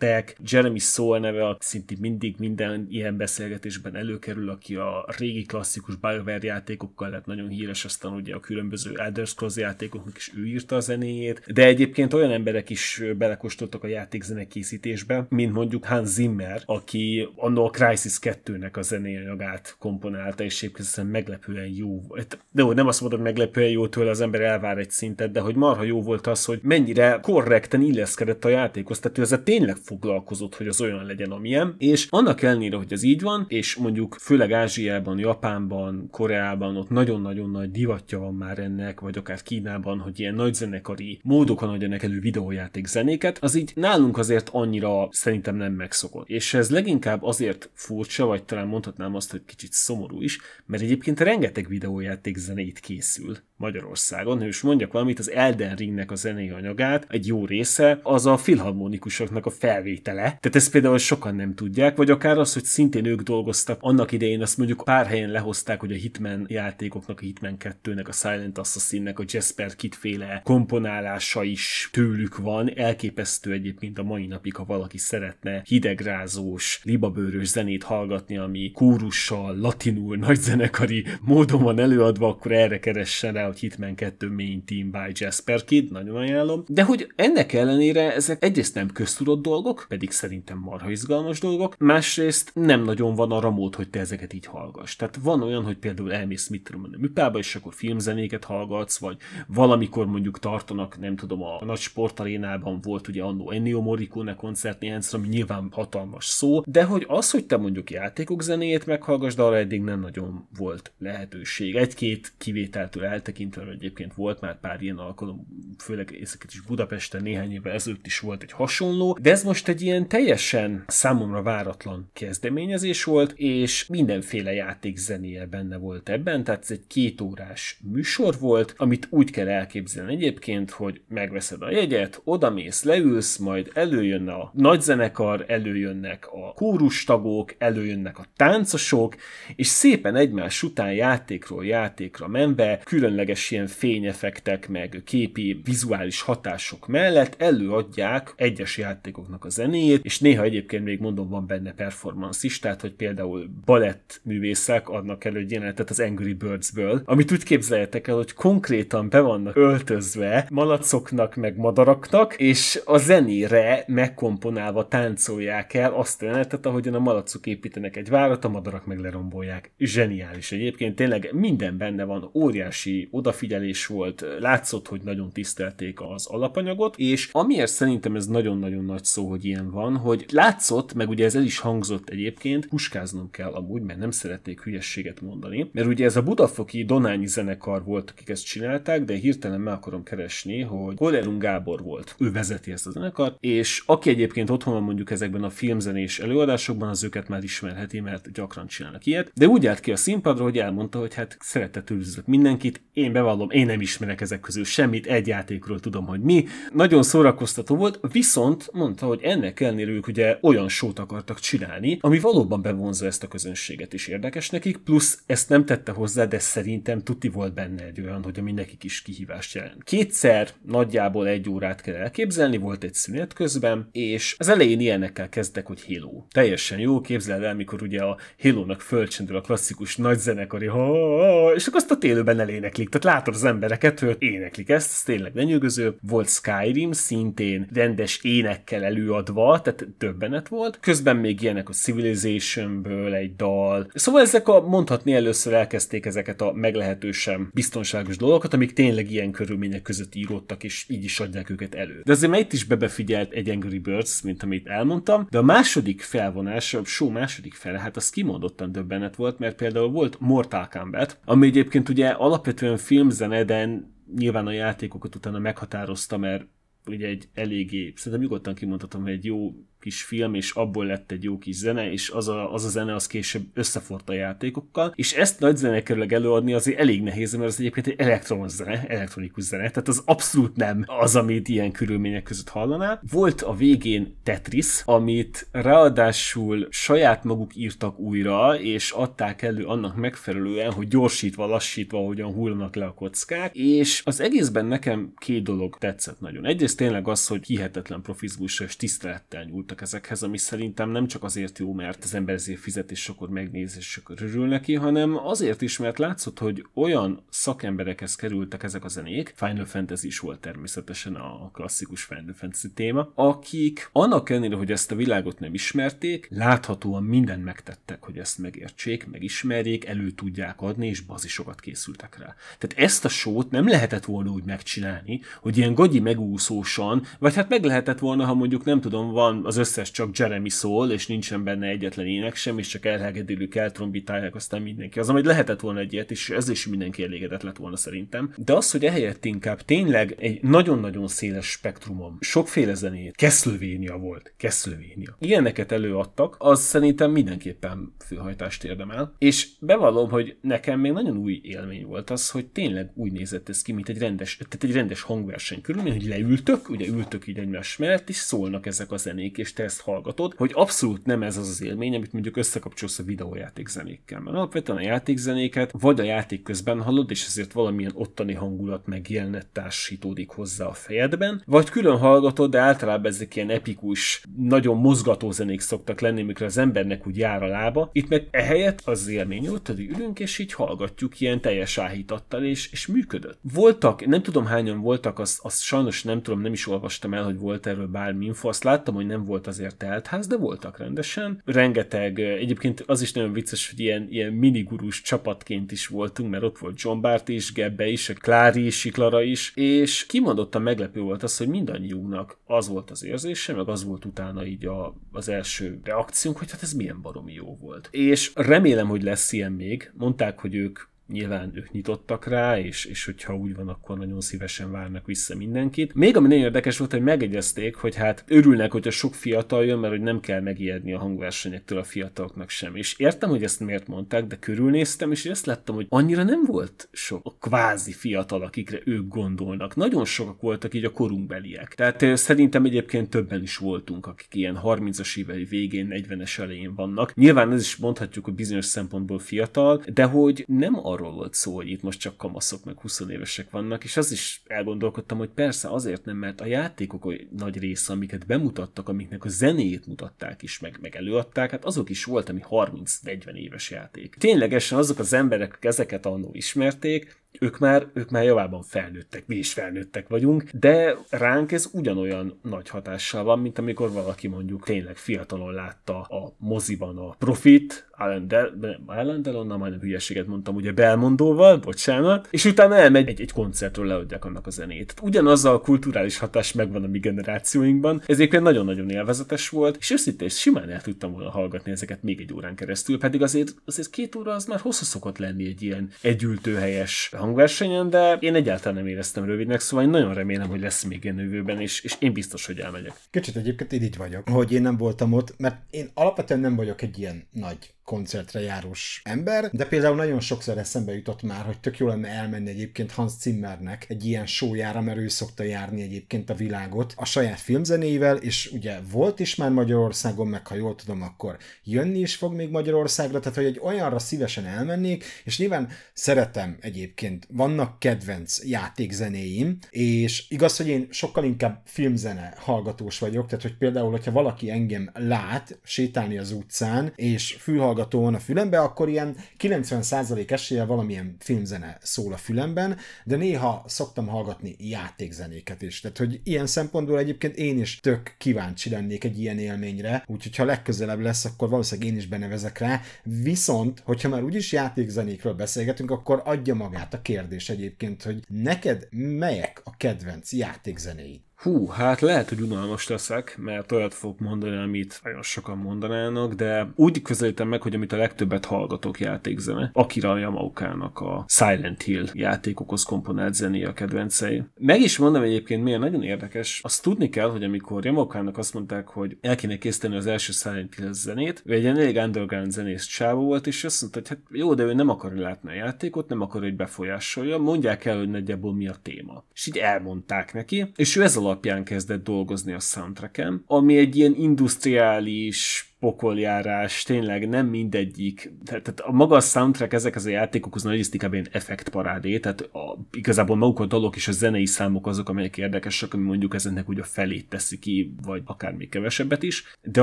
ismertek. 0.00 0.36
Jeremy 0.50 0.78
Soule 0.78 1.18
neve 1.18 1.56
szintén 1.58 1.98
mindig 2.00 2.34
minden 2.38 2.86
ilyen 2.90 3.16
beszélgetésben 3.16 3.96
előkerül, 3.96 4.50
aki 4.50 4.74
a 4.74 5.04
régi 5.18 5.42
klasszikus 5.42 5.94
BioWare 5.96 6.38
játékokkal 6.42 7.10
lett 7.10 7.26
nagyon 7.26 7.48
híres, 7.48 7.84
aztán 7.84 8.12
ugye 8.12 8.34
a 8.34 8.40
különböző 8.40 8.98
Elder 8.98 9.26
Scrolls 9.26 9.56
játékoknak 9.56 10.16
is 10.16 10.32
ő 10.36 10.46
írta 10.46 10.76
a 10.76 10.80
zenéjét, 10.80 11.42
de 11.52 11.64
egyébként 11.64 12.14
olyan 12.14 12.30
emberek 12.30 12.70
is 12.70 13.02
belekostoltak 13.18 13.84
a 13.84 13.86
játékzene 13.86 14.46
készítésbe, 14.46 15.26
mint 15.28 15.52
mondjuk 15.52 15.84
Hans 15.84 16.08
Zimmer, 16.08 16.62
aki 16.66 17.28
annó 17.36 17.64
a 17.64 17.70
Crisis 17.70 18.18
2-nek 18.20 18.72
a 18.72 18.82
zenéanyagát 18.82 19.76
komponálta, 19.78 20.44
és 20.44 20.62
egyébként 20.62 21.10
meglepően 21.10 21.68
jó. 21.74 22.02
De 22.50 22.62
jó, 22.62 22.72
nem 22.72 22.86
azt 22.86 23.00
mondom, 23.00 23.22
meglepően 23.22 23.70
jó 23.70 23.88
tőle, 23.88 24.10
az 24.10 24.20
ember 24.20 24.40
elvár 24.40 24.78
egy 24.78 24.90
szintet, 24.90 25.30
de 25.30 25.40
hogy 25.40 25.54
marha 25.54 25.82
jó 25.82 26.02
volt 26.02 26.26
az, 26.26 26.44
hogy 26.44 26.60
mennyire 26.62 27.18
korrekten 27.22 27.82
illeszkedett 27.82 28.44
a 28.44 28.48
játékhoz, 28.48 28.98
tehát 28.98 29.18
ő 29.18 29.22
ezzel 29.22 29.42
tényleg 29.42 29.76
foglalkozott, 29.90 30.54
hogy 30.54 30.66
az 30.66 30.80
olyan 30.80 31.04
legyen, 31.04 31.30
amilyen, 31.30 31.74
és 31.78 32.06
annak 32.10 32.42
ellenére, 32.42 32.76
hogy 32.76 32.92
ez 32.92 33.02
így 33.02 33.20
van, 33.20 33.44
és 33.48 33.76
mondjuk 33.76 34.16
főleg 34.20 34.52
Ázsiában, 34.52 35.18
Japánban, 35.18 36.08
Koreában 36.10 36.76
ott 36.76 36.88
nagyon-nagyon 36.88 37.50
nagy 37.50 37.70
divatja 37.70 38.18
van 38.18 38.34
már 38.34 38.58
ennek, 38.58 39.00
vagy 39.00 39.18
akár 39.18 39.42
Kínában, 39.42 39.98
hogy 39.98 40.20
ilyen 40.20 40.34
nagy 40.34 40.54
zenekari 40.54 41.20
módokon 41.22 41.68
adjanak 41.68 42.02
elő 42.02 42.20
videójáték 42.20 42.86
zenéket, 42.86 43.38
az 43.40 43.54
így 43.54 43.72
nálunk 43.74 44.18
azért 44.18 44.48
annyira 44.52 45.08
szerintem 45.10 45.56
nem 45.56 45.72
megszokott. 45.72 46.28
És 46.28 46.54
ez 46.54 46.70
leginkább 46.70 47.22
azért 47.22 47.70
furcsa, 47.72 48.26
vagy 48.26 48.44
talán 48.44 48.66
mondhatnám 48.66 49.14
azt, 49.14 49.30
hogy 49.30 49.44
kicsit 49.44 49.72
szomorú 49.72 50.22
is, 50.22 50.38
mert 50.66 50.82
egyébként 50.82 51.20
rengeteg 51.20 51.68
videójáték 51.68 52.36
zenét 52.36 52.78
készül 52.78 53.36
Magyarországon. 53.60 54.42
És 54.42 54.60
mondjak 54.60 54.92
valamit, 54.92 55.18
az 55.18 55.30
Elden 55.30 55.76
Ringnek 55.76 56.10
a 56.10 56.14
zenei 56.14 56.50
anyagát, 56.50 57.06
egy 57.08 57.26
jó 57.26 57.46
része, 57.46 58.00
az 58.02 58.26
a 58.26 58.36
filharmonikusoknak 58.36 59.46
a 59.46 59.50
felvétele. 59.50 60.22
Tehát 60.22 60.54
ezt 60.54 60.70
például 60.70 60.98
sokan 60.98 61.34
nem 61.34 61.54
tudják, 61.54 61.96
vagy 61.96 62.10
akár 62.10 62.38
az, 62.38 62.52
hogy 62.52 62.64
szintén 62.64 63.04
ők 63.04 63.20
dolgoztak 63.20 63.78
annak 63.80 64.12
idején, 64.12 64.42
azt 64.42 64.56
mondjuk 64.56 64.84
pár 64.84 65.06
helyen 65.06 65.30
lehozták, 65.30 65.80
hogy 65.80 65.92
a 65.92 65.96
Hitman 65.96 66.44
játékoknak, 66.48 67.18
a 67.20 67.22
Hitman 67.22 67.56
2-nek, 67.58 68.08
a 68.08 68.12
Silent 68.12 68.58
Assassin-nek, 68.58 69.18
a 69.18 69.24
Jasper 69.26 69.76
Kit-féle 69.76 70.40
komponálása 70.44 71.42
is 71.42 71.88
tőlük 71.92 72.36
van. 72.36 72.76
Elképesztő 72.76 73.52
egyébként 73.52 73.98
a 73.98 74.02
mai 74.02 74.26
napig, 74.26 74.54
ha 74.54 74.64
valaki 74.64 74.98
szeretne 74.98 75.62
hidegrázós, 75.64 76.80
libabőrös 76.84 77.48
zenét 77.48 77.82
hallgatni, 77.82 78.36
ami 78.36 78.70
kórussal, 78.74 79.56
latinul, 79.56 80.16
nagyzenekari 80.16 81.04
módon 81.20 81.62
van 81.62 81.78
előadva, 81.78 82.28
akkor 82.28 82.52
erre 82.52 82.78
keressen 82.78 83.32
rá, 83.32 83.49
hogy 83.50 83.60
Hitman 83.60 83.94
2 83.94 84.30
Main 84.30 84.64
Team 84.64 84.90
by 84.90 85.12
Jasper 85.12 85.64
Kid, 85.64 85.90
nagyon 85.90 86.16
ajánlom. 86.16 86.64
De 86.68 86.82
hogy 86.82 87.12
ennek 87.16 87.52
ellenére 87.52 88.14
ezek 88.14 88.44
egyrészt 88.44 88.74
nem 88.74 88.90
köztudott 88.90 89.42
dolgok, 89.42 89.86
pedig 89.88 90.10
szerintem 90.10 90.58
marha 90.58 90.90
izgalmas 90.90 91.40
dolgok, 91.40 91.78
másrészt 91.78 92.50
nem 92.54 92.82
nagyon 92.82 93.14
van 93.14 93.32
arra 93.32 93.50
mód, 93.50 93.74
hogy 93.74 93.90
te 93.90 94.00
ezeket 94.00 94.32
így 94.32 94.46
hallgass. 94.46 94.96
Tehát 94.96 95.18
van 95.22 95.42
olyan, 95.42 95.64
hogy 95.64 95.76
például 95.76 96.12
elmész 96.12 96.48
mit 96.48 96.64
tudom, 96.64 96.84
a 96.84 96.98
műpába, 96.98 97.38
és 97.38 97.54
akkor 97.54 97.74
filmzenéket 97.74 98.44
hallgatsz, 98.44 98.98
vagy 98.98 99.16
valamikor 99.46 100.06
mondjuk 100.06 100.38
tartanak, 100.38 100.98
nem 100.98 101.16
tudom, 101.16 101.42
a 101.42 101.64
nagy 101.64 101.78
sportarénában 101.78 102.80
volt 102.80 103.08
ugye 103.08 103.22
annó 103.22 103.50
Ennio 103.50 103.80
Morricone 103.80 104.34
koncert 104.34 104.80
néhányszor, 104.80 105.18
ami 105.18 105.28
nyilván 105.28 105.68
hatalmas 105.72 106.24
szó, 106.24 106.62
de 106.66 106.84
hogy 106.84 107.04
az, 107.08 107.30
hogy 107.30 107.46
te 107.46 107.56
mondjuk 107.56 107.90
játékok 107.90 108.42
zenéjét 108.42 108.86
meghallgass, 108.86 109.34
de 109.34 109.42
arra 109.42 109.56
eddig 109.56 109.82
nem 109.82 110.00
nagyon 110.00 110.48
volt 110.58 110.92
lehetőség. 110.98 111.76
Egy-két 111.76 112.32
kivételtől 112.38 113.04
eltekintve, 113.04 113.38
hogy 113.54 113.68
egyébként 113.68 114.14
volt 114.14 114.40
már 114.40 114.60
pár 114.60 114.82
ilyen 114.82 114.96
alkalom, 114.96 115.46
főleg 115.78 116.18
ezeket 116.22 116.50
is 116.52 116.60
Budapesten 116.60 117.22
néhány 117.22 117.52
évvel 117.52 117.72
ezelőtt 117.72 118.06
is 118.06 118.18
volt 118.18 118.42
egy 118.42 118.52
hasonló, 118.52 119.18
de 119.20 119.30
ez 119.30 119.42
most 119.42 119.68
egy 119.68 119.82
ilyen 119.82 120.08
teljesen 120.08 120.84
számomra 120.86 121.42
váratlan 121.42 122.10
kezdeményezés 122.12 123.04
volt, 123.04 123.32
és 123.36 123.86
mindenféle 123.86 124.52
játék 124.52 124.96
zenéje 124.96 125.46
benne 125.46 125.76
volt 125.76 126.08
ebben, 126.08 126.44
tehát 126.44 126.62
ez 126.62 126.70
egy 126.70 126.86
kétórás 126.86 127.80
műsor 127.92 128.38
volt, 128.38 128.74
amit 128.76 129.06
úgy 129.10 129.30
kell 129.30 129.48
elképzelni 129.48 130.12
egyébként, 130.14 130.70
hogy 130.70 131.00
megveszed 131.08 131.62
a 131.62 131.70
jegyet, 131.70 132.20
odamész, 132.24 132.82
leülsz, 132.82 133.36
majd 133.36 133.70
előjön 133.74 134.28
a 134.28 134.50
nagyzenekar, 134.54 135.44
előjönnek 135.48 136.28
a 136.32 136.52
kórustagok, 136.54 137.54
előjönnek 137.58 138.18
a 138.18 138.26
táncosok, 138.36 139.16
és 139.56 139.66
szépen 139.66 140.16
egymás 140.16 140.62
után 140.62 140.92
játékról 140.92 141.66
játékra 141.66 142.28
menve 142.28 142.80
különleges 142.84 143.29
ilyen 143.50 143.66
fényefektek, 143.66 144.68
meg 144.68 145.02
képi, 145.04 145.60
vizuális 145.64 146.20
hatások 146.20 146.86
mellett 146.86 147.42
előadják 147.42 148.32
egyes 148.36 148.78
játékoknak 148.78 149.44
a 149.44 149.48
zenéjét, 149.48 150.04
és 150.04 150.18
néha 150.18 150.42
egyébként 150.42 150.84
még 150.84 151.00
mondom, 151.00 151.28
van 151.28 151.46
benne 151.46 151.72
performance 151.72 152.40
is, 152.42 152.58
tehát 152.58 152.80
hogy 152.80 152.92
például 152.92 153.50
balett 153.64 154.20
művészek 154.24 154.88
adnak 154.88 155.24
elő 155.24 155.38
egy 155.38 155.50
jelenetet 155.50 155.90
az 155.90 156.00
Angry 156.00 156.32
Birds-ből, 156.32 157.02
amit 157.04 157.32
úgy 157.32 157.42
képzeljetek 157.42 158.08
el, 158.08 158.14
hogy 158.14 158.32
konkrétan 158.32 159.08
be 159.08 159.20
vannak 159.20 159.56
öltözve 159.56 160.46
malacoknak, 160.50 161.34
meg 161.34 161.56
madaraknak, 161.56 162.34
és 162.34 162.80
a 162.84 162.98
zenére 162.98 163.84
megkomponálva 163.86 164.88
táncolják 164.88 165.74
el 165.74 165.92
azt 165.92 166.22
a 166.22 166.24
jelenetet, 166.24 166.66
ahogyan 166.66 166.94
a 166.94 166.98
malacok 166.98 167.46
építenek 167.46 167.96
egy 167.96 168.08
várat, 168.08 168.44
a 168.44 168.48
madarak 168.48 168.86
meg 168.86 168.98
lerombolják. 168.98 169.70
Zseniális 169.78 170.52
egyébként, 170.52 170.96
tényleg 170.96 171.30
minden 171.32 171.76
benne 171.78 172.04
van, 172.04 172.30
óriási 172.34 173.08
odafigyelés 173.10 173.86
volt, 173.86 174.24
látszott, 174.38 174.88
hogy 174.88 175.00
nagyon 175.04 175.30
tisztelték 175.32 176.00
az 176.00 176.26
alapanyagot, 176.26 176.94
és 176.96 177.28
amiért 177.32 177.70
szerintem 177.70 178.16
ez 178.16 178.26
nagyon-nagyon 178.26 178.84
nagy 178.84 179.04
szó, 179.04 179.28
hogy 179.28 179.44
ilyen 179.44 179.70
van, 179.70 179.96
hogy 179.96 180.26
látszott, 180.32 180.94
meg 180.94 181.08
ugye 181.08 181.24
ez 181.24 181.34
el 181.34 181.42
is 181.42 181.58
hangzott 181.58 182.08
egyébként, 182.08 182.66
puskáznom 182.66 183.30
kell 183.30 183.52
amúgy, 183.52 183.82
mert 183.82 183.98
nem 183.98 184.10
szeretnék 184.10 184.62
hülyességet 184.62 185.20
mondani, 185.20 185.70
mert 185.72 185.86
ugye 185.86 186.04
ez 186.04 186.16
a 186.16 186.22
budafoki 186.22 186.84
Donányi 186.84 187.26
zenekar 187.26 187.84
volt, 187.84 188.10
akik 188.10 188.28
ezt 188.28 188.44
csinálták, 188.44 189.04
de 189.04 189.14
hirtelen 189.14 189.60
meg 189.60 189.74
akarom 189.74 190.02
keresni, 190.02 190.60
hogy 190.60 190.96
Kolerung 190.96 191.40
Gábor 191.40 191.82
volt. 191.82 192.14
Ő 192.18 192.32
vezeti 192.32 192.72
ezt 192.72 192.86
a 192.86 192.90
zenekart, 192.90 193.36
és 193.40 193.82
aki 193.86 194.10
egyébként 194.10 194.50
otthon 194.50 194.74
van 194.74 194.82
mondjuk 194.82 195.10
ezekben 195.10 195.42
a 195.42 195.50
filmzenés 195.50 196.18
előadásokban, 196.18 196.88
az 196.88 197.04
őket 197.04 197.28
már 197.28 197.42
ismerheti, 197.42 198.00
mert 198.00 198.32
gyakran 198.32 198.66
csinálnak 198.66 199.06
ilyet. 199.06 199.30
De 199.34 199.46
úgy 199.46 199.66
állt 199.66 199.80
ki 199.80 199.92
a 199.92 199.96
színpadra, 199.96 200.42
hogy 200.42 200.58
elmondta, 200.58 200.98
hogy 200.98 201.14
hát 201.14 201.36
szeretettel 201.40 201.96
üdvözlök 201.96 202.26
mindenkit, 202.26 202.82
én 203.00 203.12
bevallom, 203.12 203.50
én 203.50 203.66
nem 203.66 203.80
ismerek 203.80 204.20
ezek 204.20 204.40
közül 204.40 204.64
semmit, 204.64 205.06
egy 205.06 205.26
játékról 205.26 205.80
tudom, 205.80 206.06
hogy 206.06 206.20
mi. 206.20 206.44
Nagyon 206.72 207.02
szórakoztató 207.02 207.76
volt, 207.76 208.00
viszont 208.12 208.70
mondta, 208.72 209.06
hogy 209.06 209.20
ennek 209.22 209.60
ellenére 209.60 209.90
ők 209.90 210.06
ugye 210.06 210.38
olyan 210.42 210.68
sót 210.68 210.98
akartak 210.98 211.40
csinálni, 211.40 211.98
ami 212.00 212.18
valóban 212.18 212.62
bevonza 212.62 213.06
ezt 213.06 213.22
a 213.22 213.28
közönséget 213.28 213.92
is 213.92 214.06
érdekes 214.06 214.50
nekik, 214.50 214.76
plusz 214.76 215.22
ezt 215.26 215.48
nem 215.48 215.64
tette 215.64 215.92
hozzá, 215.92 216.24
de 216.24 216.38
szerintem 216.38 217.02
tuti 217.02 217.28
volt 217.28 217.54
benne 217.54 217.84
egy 217.84 218.00
olyan, 218.00 218.22
hogy 218.22 218.38
ami 218.38 218.52
nekik 218.52 218.84
is 218.84 219.02
kihívást 219.02 219.54
jelent. 219.54 219.84
Kétszer 219.84 220.48
nagyjából 220.66 221.26
egy 221.26 221.48
órát 221.48 221.80
kell 221.80 221.94
elképzelni, 221.94 222.56
volt 222.56 222.84
egy 222.84 222.94
szünet 222.94 223.32
közben, 223.32 223.88
és 223.92 224.34
az 224.38 224.48
elején 224.48 224.80
ilyenekkel 224.80 225.28
kezdtek, 225.28 225.66
hogy 225.66 225.84
Halo. 225.86 226.24
Teljesen 226.32 226.78
jó, 226.78 227.00
képzeld 227.00 227.42
el, 227.42 227.54
mikor 227.54 227.82
ugye 227.82 228.02
a 228.02 228.16
Halo-nak 228.42 228.80
fölcsendül 228.80 229.36
a 229.36 229.40
klasszikus 229.40 229.96
nagy 229.96 230.18
zenekari, 230.18 230.66
ha, 230.66 231.52
és 231.54 231.66
akkor 231.66 231.80
azt 231.80 231.90
a 231.90 231.98
télőben 231.98 232.40
eléneklik. 232.40 232.88
Tehát 232.90 233.16
látod 233.16 233.34
az 233.34 233.44
embereket, 233.44 234.00
hogy 234.00 234.16
éneklik 234.18 234.68
ezt, 234.68 234.90
ez 234.90 235.02
tényleg 235.02 235.34
lenyűgöző. 235.34 235.94
Volt 236.08 236.28
Skyrim, 236.28 236.92
szintén 236.92 237.68
rendes 237.72 238.18
énekkel 238.22 238.84
előadva, 238.84 239.60
tehát 239.60 239.88
többenet 239.98 240.48
volt. 240.48 240.78
Közben 240.80 241.16
még 241.16 241.42
ilyenek 241.42 241.68
a 241.68 241.72
Civilizationből 241.72 243.14
egy 243.14 243.36
dal. 243.36 243.90
Szóval 243.94 244.20
ezek 244.20 244.48
a, 244.48 244.60
mondhatni 244.60 245.14
először 245.14 245.52
elkezdték 245.52 246.06
ezeket 246.06 246.40
a 246.40 246.52
meglehetősen 246.52 247.50
biztonságos 247.52 248.16
dolgokat, 248.16 248.54
amik 248.54 248.72
tényleg 248.72 249.10
ilyen 249.10 249.30
körülmények 249.30 249.82
között 249.82 250.14
íródtak, 250.14 250.64
és 250.64 250.84
így 250.88 251.04
is 251.04 251.20
adják 251.20 251.50
őket 251.50 251.74
elő. 251.74 252.00
De 252.04 252.12
azért 252.12 252.38
itt 252.38 252.52
is 252.52 252.64
bebefigyelt 252.64 253.32
egy 253.32 253.50
Angry 253.50 253.78
Birds, 253.78 254.22
mint 254.22 254.42
amit 254.42 254.66
elmondtam, 254.66 255.26
de 255.30 255.38
a 255.38 255.42
második 255.42 256.02
felvonás, 256.02 256.74
a 256.74 256.84
show 256.84 257.10
második 257.10 257.54
fele, 257.54 257.78
hát 257.78 257.96
az 257.96 258.10
kimondottan 258.10 258.72
döbbenet 258.72 259.16
volt, 259.16 259.38
mert 259.38 259.56
például 259.56 259.90
volt 259.90 260.16
Mortal 260.20 260.68
Kombat, 260.72 261.18
ami 261.24 261.46
egyébként 261.46 261.88
ugye 261.88 262.08
alapvetően 262.08 262.76
filmzene, 262.80 263.44
de 263.44 263.88
nyilván 264.16 264.46
a 264.46 264.52
játékokat 264.52 265.14
utána 265.14 265.38
meghatározta, 265.38 266.16
mert 266.16 266.46
ugye 266.86 267.06
egy 267.06 267.28
eléggé, 267.32 267.92
szerintem 267.96 268.20
nyugodtan 268.20 268.54
kimondhatom, 268.54 269.02
hogy 269.02 269.12
egy 269.12 269.24
jó 269.24 269.54
kis 269.80 270.02
film, 270.02 270.34
és 270.34 270.50
abból 270.50 270.86
lett 270.86 271.10
egy 271.10 271.24
jó 271.24 271.38
kis 271.38 271.56
zene, 271.56 271.92
és 271.92 272.10
az 272.10 272.28
a, 272.28 272.52
az 272.52 272.64
a 272.64 272.68
zene 272.68 272.94
az 272.94 273.06
később 273.06 273.44
összefort 273.54 274.08
a 274.08 274.12
játékokkal, 274.12 274.92
és 274.94 275.12
ezt 275.12 275.40
nagy 275.40 275.56
zenekerüleg 275.56 276.12
előadni 276.12 276.52
azért 276.52 276.78
elég 276.78 277.02
nehéz, 277.02 277.34
mert 277.34 277.48
az 277.48 277.60
egyébként 277.60 277.86
egy 277.86 278.00
elektronos 278.00 278.50
zene, 278.50 278.86
elektronikus 278.86 279.44
zene, 279.44 279.70
tehát 279.70 279.88
az 279.88 280.02
abszolút 280.04 280.56
nem 280.56 280.84
az, 280.86 281.16
amit 281.16 281.48
ilyen 281.48 281.72
körülmények 281.72 282.22
között 282.22 282.48
hallanál. 282.48 283.02
Volt 283.10 283.42
a 283.42 283.54
végén 283.54 284.16
Tetris, 284.22 284.82
amit 284.84 285.48
ráadásul 285.52 286.66
saját 286.70 287.24
maguk 287.24 287.56
írtak 287.56 287.98
újra, 287.98 288.60
és 288.60 288.90
adták 288.90 289.42
elő 289.42 289.64
annak 289.64 289.96
megfelelően, 289.96 290.72
hogy 290.72 290.88
gyorsítva, 290.88 291.46
lassítva, 291.46 291.98
hogyan 291.98 292.32
hullanak 292.32 292.74
le 292.74 292.84
a 292.84 292.94
kockák, 292.94 293.54
és 293.54 294.02
az 294.04 294.20
egészben 294.20 294.66
nekem 294.66 295.12
két 295.16 295.42
dolog 295.42 295.78
tetszett 295.78 296.20
nagyon. 296.20 296.46
Egyrészt 296.46 296.76
tényleg 296.76 297.08
az, 297.08 297.26
hogy 297.26 297.46
hihetetlen 297.46 298.02
profizmussal 298.02 298.66
és 298.66 298.76
tisztelettel 298.76 299.44
nyúltak 299.70 299.88
ezekhez, 299.88 300.22
ami 300.22 300.38
szerintem 300.38 300.90
nem 300.90 301.06
csak 301.06 301.22
azért 301.22 301.58
jó, 301.58 301.72
mert 301.72 302.04
az 302.04 302.14
ember 302.14 302.34
ezért 302.34 302.60
fizet, 302.60 302.90
és 302.90 303.08
akkor 303.08 303.28
megnéz, 303.28 303.76
és 303.76 303.96
akkor 303.96 304.16
örül 304.22 304.46
neki, 304.46 304.74
hanem 304.74 305.16
azért 305.16 305.62
is, 305.62 305.78
mert 305.78 305.98
látszott, 305.98 306.38
hogy 306.38 306.64
olyan 306.74 307.22
szakemberekhez 307.28 308.14
kerültek 308.14 308.62
ezek 308.62 308.84
a 308.84 308.88
zenék, 308.88 309.32
Final 309.36 309.64
Fantasy 309.64 310.06
is 310.06 310.18
volt 310.18 310.40
természetesen 310.40 311.14
a 311.14 311.50
klasszikus 311.52 312.02
Final 312.02 312.34
Fantasy 312.34 312.72
téma, 312.72 313.12
akik 313.14 313.88
annak 313.92 314.30
ellenére, 314.30 314.56
hogy 314.56 314.70
ezt 314.70 314.92
a 314.92 314.94
világot 314.96 315.38
nem 315.38 315.54
ismerték, 315.54 316.28
láthatóan 316.30 317.02
mindent 317.02 317.44
megtettek, 317.44 318.04
hogy 318.04 318.18
ezt 318.18 318.38
megértsék, 318.38 319.06
megismerjék, 319.06 319.84
elő 319.84 320.10
tudják 320.10 320.60
adni, 320.60 320.86
és 320.86 321.00
bazisokat 321.00 321.60
készültek 321.60 322.18
rá. 322.18 322.34
Tehát 322.58 322.90
ezt 322.90 323.04
a 323.04 323.08
sót 323.08 323.50
nem 323.50 323.68
lehetett 323.68 324.04
volna 324.04 324.30
úgy 324.30 324.44
megcsinálni, 324.44 325.20
hogy 325.40 325.56
ilyen 325.56 325.74
gagyi 325.74 326.00
megúszósan, 326.00 327.02
vagy 327.18 327.34
hát 327.34 327.48
meg 327.48 327.64
lehetett 327.64 327.98
volna, 327.98 328.24
ha 328.24 328.34
mondjuk 328.34 328.64
nem 328.64 328.80
tudom, 328.80 329.10
van 329.10 329.46
az 329.46 329.58
összes 329.60 329.90
csak 329.90 330.18
Jeremy 330.18 330.48
szól, 330.48 330.90
és 330.90 331.06
nincsen 331.06 331.44
benne 331.44 331.66
egyetlen 331.66 332.06
ének 332.06 332.34
sem, 332.34 332.58
és 332.58 332.66
csak 332.66 332.86
elhegedülük, 332.86 333.54
eltrombitálják, 333.54 334.34
aztán 334.34 334.62
mindenki. 334.62 334.98
Az, 334.98 335.08
amit 335.08 335.24
lehetett 335.24 335.60
volna 335.60 335.80
egy 335.80 335.92
ilyet, 335.92 336.10
és 336.10 336.30
ez 336.30 336.48
is 336.48 336.66
mindenki 336.66 337.02
elégedett 337.02 337.42
lett 337.42 337.56
volna 337.56 337.76
szerintem. 337.76 338.34
De 338.36 338.52
az, 338.52 338.70
hogy 338.70 338.84
ehelyett 338.84 339.24
inkább 339.24 339.62
tényleg 339.62 340.16
egy 340.18 340.42
nagyon-nagyon 340.42 341.08
széles 341.08 341.46
spektrumon 341.46 342.16
sokféle 342.20 342.74
zenét, 342.74 343.14
Castlevania 343.16 343.96
volt, 343.96 344.32
Castlevania. 344.36 345.16
Ilyeneket 345.18 345.72
előadtak, 345.72 346.36
az 346.38 346.60
szerintem 346.60 347.10
mindenképpen 347.10 347.94
főhajtást 348.06 348.64
érdemel. 348.64 349.14
És 349.18 349.48
bevallom, 349.60 350.10
hogy 350.10 350.36
nekem 350.40 350.80
még 350.80 350.92
nagyon 350.92 351.16
új 351.16 351.40
élmény 351.42 351.84
volt 351.84 352.10
az, 352.10 352.30
hogy 352.30 352.46
tényleg 352.46 352.90
úgy 352.94 353.12
nézett 353.12 353.48
ez 353.48 353.62
ki, 353.62 353.72
mint 353.72 353.88
egy 353.88 353.98
rendes, 353.98 354.36
tehát 354.36 354.64
egy 354.64 354.72
rendes 354.72 355.02
hangverseny 355.02 355.60
körülmény, 355.60 355.92
hogy 355.92 356.06
leültök, 356.06 356.68
ugye 356.68 356.86
ültök 356.86 357.26
így 357.26 357.38
egymás 357.38 357.76
mellett, 357.76 358.08
és 358.08 358.16
szólnak 358.16 358.66
ezek 358.66 358.92
a 358.92 358.96
zenék, 358.96 359.38
és 359.38 359.49
te 359.52 359.62
ezt 359.62 359.80
hallgatod, 359.80 360.34
hogy 360.36 360.50
abszolút 360.54 361.04
nem 361.06 361.22
ez 361.22 361.36
az 361.36 361.48
az 361.48 361.62
élmény, 361.62 361.94
amit 361.94 362.12
mondjuk 362.12 362.36
összekapcsolsz 362.36 362.98
a 362.98 363.02
videójáték 363.02 363.68
zenékkel. 363.68 364.20
Mert 364.20 364.36
alapvetően 364.36 364.78
a 364.78 364.82
játékzenéket 364.82 365.72
vagy 365.80 366.00
a 366.00 366.02
játék 366.02 366.42
közben 366.42 366.82
hallod, 366.82 367.10
és 367.10 367.26
ezért 367.26 367.52
valamilyen 367.52 367.92
ottani 367.94 368.34
hangulat 368.34 368.86
megjelenet 368.86 369.46
társítódik 369.46 370.28
hozzá 370.30 370.66
a 370.66 370.72
fejedben, 370.72 371.42
vagy 371.46 371.68
külön 371.68 371.98
hallgatod, 371.98 372.50
de 372.50 372.58
általában 372.58 373.10
ezek 373.10 373.36
ilyen 373.36 373.50
epikus, 373.50 374.24
nagyon 374.36 374.76
mozgató 374.76 375.30
zenék 375.30 375.60
szoktak 375.60 376.00
lenni, 376.00 376.22
mikor 376.22 376.46
az 376.46 376.58
embernek 376.58 377.06
úgy 377.06 377.16
jár 377.16 377.42
a 377.42 377.46
lába. 377.46 377.90
Itt 377.92 378.08
meg 378.08 378.28
ehelyett 378.30 378.80
az 378.84 379.08
élmény 379.08 379.48
volt, 379.48 379.66
hogy 379.66 379.80
ülünk, 379.80 380.20
és 380.20 380.38
így 380.38 380.52
hallgatjuk 380.52 381.20
ilyen 381.20 381.40
teljes 381.40 381.78
áhítattal, 381.78 382.44
és, 382.44 382.72
és 382.72 382.86
működött. 382.86 383.38
Voltak, 383.52 384.06
nem 384.06 384.22
tudom 384.22 384.44
hányan 384.44 384.80
voltak, 384.80 385.18
azt, 385.18 385.38
azt 385.42 385.62
sajnos 385.62 386.02
nem 386.02 386.22
tudom, 386.22 386.40
nem 386.40 386.52
is 386.52 386.66
olvastam 386.66 387.14
el, 387.14 387.24
hogy 387.24 387.38
volt 387.38 387.66
erről 387.66 387.86
bármi 387.86 388.24
info, 388.24 388.48
azt 388.48 388.64
láttam, 388.64 388.94
hogy 388.94 389.06
nem 389.06 389.24
volt 389.24 389.39
azért 389.46 389.76
teltház, 389.76 390.26
de 390.26 390.36
voltak 390.36 390.78
rendesen. 390.78 391.42
Rengeteg, 391.44 392.18
egyébként 392.18 392.82
az 392.86 393.02
is 393.02 393.12
nagyon 393.12 393.32
vicces, 393.32 393.70
hogy 393.70 393.80
ilyen, 393.80 394.06
ilyen 394.10 394.32
minigurus 394.32 395.02
csapatként 395.02 395.72
is 395.72 395.86
voltunk, 395.86 396.30
mert 396.30 396.42
ott 396.42 396.58
volt 396.58 396.80
John 396.80 397.00
Bart 397.00 397.28
is, 397.28 397.52
Gebbe 397.52 397.86
is, 397.86 398.08
a 398.08 398.14
Klári 398.14 398.66
is, 398.66 398.78
Siklara 398.78 399.22
is, 399.22 399.52
és 399.54 400.06
kimondottan 400.06 400.62
meglepő 400.62 401.00
volt 401.00 401.22
az, 401.22 401.36
hogy 401.36 401.48
mindannyiunknak 401.48 402.38
az 402.44 402.68
volt 402.68 402.90
az 402.90 403.04
érzése, 403.04 403.54
meg 403.54 403.68
az 403.68 403.84
volt 403.84 404.04
utána 404.04 404.46
így 404.46 404.66
a, 404.66 404.94
az 405.12 405.28
első 405.28 405.80
reakciónk, 405.84 406.38
hogy 406.38 406.50
hát 406.50 406.62
ez 406.62 406.72
milyen 406.72 407.00
baromi 407.00 407.32
jó 407.32 407.56
volt. 407.60 407.88
És 407.90 408.32
remélem, 408.34 408.88
hogy 408.88 409.02
lesz 409.02 409.32
ilyen 409.32 409.52
még. 409.52 409.92
Mondták, 409.94 410.38
hogy 410.38 410.54
ők 410.54 410.78
nyilván 411.10 411.50
ők 411.54 411.70
nyitottak 411.70 412.26
rá, 412.26 412.58
és, 412.58 412.84
és 412.84 413.04
hogyha 413.04 413.36
úgy 413.36 413.54
van, 413.54 413.68
akkor 413.68 413.98
nagyon 413.98 414.20
szívesen 414.20 414.70
várnak 414.70 415.06
vissza 415.06 415.36
mindenkit. 415.36 415.94
Még 415.94 416.16
ami 416.16 416.28
nagyon 416.28 416.44
érdekes 416.44 416.78
volt, 416.78 416.92
hogy 416.92 417.02
megegyezték, 417.02 417.74
hogy 417.74 417.94
hát 417.94 418.24
örülnek, 418.28 418.72
hogyha 418.72 418.90
sok 418.90 419.14
fiatal 419.14 419.64
jön, 419.64 419.78
mert 419.78 419.92
hogy 419.92 420.02
nem 420.02 420.20
kell 420.20 420.40
megijedni 420.40 420.92
a 420.92 420.98
hangversenyektől 420.98 421.78
a 421.78 421.84
fiataloknak 421.84 422.48
sem. 422.48 422.76
És 422.76 422.94
értem, 422.98 423.30
hogy 423.30 423.42
ezt 423.42 423.60
miért 423.60 423.86
mondták, 423.86 424.26
de 424.26 424.36
körülnéztem, 424.36 425.10
és 425.10 425.24
ezt 425.24 425.46
láttam, 425.46 425.74
hogy 425.74 425.86
annyira 425.88 426.22
nem 426.22 426.44
volt 426.44 426.88
sok 426.92 427.36
kvázi 427.40 427.92
fiatal, 427.92 428.42
akikre 428.42 428.78
ők 428.84 429.08
gondolnak. 429.08 429.76
Nagyon 429.76 430.04
sokak 430.04 430.40
voltak 430.40 430.74
így 430.74 430.84
a 430.84 430.92
korunkbeliek. 430.92 431.74
Tehát 431.74 432.16
szerintem 432.16 432.64
egyébként 432.64 433.10
többen 433.10 433.42
is 433.42 433.56
voltunk, 433.56 434.06
akik 434.06 434.34
ilyen 434.34 434.60
30-as 434.64 435.18
évei 435.18 435.44
végén, 435.44 435.88
40-es 435.90 436.38
elején 436.38 436.74
vannak. 436.74 437.14
Nyilván 437.14 437.52
ez 437.52 437.60
is 437.60 437.76
mondhatjuk, 437.76 438.24
hogy 438.24 438.34
bizonyos 438.34 438.64
szempontból 438.64 439.18
fiatal, 439.18 439.82
de 439.92 440.04
hogy 440.04 440.44
nem 440.48 440.86
arra 440.86 440.99
arról 441.00 441.12
volt 441.12 441.34
szó, 441.34 441.54
hogy 441.54 441.70
itt 441.70 441.82
most 441.82 442.00
csak 442.00 442.16
kamaszok 442.16 442.64
meg 442.64 442.80
20 442.80 443.00
évesek 443.00 443.50
vannak, 443.50 443.84
és 443.84 443.96
az 443.96 444.12
is 444.12 444.42
elgondolkodtam, 444.46 445.18
hogy 445.18 445.28
persze 445.28 445.68
azért 445.68 446.04
nem, 446.04 446.16
mert 446.16 446.40
a 446.40 446.46
játékok 446.46 447.14
nagy 447.36 447.58
része, 447.58 447.92
amiket 447.92 448.26
bemutattak, 448.26 448.88
amiknek 448.88 449.24
a 449.24 449.28
zenéjét 449.28 449.86
mutatták 449.86 450.42
is, 450.42 450.58
meg, 450.58 450.78
meg 450.80 450.96
előadták, 450.96 451.50
hát 451.50 451.64
azok 451.64 451.90
is 451.90 452.04
volt, 452.04 452.28
ami 452.28 452.40
30-40 452.50 453.34
éves 453.34 453.70
játék. 453.70 454.14
Ténylegesen 454.14 454.78
azok 454.78 454.98
az 454.98 455.12
emberek, 455.12 455.52
akik 455.52 455.64
ezeket 455.64 456.06
annó 456.06 456.30
ismerték, 456.32 457.18
ők 457.38 457.58
már, 457.58 457.86
ők 457.94 458.10
már 458.10 458.24
javában 458.24 458.62
felnőttek, 458.62 459.26
mi 459.26 459.36
is 459.36 459.52
felnőttek 459.52 460.08
vagyunk, 460.08 460.50
de 460.52 460.96
ránk 461.10 461.52
ez 461.52 461.68
ugyanolyan 461.72 462.38
nagy 462.42 462.68
hatással 462.68 463.24
van, 463.24 463.38
mint 463.38 463.58
amikor 463.58 463.92
valaki 463.92 464.28
mondjuk 464.28 464.64
tényleg 464.64 464.96
fiatalon 464.96 465.52
látta 465.52 466.00
a 466.00 466.34
moziban 466.38 466.98
a 466.98 467.14
Profit, 467.18 467.88
Alan, 468.00 468.28
Del- 468.28 468.80
Alan 468.86 469.22
Delonnal 469.22 469.58
majdnem 469.58 469.80
hülyeséget 469.80 470.26
mondtam, 470.26 470.54
ugye 470.54 470.72
Belmondóval, 470.72 471.56
bocsánat, 471.56 472.28
és 472.30 472.44
utána 472.44 472.76
elmegy 472.76 473.08
egy, 473.08 473.20
egy 473.20 473.32
koncertről 473.32 473.86
leadják 473.86 474.24
annak 474.24 474.46
a 474.46 474.50
zenét. 474.50 474.94
Ugyanaz 475.02 475.44
a 475.44 475.60
kulturális 475.60 476.18
hatás 476.18 476.52
megvan 476.52 476.84
a 476.84 476.86
mi 476.86 476.98
generációinkban, 476.98 478.02
ez 478.06 478.16
egyébként 478.16 478.42
nagyon-nagyon 478.42 478.90
élvezetes 478.90 479.48
volt, 479.48 479.76
és 479.76 479.90
őszintén 479.90 480.28
simán 480.28 480.70
el 480.70 480.80
tudtam 480.80 481.12
volna 481.12 481.30
hallgatni 481.30 481.70
ezeket 481.70 482.02
még 482.02 482.20
egy 482.20 482.32
órán 482.32 482.54
keresztül, 482.54 482.98
pedig 482.98 483.22
azért, 483.22 483.54
azért 483.64 483.90
két 483.90 484.14
óra 484.14 484.32
az 484.32 484.44
már 484.44 484.60
hosszú 484.60 484.84
szokott 484.84 485.18
lenni 485.18 485.46
egy 485.46 485.62
ilyen 485.62 485.90
együltőhelyes 486.02 487.10
hangversenyen, 487.20 487.90
de 487.90 488.16
én 488.20 488.34
egyáltalán 488.34 488.74
nem 488.74 488.86
éreztem 488.86 489.24
rövidnek, 489.24 489.60
szóval 489.60 489.84
én 489.84 489.90
nagyon 489.90 490.14
remélem, 490.14 490.48
hogy 490.48 490.60
lesz 490.60 490.82
még 490.82 491.04
ilyen 491.04 491.18
jövőben, 491.18 491.60
és, 491.60 491.80
és 491.80 491.96
én 491.98 492.12
biztos, 492.12 492.46
hogy 492.46 492.58
elmegyek. 492.58 492.92
Kicsit 493.10 493.36
egyébként 493.36 493.72
így 493.72 493.96
vagyok, 493.96 494.28
hogy 494.28 494.52
én 494.52 494.62
nem 494.62 494.76
voltam 494.76 495.12
ott, 495.12 495.34
mert 495.38 495.56
én 495.70 495.90
alapvetően 495.94 496.40
nem 496.40 496.56
vagyok 496.56 496.82
egy 496.82 496.98
ilyen 496.98 497.26
nagy 497.30 497.74
koncertre 497.90 498.40
járós 498.40 499.00
ember, 499.04 499.50
de 499.52 499.64
például 499.64 499.96
nagyon 499.96 500.20
sokszor 500.20 500.58
eszembe 500.58 500.94
jutott 500.94 501.22
már, 501.22 501.44
hogy 501.44 501.60
tök 501.60 501.78
jó 501.78 501.86
lenne 501.86 502.08
elmenni 502.08 502.48
egyébként 502.48 502.92
Hans 502.92 503.12
Zimmernek 503.20 503.86
egy 503.88 504.04
ilyen 504.04 504.26
showjára, 504.26 504.80
mert 504.80 504.98
ő 504.98 505.08
szokta 505.08 505.42
járni 505.42 505.82
egyébként 505.82 506.30
a 506.30 506.34
világot 506.34 506.92
a 506.96 507.04
saját 507.04 507.38
filmzenével, 507.38 508.16
és 508.16 508.50
ugye 508.52 508.78
volt 508.92 509.20
is 509.20 509.34
már 509.34 509.50
Magyarországon, 509.50 510.26
meg 510.26 510.46
ha 510.46 510.54
jól 510.54 510.74
tudom, 510.74 511.02
akkor 511.02 511.36
jönni 511.64 511.98
is 511.98 512.14
fog 512.14 512.34
még 512.34 512.50
Magyarországra, 512.50 513.20
tehát 513.20 513.36
hogy 513.36 513.46
egy 513.46 513.60
olyanra 513.62 513.98
szívesen 513.98 514.46
elmennék, 514.46 515.04
és 515.24 515.38
nyilván 515.38 515.68
szeretem 515.92 516.56
egyébként, 516.60 517.26
vannak 517.30 517.78
kedvenc 517.78 518.44
játékzenéim, 518.44 519.58
és 519.70 520.24
igaz, 520.28 520.56
hogy 520.56 520.68
én 520.68 520.86
sokkal 520.90 521.24
inkább 521.24 521.62
filmzene 521.64 522.34
hallgatós 522.36 522.98
vagyok, 522.98 523.26
tehát 523.26 523.42
hogy 523.42 523.56
például, 523.56 523.90
hogyha 523.90 524.12
valaki 524.12 524.50
engem 524.50 524.90
lát 524.94 525.58
sétálni 525.64 526.18
az 526.18 526.32
utcán, 526.32 526.92
és 526.96 527.32
fülhallgató 527.80 527.98
hallgatón 528.00 528.14
a 528.14 528.18
fülembe, 528.18 528.60
akkor 528.60 528.88
ilyen 528.88 529.16
90% 529.38 530.30
eséllyel 530.30 530.66
valamilyen 530.66 531.16
filmzene 531.18 531.78
szól 531.82 532.12
a 532.12 532.16
fülemben, 532.16 532.76
de 533.04 533.16
néha 533.16 533.64
szoktam 533.66 534.06
hallgatni 534.06 534.56
játékzenéket 534.58 535.62
is. 535.62 535.80
Tehát, 535.80 535.98
hogy 535.98 536.20
ilyen 536.24 536.46
szempontból 536.46 536.98
egyébként 536.98 537.36
én 537.36 537.58
is 537.58 537.80
tök 537.80 538.14
kíváncsi 538.18 538.70
lennék 538.70 539.04
egy 539.04 539.20
ilyen 539.20 539.38
élményre, 539.38 540.04
úgyhogy 540.06 540.36
ha 540.36 540.44
legközelebb 540.44 541.00
lesz, 541.00 541.24
akkor 541.24 541.48
valószínűleg 541.48 541.90
én 541.90 541.96
is 541.96 542.06
benevezek 542.06 542.58
rá. 542.58 542.80
Viszont, 543.02 543.82
hogyha 543.84 544.08
már 544.08 544.22
úgyis 544.22 544.52
játékzenékről 544.52 545.34
beszélgetünk, 545.34 545.90
akkor 545.90 546.22
adja 546.24 546.54
magát 546.54 546.94
a 546.94 547.02
kérdés 547.02 547.48
egyébként, 547.48 548.02
hogy 548.02 548.24
neked 548.28 548.88
melyek 548.90 549.60
a 549.64 549.76
kedvenc 549.76 550.32
játékzenéid? 550.32 551.20
Hú, 551.42 551.66
hát 551.66 552.00
lehet, 552.00 552.28
hogy 552.28 552.40
unalmas 552.40 552.88
leszek, 552.88 553.36
mert 553.38 553.72
olyat 553.72 553.94
fogok 553.94 554.18
mondani, 554.18 554.56
amit 554.56 555.00
nagyon 555.02 555.22
sokan 555.22 555.58
mondanának, 555.58 556.32
de 556.34 556.72
úgy 556.74 557.02
közelítem 557.02 557.48
meg, 557.48 557.62
hogy 557.62 557.74
amit 557.74 557.92
a 557.92 557.96
legtöbbet 557.96 558.44
hallgatok 558.44 559.00
játékzene. 559.00 559.70
Akira 559.72 560.18
Yamaukának 560.18 560.98
a 560.98 561.24
Silent 561.28 561.82
Hill 561.82 562.06
játékokhoz 562.12 562.82
komponált 562.82 563.34
zené 563.34 563.64
a 563.64 563.72
kedvencei. 563.72 564.42
Meg 564.58 564.80
is 564.80 564.98
mondom 564.98 565.22
egyébként, 565.22 565.62
miért 565.62 565.80
nagyon 565.80 566.02
érdekes. 566.02 566.60
Azt 566.62 566.82
tudni 566.82 567.08
kell, 567.08 567.30
hogy 567.30 567.44
amikor 567.44 567.84
Yamaukának 567.84 568.38
azt 568.38 568.54
mondták, 568.54 568.88
hogy 568.88 569.16
el 569.20 569.36
kéne 569.36 569.58
készíteni 569.58 569.96
az 569.96 570.06
első 570.06 570.32
Silent 570.32 570.74
Hill 570.74 570.92
zenét, 570.92 571.42
ő 571.44 571.52
egy 571.52 571.66
elég 571.66 571.96
underground 571.96 572.50
zenész 572.50 572.84
csávó 572.84 573.24
volt, 573.24 573.46
és 573.46 573.64
azt 573.64 573.80
mondta, 573.80 573.98
hogy 573.98 574.08
hát 574.08 574.18
jó, 574.30 574.54
de 574.54 574.62
ő 574.62 574.72
nem 574.72 574.88
akar 574.88 575.12
látni 575.12 575.50
a 575.50 575.54
játékot, 575.54 576.08
nem 576.08 576.20
akar, 576.20 576.42
hogy 576.42 576.56
befolyásolja, 576.56 577.38
mondják 577.38 577.84
el, 577.84 577.98
hogy 577.98 578.10
nagyjából 578.10 578.54
mi 578.54 578.68
a 578.68 578.74
téma. 578.82 579.24
És 579.34 579.46
így 579.46 579.58
elmondták 579.58 580.32
neki, 580.34 580.72
és 580.76 580.96
ő 580.96 581.02
ez 581.02 581.16
alapján 581.16 581.28
kezdett 581.64 582.04
dolgozni 582.04 582.52
a 582.52 582.60
soundtracken, 582.60 583.44
ami 583.46 583.78
egy 583.78 583.96
ilyen 583.96 584.14
industriális 584.14 585.70
pokoljárás, 585.80 586.82
tényleg 586.82 587.28
nem 587.28 587.46
mindegyik, 587.46 588.32
tehát 588.44 588.80
a 588.80 588.92
maga 588.92 589.16
a 589.16 589.20
soundtrack 589.20 589.72
ezek 589.72 589.96
az 589.96 590.06
a 590.06 590.10
játékokhoz 590.10 590.62
nagy 590.62 590.88
inkább 590.90 591.12
ilyen 591.12 591.28
effektparádé, 591.32 592.18
tehát 592.18 592.40
a, 592.40 592.78
igazából 592.92 593.36
maguk 593.36 593.58
a 593.58 593.66
dalok 593.66 593.96
és 593.96 594.08
a 594.08 594.12
zenei 594.12 594.46
számok 594.46 594.86
azok, 594.86 595.08
amelyek 595.08 595.36
érdekesek, 595.36 595.94
ami 595.94 596.02
mondjuk 596.02 596.34
ezeknek 596.34 596.68
úgy 596.68 596.78
a 596.78 596.84
felét 596.84 597.28
teszi 597.28 597.58
ki, 597.58 597.94
vagy 598.02 598.22
akár 598.24 598.52
még 598.52 598.68
kevesebbet 598.68 599.22
is, 599.22 599.44
de 599.62 599.82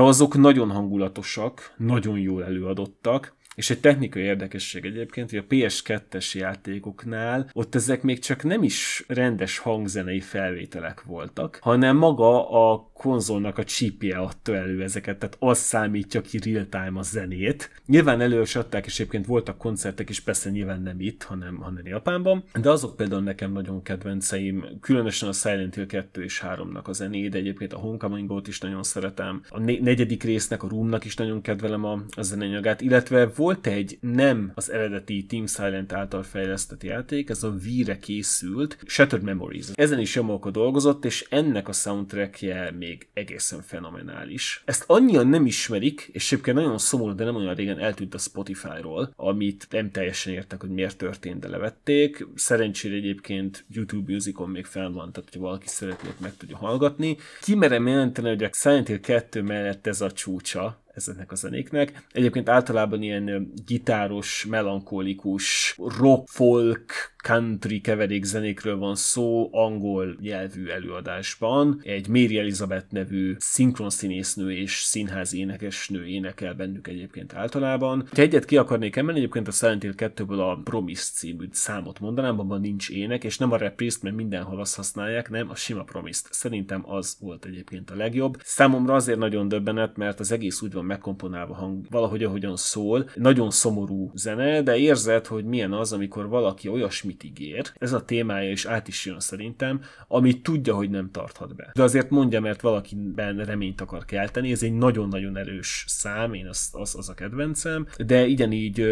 azok 0.00 0.36
nagyon 0.36 0.70
hangulatosak, 0.70 1.74
nagyon 1.76 2.18
jól 2.18 2.44
előadottak, 2.44 3.36
és 3.58 3.70
egy 3.70 3.80
technikai 3.80 4.22
érdekesség 4.22 4.84
egyébként, 4.84 5.30
hogy 5.30 5.38
a 5.38 5.54
PS2-es 5.54 6.32
játékoknál 6.32 7.50
ott 7.52 7.74
ezek 7.74 8.02
még 8.02 8.18
csak 8.18 8.42
nem 8.42 8.62
is 8.62 9.04
rendes 9.08 9.58
hangzenei 9.58 10.20
felvételek 10.20 11.02
voltak, 11.02 11.58
hanem 11.62 11.96
maga 11.96 12.50
a 12.50 12.87
konzolnak 12.98 13.58
a 13.58 13.64
csípje 13.64 14.16
adta 14.16 14.54
elő 14.54 14.82
ezeket, 14.82 15.18
tehát 15.18 15.36
az 15.38 15.58
számítja 15.58 16.20
ki 16.20 16.38
real-time 16.38 16.98
a 16.98 17.02
zenét. 17.02 17.70
Nyilván 17.86 18.20
elő 18.20 18.40
is 18.40 18.56
adták, 18.56 18.86
és 18.86 19.00
egyébként 19.00 19.26
voltak 19.26 19.58
koncertek 19.58 20.08
is, 20.08 20.20
persze 20.20 20.50
nyilván 20.50 20.82
nem 20.82 21.00
itt, 21.00 21.22
hanem, 21.22 21.56
hanem 21.56 21.86
Japánban, 21.86 22.44
de 22.60 22.70
azok 22.70 22.96
például 22.96 23.22
nekem 23.22 23.52
nagyon 23.52 23.82
kedvenceim, 23.82 24.64
különösen 24.80 25.28
a 25.28 25.32
Silent 25.32 25.74
Hill 25.74 25.86
2 25.86 26.22
és 26.22 26.42
3-nak 26.44 26.82
a 26.82 26.92
zené, 26.92 27.28
de 27.28 27.38
egyébként 27.38 27.72
a 27.72 27.78
Homecomingot 27.78 28.48
is 28.48 28.60
nagyon 28.60 28.82
szeretem, 28.82 29.42
a 29.48 29.60
negyedik 29.60 30.22
résznek, 30.22 30.62
a 30.62 30.68
Roomnak 30.68 31.04
is 31.04 31.14
nagyon 31.14 31.40
kedvelem 31.40 31.84
a, 31.84 32.02
a 32.16 32.22
zenenyagát, 32.22 32.80
illetve 32.80 33.26
volt 33.26 33.66
egy 33.66 33.98
nem 34.00 34.52
az 34.54 34.70
eredeti 34.70 35.26
Team 35.26 35.46
Silent 35.46 35.92
által 35.92 36.22
fejlesztett 36.22 36.82
játék, 36.82 37.30
ez 37.30 37.42
a 37.42 37.54
Wii-re 37.64 37.98
készült, 37.98 38.78
Shattered 38.86 39.24
Memories. 39.24 39.66
Ezen 39.72 39.98
is 39.98 40.14
Yamaoka 40.14 40.50
dolgozott, 40.50 41.04
és 41.04 41.26
ennek 41.30 41.68
a 41.68 41.72
soundtrackje 41.72 42.70
még 42.78 42.87
még 42.88 43.08
egészen 43.12 43.62
fenomenális. 43.62 44.62
Ezt 44.64 44.84
annyian 44.86 45.26
nem 45.26 45.46
ismerik, 45.46 46.08
és 46.12 46.32
egyébként 46.32 46.56
nagyon 46.56 46.78
szomorú, 46.78 47.14
de 47.14 47.24
nem 47.24 47.36
olyan 47.36 47.54
régen 47.54 47.78
eltűnt 47.78 48.14
a 48.14 48.18
Spotify-ról, 48.18 49.12
amit 49.16 49.66
nem 49.70 49.90
teljesen 49.90 50.32
értek, 50.32 50.60
hogy 50.60 50.70
miért 50.70 50.96
történt, 50.96 51.40
de 51.40 51.48
levették. 51.48 52.26
Szerencsére 52.34 52.94
egyébként 52.94 53.64
YouTube 53.70 54.12
Musicon 54.12 54.50
még 54.50 54.64
fel 54.64 54.90
van, 54.90 55.12
tehát 55.12 55.28
hogy 55.32 55.40
valaki 55.40 55.68
szeretné, 55.68 56.08
meg 56.20 56.36
tudja 56.36 56.56
hallgatni. 56.56 57.16
Kimerem 57.42 57.86
jelenteni, 57.86 58.28
hogy 58.28 58.44
a 58.44 58.50
Silent 58.52 58.86
Hill 58.86 59.00
2 59.00 59.42
mellett 59.42 59.86
ez 59.86 60.00
a 60.00 60.12
csúcsa 60.12 60.82
ezeknek 60.98 61.32
a 61.32 61.34
zenéknek. 61.34 62.06
Egyébként 62.12 62.48
általában 62.48 63.02
ilyen 63.02 63.52
gitáros, 63.66 64.46
melankolikus, 64.48 65.74
rock, 65.98 66.28
folk, 66.28 67.16
country 67.22 67.80
keverék 67.80 68.24
zenékről 68.24 68.78
van 68.78 68.94
szó 68.94 69.48
angol 69.52 70.16
nyelvű 70.20 70.66
előadásban. 70.66 71.80
Egy 71.82 72.08
Mary 72.08 72.38
Elizabeth 72.38 72.86
nevű 72.90 73.34
szinkron 73.38 73.90
színésznő 73.90 74.52
és 74.52 74.72
színházi 74.72 75.38
énekesnő 75.38 76.06
énekel 76.06 76.54
bennük 76.54 76.88
egyébként 76.88 77.34
általában. 77.34 78.08
Ha 78.14 78.22
egyet 78.22 78.44
ki 78.44 78.56
akarnék 78.56 78.96
emelni, 78.96 79.18
egyébként 79.18 79.48
a 79.48 79.50
Silent 79.50 79.82
Hill 79.82 79.94
2-ből 79.96 80.50
a 80.50 80.60
Promise 80.64 81.10
című 81.14 81.48
számot 81.50 82.00
mondanám, 82.00 82.38
abban 82.38 82.60
nincs 82.60 82.90
ének, 82.90 83.24
és 83.24 83.38
nem 83.38 83.52
a 83.52 83.56
repriszt, 83.56 84.02
mert 84.02 84.16
mindenhol 84.16 84.60
azt 84.60 84.76
használják, 84.76 85.30
nem, 85.30 85.50
a 85.50 85.54
sima 85.54 85.82
Promise-t. 85.82 86.32
Szerintem 86.32 86.90
az 86.90 87.16
volt 87.20 87.44
egyébként 87.44 87.90
a 87.90 87.96
legjobb. 87.96 88.40
Számomra 88.42 88.94
azért 88.94 89.18
nagyon 89.18 89.48
döbbenet, 89.48 89.96
mert 89.96 90.20
az 90.20 90.32
egész 90.32 90.62
úgy 90.62 90.72
van 90.72 90.84
megkomponálva 90.88 91.54
hang, 91.54 91.86
valahogy 91.90 92.24
ahogyan 92.24 92.56
szól. 92.56 93.10
Nagyon 93.14 93.50
szomorú 93.50 94.10
zene, 94.14 94.62
de 94.62 94.76
érzed, 94.76 95.26
hogy 95.26 95.44
milyen 95.44 95.72
az, 95.72 95.92
amikor 95.92 96.28
valaki 96.28 96.68
olyasmit 96.68 97.24
ígér. 97.24 97.72
Ez 97.74 97.92
a 97.92 98.04
témája 98.04 98.50
is 98.50 98.66
át 98.66 98.88
is 98.88 99.06
jön 99.06 99.20
szerintem, 99.20 99.80
amit 100.08 100.42
tudja, 100.42 100.74
hogy 100.74 100.90
nem 100.90 101.10
tarthat 101.10 101.56
be. 101.56 101.70
De 101.74 101.82
azért 101.82 102.10
mondja, 102.10 102.40
mert 102.40 102.60
valakiben 102.60 103.44
reményt 103.44 103.80
akar 103.80 104.04
kelteni, 104.04 104.50
ez 104.50 104.62
egy 104.62 104.74
nagyon-nagyon 104.74 105.36
erős 105.36 105.84
szám, 105.88 106.34
én 106.34 106.46
az, 106.46 106.68
az, 106.72 106.94
az 106.98 107.08
a 107.08 107.14
kedvencem, 107.14 107.86
de 108.06 108.26
így 108.26 108.86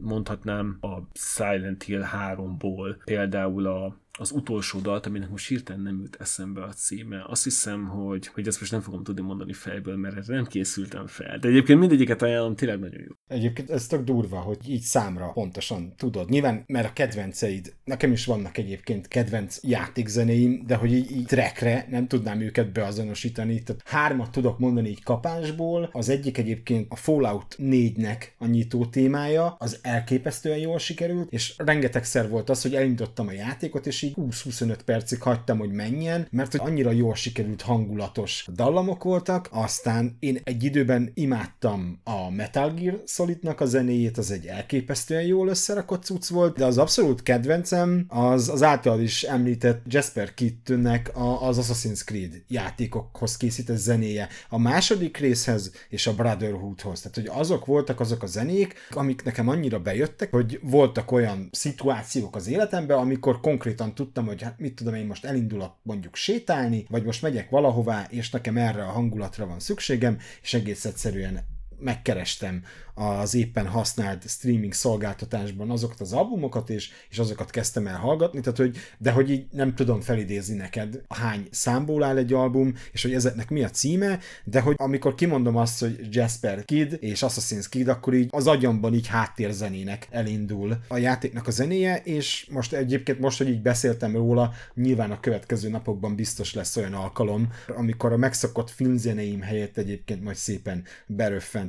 mondhatnám 0.00 0.78
a 0.80 0.98
Silent 1.14 1.82
Hill 1.82 2.04
3-ból 2.12 2.96
például 3.04 3.66
a 3.66 4.00
az 4.18 4.30
utolsó 4.30 4.78
dalt, 4.78 5.06
aminek 5.06 5.30
most 5.30 5.48
hirtelen 5.48 5.82
nem 5.82 6.00
jut 6.00 6.16
eszembe 6.20 6.62
a 6.62 6.72
címe. 6.72 7.24
Azt 7.28 7.44
hiszem, 7.44 7.86
hogy, 7.86 8.26
hogy 8.26 8.46
ezt 8.46 8.60
most 8.60 8.72
nem 8.72 8.80
fogom 8.80 9.02
tudni 9.02 9.22
mondani 9.22 9.52
fejből, 9.52 9.96
mert 9.96 10.16
erre 10.16 10.34
nem 10.34 10.46
készültem 10.46 11.06
fel. 11.06 11.38
De 11.38 11.48
egyébként 11.48 11.78
mindegyiket 11.78 12.22
ajánlom, 12.22 12.56
tényleg 12.56 12.78
nagyon 12.78 13.00
jó. 13.00 13.36
Egyébként 13.36 13.70
ez 13.70 13.86
tök 13.86 14.04
durva, 14.04 14.38
hogy 14.38 14.58
így 14.68 14.80
számra 14.80 15.30
pontosan 15.32 15.94
tudod. 15.96 16.28
Nyilván, 16.28 16.64
mert 16.66 16.88
a 16.88 16.92
kedvenceid, 16.92 17.74
nekem 17.84 18.12
is 18.12 18.24
vannak 18.24 18.58
egyébként 18.58 19.08
kedvenc 19.08 19.58
játékzenéim, 19.62 20.62
de 20.66 20.74
hogy 20.74 20.92
így, 20.92 21.10
így 21.10 21.26
trackre 21.26 21.86
nem 21.90 22.08
tudnám 22.08 22.40
őket 22.40 22.72
beazonosítani. 22.72 23.62
Tehát 23.62 23.82
hármat 23.84 24.30
tudok 24.30 24.58
mondani 24.58 24.88
így 24.88 25.02
kapásból. 25.02 25.88
Az 25.92 26.08
egyik 26.08 26.38
egyébként 26.38 26.86
a 26.90 26.96
Fallout 26.96 27.56
4-nek 27.58 28.24
a 28.38 28.46
nyitó 28.46 28.86
témája, 28.86 29.56
az 29.58 29.78
elképesztően 29.82 30.58
jól 30.58 30.78
sikerült, 30.78 31.32
és 31.32 31.54
rengetegszer 31.56 32.28
volt 32.28 32.50
az, 32.50 32.62
hogy 32.62 32.74
elindítottam 32.74 33.28
a 33.28 33.32
játékot, 33.32 33.86
és 33.86 34.01
így 34.02 34.14
20-25 34.16 34.78
percig 34.84 35.22
hagytam, 35.22 35.58
hogy 35.58 35.70
menjen, 35.70 36.26
mert 36.30 36.50
hogy 36.50 36.60
annyira 36.64 36.90
jól 36.90 37.14
sikerült 37.14 37.62
hangulatos 37.62 38.46
dallamok 38.54 39.04
voltak, 39.04 39.48
aztán 39.50 40.16
én 40.18 40.40
egy 40.44 40.64
időben 40.64 41.10
imádtam 41.14 42.00
a 42.04 42.30
Metal 42.30 42.74
Gear 42.74 43.02
Solidnak 43.06 43.60
a 43.60 43.66
zenéjét, 43.66 44.18
az 44.18 44.30
egy 44.30 44.46
elképesztően 44.46 45.22
jól 45.22 45.48
összerakott 45.48 46.04
cucc 46.04 46.28
volt, 46.28 46.56
de 46.56 46.64
az 46.64 46.78
abszolút 46.78 47.22
kedvencem 47.22 48.04
az 48.08 48.48
az 48.48 48.62
által 48.62 49.00
is 49.00 49.22
említett 49.22 49.82
Jasper 49.86 50.34
Kittnek 50.34 51.10
az 51.40 51.58
Assassin's 51.60 52.04
Creed 52.04 52.42
játékokhoz 52.48 53.36
készített 53.36 53.76
zenéje. 53.76 54.28
A 54.48 54.58
második 54.58 55.16
részhez 55.16 55.72
és 55.88 56.06
a 56.06 56.14
Brotherhoodhoz. 56.14 57.00
Tehát, 57.00 57.16
hogy 57.16 57.40
azok 57.40 57.66
voltak 57.66 58.00
azok 58.00 58.22
a 58.22 58.26
zenék, 58.26 58.74
amik 58.90 59.24
nekem 59.24 59.48
annyira 59.48 59.80
bejöttek, 59.80 60.30
hogy 60.30 60.60
voltak 60.62 61.12
olyan 61.12 61.48
szituációk 61.52 62.36
az 62.36 62.48
életemben, 62.48 62.98
amikor 62.98 63.40
konkrétan 63.40 63.91
tudtam, 63.94 64.26
hogy 64.26 64.42
hát 64.42 64.58
mit 64.58 64.74
tudom 64.74 64.94
én 64.94 65.06
most 65.06 65.24
elindulok 65.24 65.76
mondjuk 65.82 66.16
sétálni, 66.16 66.86
vagy 66.88 67.04
most 67.04 67.22
megyek 67.22 67.50
valahová, 67.50 68.06
és 68.10 68.30
nekem 68.30 68.56
erre 68.56 68.82
a 68.84 68.90
hangulatra 68.90 69.46
van 69.46 69.60
szükségem, 69.60 70.18
és 70.42 70.54
egész 70.54 70.84
egyszerűen 70.84 71.51
megkerestem 71.82 72.62
az 72.94 73.34
éppen 73.34 73.66
használt 73.66 74.28
streaming 74.28 74.72
szolgáltatásban 74.72 75.70
azokat 75.70 76.00
az 76.00 76.12
albumokat, 76.12 76.70
és, 76.70 76.90
és 77.10 77.18
azokat 77.18 77.50
kezdtem 77.50 77.86
el 77.86 77.98
hallgatni, 77.98 78.40
tehát 78.40 78.58
hogy, 78.58 78.76
de 78.98 79.10
hogy 79.10 79.30
így 79.30 79.46
nem 79.50 79.74
tudom 79.74 80.00
felidézni 80.00 80.56
neked, 80.56 81.00
hány 81.08 81.46
számból 81.50 82.02
áll 82.02 82.16
egy 82.16 82.32
album, 82.32 82.74
és 82.92 83.02
hogy 83.02 83.14
ezeknek 83.14 83.50
mi 83.50 83.62
a 83.62 83.70
címe, 83.70 84.18
de 84.44 84.60
hogy 84.60 84.74
amikor 84.78 85.14
kimondom 85.14 85.56
azt, 85.56 85.80
hogy 85.80 86.08
Jasper 86.10 86.64
Kid 86.64 86.96
és 87.00 87.20
Assassin's 87.20 87.66
Kid, 87.68 87.88
akkor 87.88 88.14
így 88.14 88.28
az 88.30 88.46
agyamban 88.46 88.94
így 88.94 89.06
háttérzenének 89.06 90.08
elindul 90.10 90.78
a 90.88 90.96
játéknak 90.96 91.46
a 91.46 91.50
zenéje, 91.50 91.96
és 92.04 92.46
most 92.50 92.72
egyébként 92.72 93.18
most, 93.20 93.38
hogy 93.38 93.48
így 93.48 93.62
beszéltem 93.62 94.16
róla, 94.16 94.52
nyilván 94.74 95.10
a 95.10 95.20
következő 95.20 95.68
napokban 95.68 96.14
biztos 96.14 96.54
lesz 96.54 96.76
olyan 96.76 96.94
alkalom, 96.94 97.48
amikor 97.66 98.12
a 98.12 98.16
megszokott 98.16 98.70
filmzeneim 98.70 99.40
helyett 99.40 99.76
egyébként 99.76 100.22
majd 100.22 100.36
szépen 100.36 100.84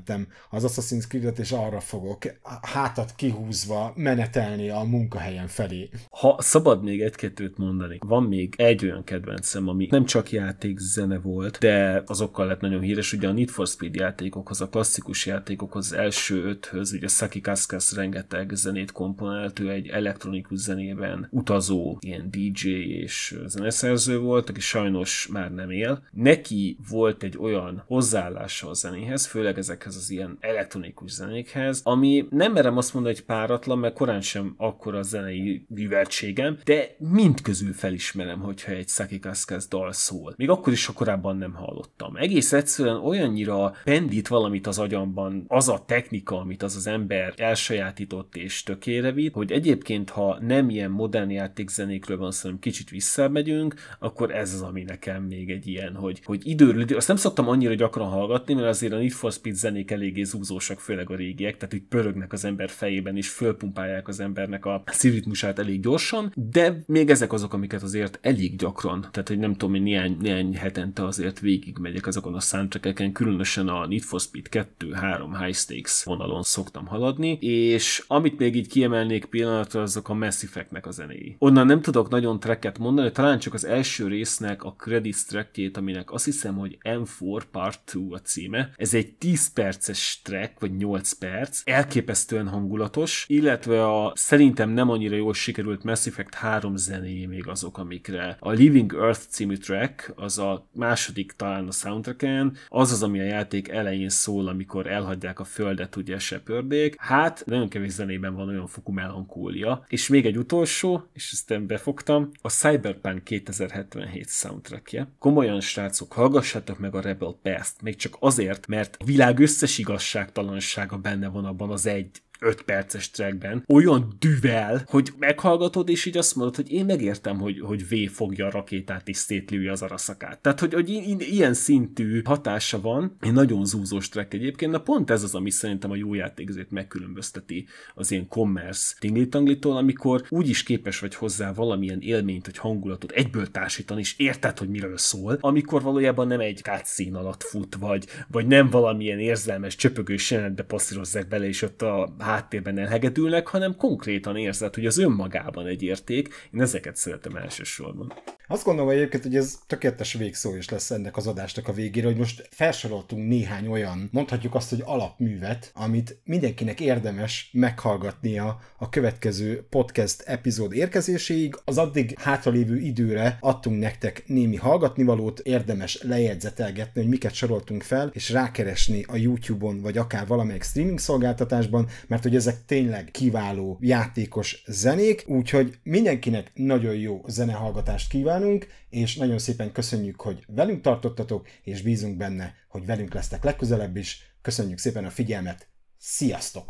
beröffentem 0.06 0.28
az 0.50 0.64
Assassin's 0.68 1.08
Creed-et, 1.08 1.40
és 1.40 1.52
arra 1.52 1.80
fogok 1.80 2.18
hátat 2.62 3.16
kihúzva 3.16 3.94
menetelni 3.96 4.70
a 4.70 4.84
munkahelyen 4.84 5.48
felé. 5.48 5.90
Ha 6.10 6.36
szabad 6.40 6.84
még 6.84 7.02
egy-kettőt 7.02 7.58
mondani, 7.58 7.98
van 8.00 8.24
még 8.24 8.54
egy 8.58 8.84
olyan 8.86 9.04
kedvencem, 9.04 9.68
ami 9.68 9.88
nem 9.92 10.06
csak 10.06 10.32
játék 10.32 10.78
zene 10.78 11.20
volt, 11.20 11.58
de 11.58 12.04
azokkal 12.06 12.46
lett 12.46 12.60
nagyon 12.60 12.82
híres, 12.82 13.14
ugye 13.14 13.28
a 13.28 13.32
Need 13.32 13.50
for 13.50 13.68
Speed 13.68 13.96
játékokhoz, 13.96 14.62
a 14.62 14.70
klasszikus 14.70 15.26
játékokhoz, 15.26 15.92
az 15.92 15.98
első 15.98 16.44
öthöz, 16.44 16.94
ugye 16.94 17.08
Saki 17.08 17.42
Kaskas 17.42 17.94
rengeteg 17.94 18.52
zenét 18.54 18.92
komponált, 18.92 19.60
ő 19.60 19.70
egy 19.70 19.88
elektronikus 19.88 20.60
zenében 20.60 21.28
utazó 21.32 21.98
ilyen 22.00 22.30
DJ 22.32 22.70
és 22.70 23.36
zeneszerző 23.46 24.20
volt, 24.20 24.50
aki 24.50 24.60
sajnos 24.60 25.28
már 25.32 25.54
nem 25.54 25.70
él. 25.70 26.04
Neki 26.12 26.78
volt 26.90 27.24
egy 27.24 27.38
olyan 27.38 27.84
hozzáállása 27.88 28.70
a 28.70 28.74
zenéhez, 28.74 29.26
főleg 29.26 29.58
ezekhez 29.58 29.93
ezekhez 29.94 29.96
az 29.96 30.10
ilyen 30.10 30.38
elektronikus 30.40 31.12
zenékhez, 31.12 31.82
ami 31.84 32.28
nem 32.30 32.52
merem 32.52 32.78
azt 32.78 32.94
mondani, 32.94 33.16
hogy 33.16 33.24
páratlan, 33.24 33.78
mert 33.78 33.94
korán 33.94 34.22
sem 34.22 34.54
akkora 34.58 34.98
a 34.98 35.02
zenei 35.02 35.66
műveltségem, 35.68 36.58
de 36.64 36.96
mind 36.98 37.42
közül 37.42 37.74
felismerem, 37.74 38.40
hogyha 38.40 38.72
egy 38.72 38.88
Saki 38.88 39.20
Kaszkász 39.20 39.68
dal 39.68 39.92
szól. 39.92 40.34
Még 40.38 40.50
akkor 40.50 40.74
is, 40.74 40.86
ha 40.86 40.94
korábban 40.94 41.38
nem 41.38 41.54
hallottam. 41.54 42.16
Egész 42.16 42.54
egyszerűen 42.54 42.96
olyannyira 42.96 43.74
pendít 43.84 44.28
valamit 44.28 44.68
az 44.68 44.80
agyamban 44.80 45.46
az 45.48 45.70
a 45.70 45.84
technika, 45.86 46.40
amit 46.40 46.64
az 46.64 46.76
az 46.76 46.88
ember 46.88 47.34
elsajátított 47.38 48.36
és 48.36 48.64
tökére 48.64 49.12
vitt, 49.12 49.34
hogy 49.34 49.52
egyébként, 49.52 50.10
ha 50.10 50.38
nem 50.42 50.70
ilyen 50.70 50.92
modern 50.92 51.30
játékzenékről 51.30 52.18
van 52.18 52.32
szó, 52.32 52.50
kicsit 52.60 52.90
visszamegyünk, 52.90 53.74
akkor 54.00 54.32
ez 54.32 54.54
az, 54.54 54.62
ami 54.62 54.84
nekem 54.84 55.24
még 55.24 55.50
egy 55.50 55.68
ilyen, 55.68 55.96
hogy, 55.96 56.22
hogy 56.24 56.48
időről 56.48 56.82
idő. 56.82 56.96
Azt 56.96 57.08
nem 57.08 57.18
szoktam 57.18 57.48
annyira 57.48 57.74
gyakran 57.74 58.10
hallgatni, 58.10 58.54
mert 58.54 58.68
azért 58.68 58.94
a 58.94 58.98
Need 58.98 59.12
for 59.12 59.32
Speed 59.32 59.56
zenék 59.56 59.83
eléggé 59.92 60.24
zúzósak, 60.24 60.80
főleg 60.80 61.10
a 61.10 61.16
régiek, 61.16 61.58
tehát 61.58 61.72
hogy 61.72 61.84
pörögnek 61.90 62.34
az 62.34 62.46
ember 62.46 62.70
fejében, 62.70 63.18
és 63.18 63.30
fölpumpálják 63.30 64.08
az 64.08 64.20
embernek 64.20 64.66
a 64.66 64.84
szívritmusát 64.86 65.60
elég 65.60 65.82
gyorsan, 65.82 66.34
de 66.36 66.84
még 66.86 67.10
ezek 67.10 67.34
azok, 67.34 67.54
amiket 67.54 67.82
azért 67.82 68.20
elég 68.22 68.56
gyakran, 68.56 69.08
tehát 69.12 69.28
hogy 69.28 69.40
nem 69.40 69.52
tudom, 69.52 69.72
hogy 69.72 69.82
néhány, 69.84 70.18
néhány 70.20 70.56
hetente 70.58 71.06
azért 71.06 71.40
végigmegyek 71.40 72.08
azokon 72.08 72.36
a 72.36 72.40
soundtrackeken, 72.40 73.12
különösen 73.12 73.68
a 73.68 73.88
Need 73.88 74.02
for 74.02 74.20
Speed 74.20 74.50
2, 74.50 74.92
3 74.92 75.38
High 75.38 75.56
Stakes 75.56 76.04
vonalon 76.04 76.42
szoktam 76.42 76.86
haladni, 76.86 77.38
és 77.42 78.04
amit 78.08 78.40
még 78.40 78.56
így 78.56 78.68
kiemelnék 78.68 79.26
pillanatra, 79.26 79.82
azok 79.82 80.10
a 80.10 80.14
Mass 80.14 80.44
Effect-nek 80.44 80.86
a 80.86 80.92
zenéi. 80.92 81.36
Onnan 81.40 81.66
nem 81.66 81.82
tudok 81.82 82.10
nagyon 82.10 82.40
tracket 82.40 82.78
mondani, 82.78 83.12
talán 83.12 83.40
csak 83.40 83.54
az 83.54 83.66
első 83.66 84.08
résznek 84.08 84.64
a 84.64 84.76
credits 84.78 85.26
trackjét, 85.26 85.78
aminek 85.78 86.12
azt 86.12 86.26
hiszem, 86.26 86.56
hogy 86.56 86.78
M4 86.84 87.42
Part 87.52 87.82
2 87.86 88.08
a 88.10 88.20
címe. 88.20 88.74
Ez 88.78 88.94
egy 88.94 89.14
10 89.14 89.54
perces 89.64 90.22
track, 90.24 90.60
vagy 90.60 90.76
8 90.76 91.12
perc, 91.12 91.62
elképesztően 91.64 92.48
hangulatos, 92.48 93.26
illetve 93.28 93.86
a 93.86 94.12
szerintem 94.16 94.70
nem 94.70 94.90
annyira 94.90 95.16
jól 95.16 95.34
sikerült 95.34 95.84
Mass 95.84 96.06
Effect 96.06 96.34
3 96.34 96.76
zenéi 96.76 97.26
még 97.26 97.48
azok, 97.48 97.78
amikre 97.78 98.38
a 98.40 98.52
Living 98.52 98.94
Earth 98.94 99.22
című 99.30 99.56
track, 99.56 100.14
az 100.16 100.38
a 100.38 100.68
második 100.74 101.32
talán 101.32 101.68
a 101.68 101.72
soundtracken, 101.72 102.58
az 102.68 102.92
az, 102.92 103.04
ami 103.04 103.20
a 103.20 103.24
játék 103.24 103.68
elején 103.68 104.10
szól, 104.10 104.48
amikor 104.48 104.88
elhagyják 104.88 105.40
a 105.40 105.44
földet 105.44 105.96
ugye 105.96 106.20
Shepardék. 106.20 106.96
Hát, 106.98 107.44
nagyon 107.46 107.70
kevés 107.70 107.92
zenében 107.92 108.36
van 108.36 108.48
olyan 108.48 108.68
fokú 108.68 108.92
melankólia. 108.92 109.86
És 109.88 110.08
még 110.08 110.26
egy 110.26 110.38
utolsó, 110.38 111.10
és 111.14 111.32
ezt 111.32 111.66
befogtam, 111.66 112.30
a 112.42 112.50
Cyberpunk 112.50 113.24
2077 113.24 114.30
soundtrackje. 114.30 115.08
Komolyan, 115.20 115.62
srácok, 115.62 116.14
hallgassátok 116.14 116.80
meg 116.80 116.96
a 116.96 117.02
Rebel 117.02 117.38
Past, 117.42 117.82
még 117.82 117.96
csak 117.96 118.16
azért, 118.20 118.68
mert 118.68 118.98
a 119.00 119.06
világ 119.06 119.40
összes 119.54 119.78
igazságtalansága 119.78 120.98
benne 120.98 121.28
van 121.28 121.46
abban 121.46 121.70
az 121.72 121.86
egy 121.86 122.22
5 122.44 122.62
perces 122.62 123.12
trackben 123.12 123.64
olyan 123.68 124.14
düvel, 124.20 124.84
hogy 124.86 125.14
meghallgatod, 125.18 125.90
és 125.90 126.06
így 126.06 126.18
azt 126.18 126.36
mondod, 126.36 126.56
hogy 126.56 126.72
én 126.72 126.86
megértem, 126.86 127.40
hogy, 127.40 127.60
hogy 127.60 127.88
V 127.88 128.12
fogja 128.12 128.46
a 128.46 128.52
rakétát 128.52 129.08
és 129.08 129.18
szétlője 129.18 129.72
az 129.72 129.82
araszakát. 129.82 130.40
Tehát, 130.40 130.60
hogy, 130.60 130.74
hogy 130.74 130.90
ilyen 131.20 131.54
szintű 131.54 132.22
hatása 132.24 132.82
van, 132.82 133.16
egy 133.20 133.34
nagyon 133.34 133.66
zúzós 133.66 134.10
track 134.10 134.34
egyébként, 134.34 134.72
na 134.72 134.80
pont 134.80 135.10
ez 135.10 135.24
az, 135.24 135.36
ami 135.36 135.50
szerintem 135.50 135.92
a 135.92 135.96
jó 135.96 136.14
játékzőt 136.14 136.72
megkülönbözteti 136.72 137.68
az 137.96 138.12
ilyen 138.12 138.28
commerce 138.28 138.96
tinglitanglitól, 139.00 139.78
amikor 139.78 140.26
úgy 140.30 140.50
is 140.50 140.64
képes 140.64 141.00
vagy 141.00 141.16
hozzá 141.16 141.54
valamilyen 141.54 142.02
élményt, 142.02 142.46
vagy 142.46 142.58
hangulatot 142.58 143.12
egyből 143.12 143.52
társítani, 143.52 144.00
és 144.00 144.18
érted, 144.18 144.58
hogy 144.58 144.70
miről 144.70 144.98
szól, 144.98 145.38
amikor 145.40 145.82
valójában 145.82 146.28
nem 146.28 146.40
egy 146.40 146.62
cutscene 146.64 147.18
alatt 147.18 147.44
fut, 147.44 147.76
vagy, 147.76 148.06
vagy 148.28 148.48
nem 148.48 148.70
valamilyen 148.70 149.20
érzelmes, 149.20 149.76
csöpögős 149.76 150.32
jelenetbe 150.32 150.64
passzírozzák 150.64 151.28
bele, 151.28 151.48
és 151.48 151.62
ott 151.62 151.82
a 151.82 152.14
háttérben 152.34 152.78
elhegedülnek, 152.78 153.48
hanem 153.48 153.76
konkrétan 153.76 154.38
érzed, 154.38 154.76
hogy 154.76 154.86
az 154.86 154.98
önmagában 154.98 155.68
egy 155.68 155.84
érték. 155.84 156.50
Én 156.54 156.62
ezeket 156.62 156.96
szeretem 156.96 157.36
elsősorban. 157.36 158.14
Azt 158.48 158.64
gondolom 158.64 158.90
egyébként, 158.90 159.24
hogy 159.24 159.36
ez 159.36 159.60
tökéletes 159.68 160.14
végszó 160.14 160.56
is 160.56 160.70
lesz 160.70 160.92
ennek 160.92 161.18
az 161.18 161.28
adásnak 161.28 161.68
a 161.68 161.74
végére, 161.74 162.08
hogy 162.08 162.18
most 162.18 162.48
felsoroltunk 162.52 163.28
néhány 163.28 163.68
olyan, 163.68 164.10
mondhatjuk 164.12 164.56
azt, 164.56 164.70
hogy 164.70 164.82
alapművet, 164.86 165.72
amit 165.76 166.18
mindenkinek 166.24 166.80
érdemes 166.80 167.50
meghallgatnia 167.54 168.60
a 168.78 168.90
következő 168.90 169.66
podcast 169.70 170.22
epizód 170.22 170.74
érkezéséig. 170.74 171.56
Az 171.66 171.78
addig 171.78 172.20
hátralévő 172.20 172.78
időre 172.78 173.38
adtunk 173.40 173.80
nektek 173.80 174.24
némi 174.26 174.56
hallgatnivalót, 174.56 175.40
érdemes 175.40 176.02
lejegyzetelgetni, 176.02 177.02
hogy 177.02 177.10
miket 177.10 177.34
soroltunk 177.34 177.82
fel, 177.84 178.12
és 178.14 178.30
rákeresni 178.30 179.06
a 179.08 179.16
YouTube-on, 179.16 179.82
vagy 179.82 179.98
akár 179.98 180.28
valamelyik 180.28 180.64
streaming 180.64 181.00
szolgáltatásban, 181.00 181.88
mert 182.24 182.36
hogy 182.36 182.48
ezek 182.48 182.66
tényleg 182.66 183.12
kiváló 183.12 183.78
játékos 183.82 184.64
zenék, 184.68 185.24
úgyhogy 185.28 185.80
mindenkinek 185.84 186.52
nagyon 186.54 186.96
jó 186.96 187.22
zenehallgatást 187.28 188.10
kívánunk, 188.10 188.68
és 188.90 189.16
nagyon 189.16 189.40
szépen 189.40 189.72
köszönjük, 189.72 190.22
hogy 190.22 190.44
velünk 190.48 190.82
tartottatok, 190.82 191.48
és 191.64 191.82
bízunk 191.82 192.18
benne, 192.18 192.54
hogy 192.68 192.86
velünk 192.86 193.14
lesztek 193.14 193.44
legközelebb 193.44 193.98
is. 193.98 194.36
Köszönjük 194.42 194.78
szépen 194.78 195.06
a 195.06 195.10
figyelmet, 195.10 195.68
sziasztok! 195.98 196.68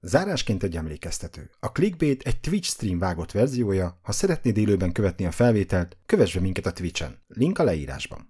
Zárásként 0.00 0.62
egy 0.62 0.76
emlékeztető. 0.76 1.50
A 1.58 1.72
Clickbait 1.72 2.22
egy 2.22 2.40
Twitch 2.40 2.68
stream 2.68 2.98
vágott 2.98 3.30
verziója, 3.30 3.98
ha 4.02 4.12
szeretnéd 4.12 4.56
élőben 4.56 4.92
követni 4.92 5.24
a 5.24 5.30
felvételt, 5.30 5.96
kövess 6.06 6.34
be 6.34 6.40
minket 6.40 6.66
a 6.66 6.72
Twitchen. 6.72 7.22
Link 7.26 7.58
a 7.58 7.64
leírásban. 7.64 8.29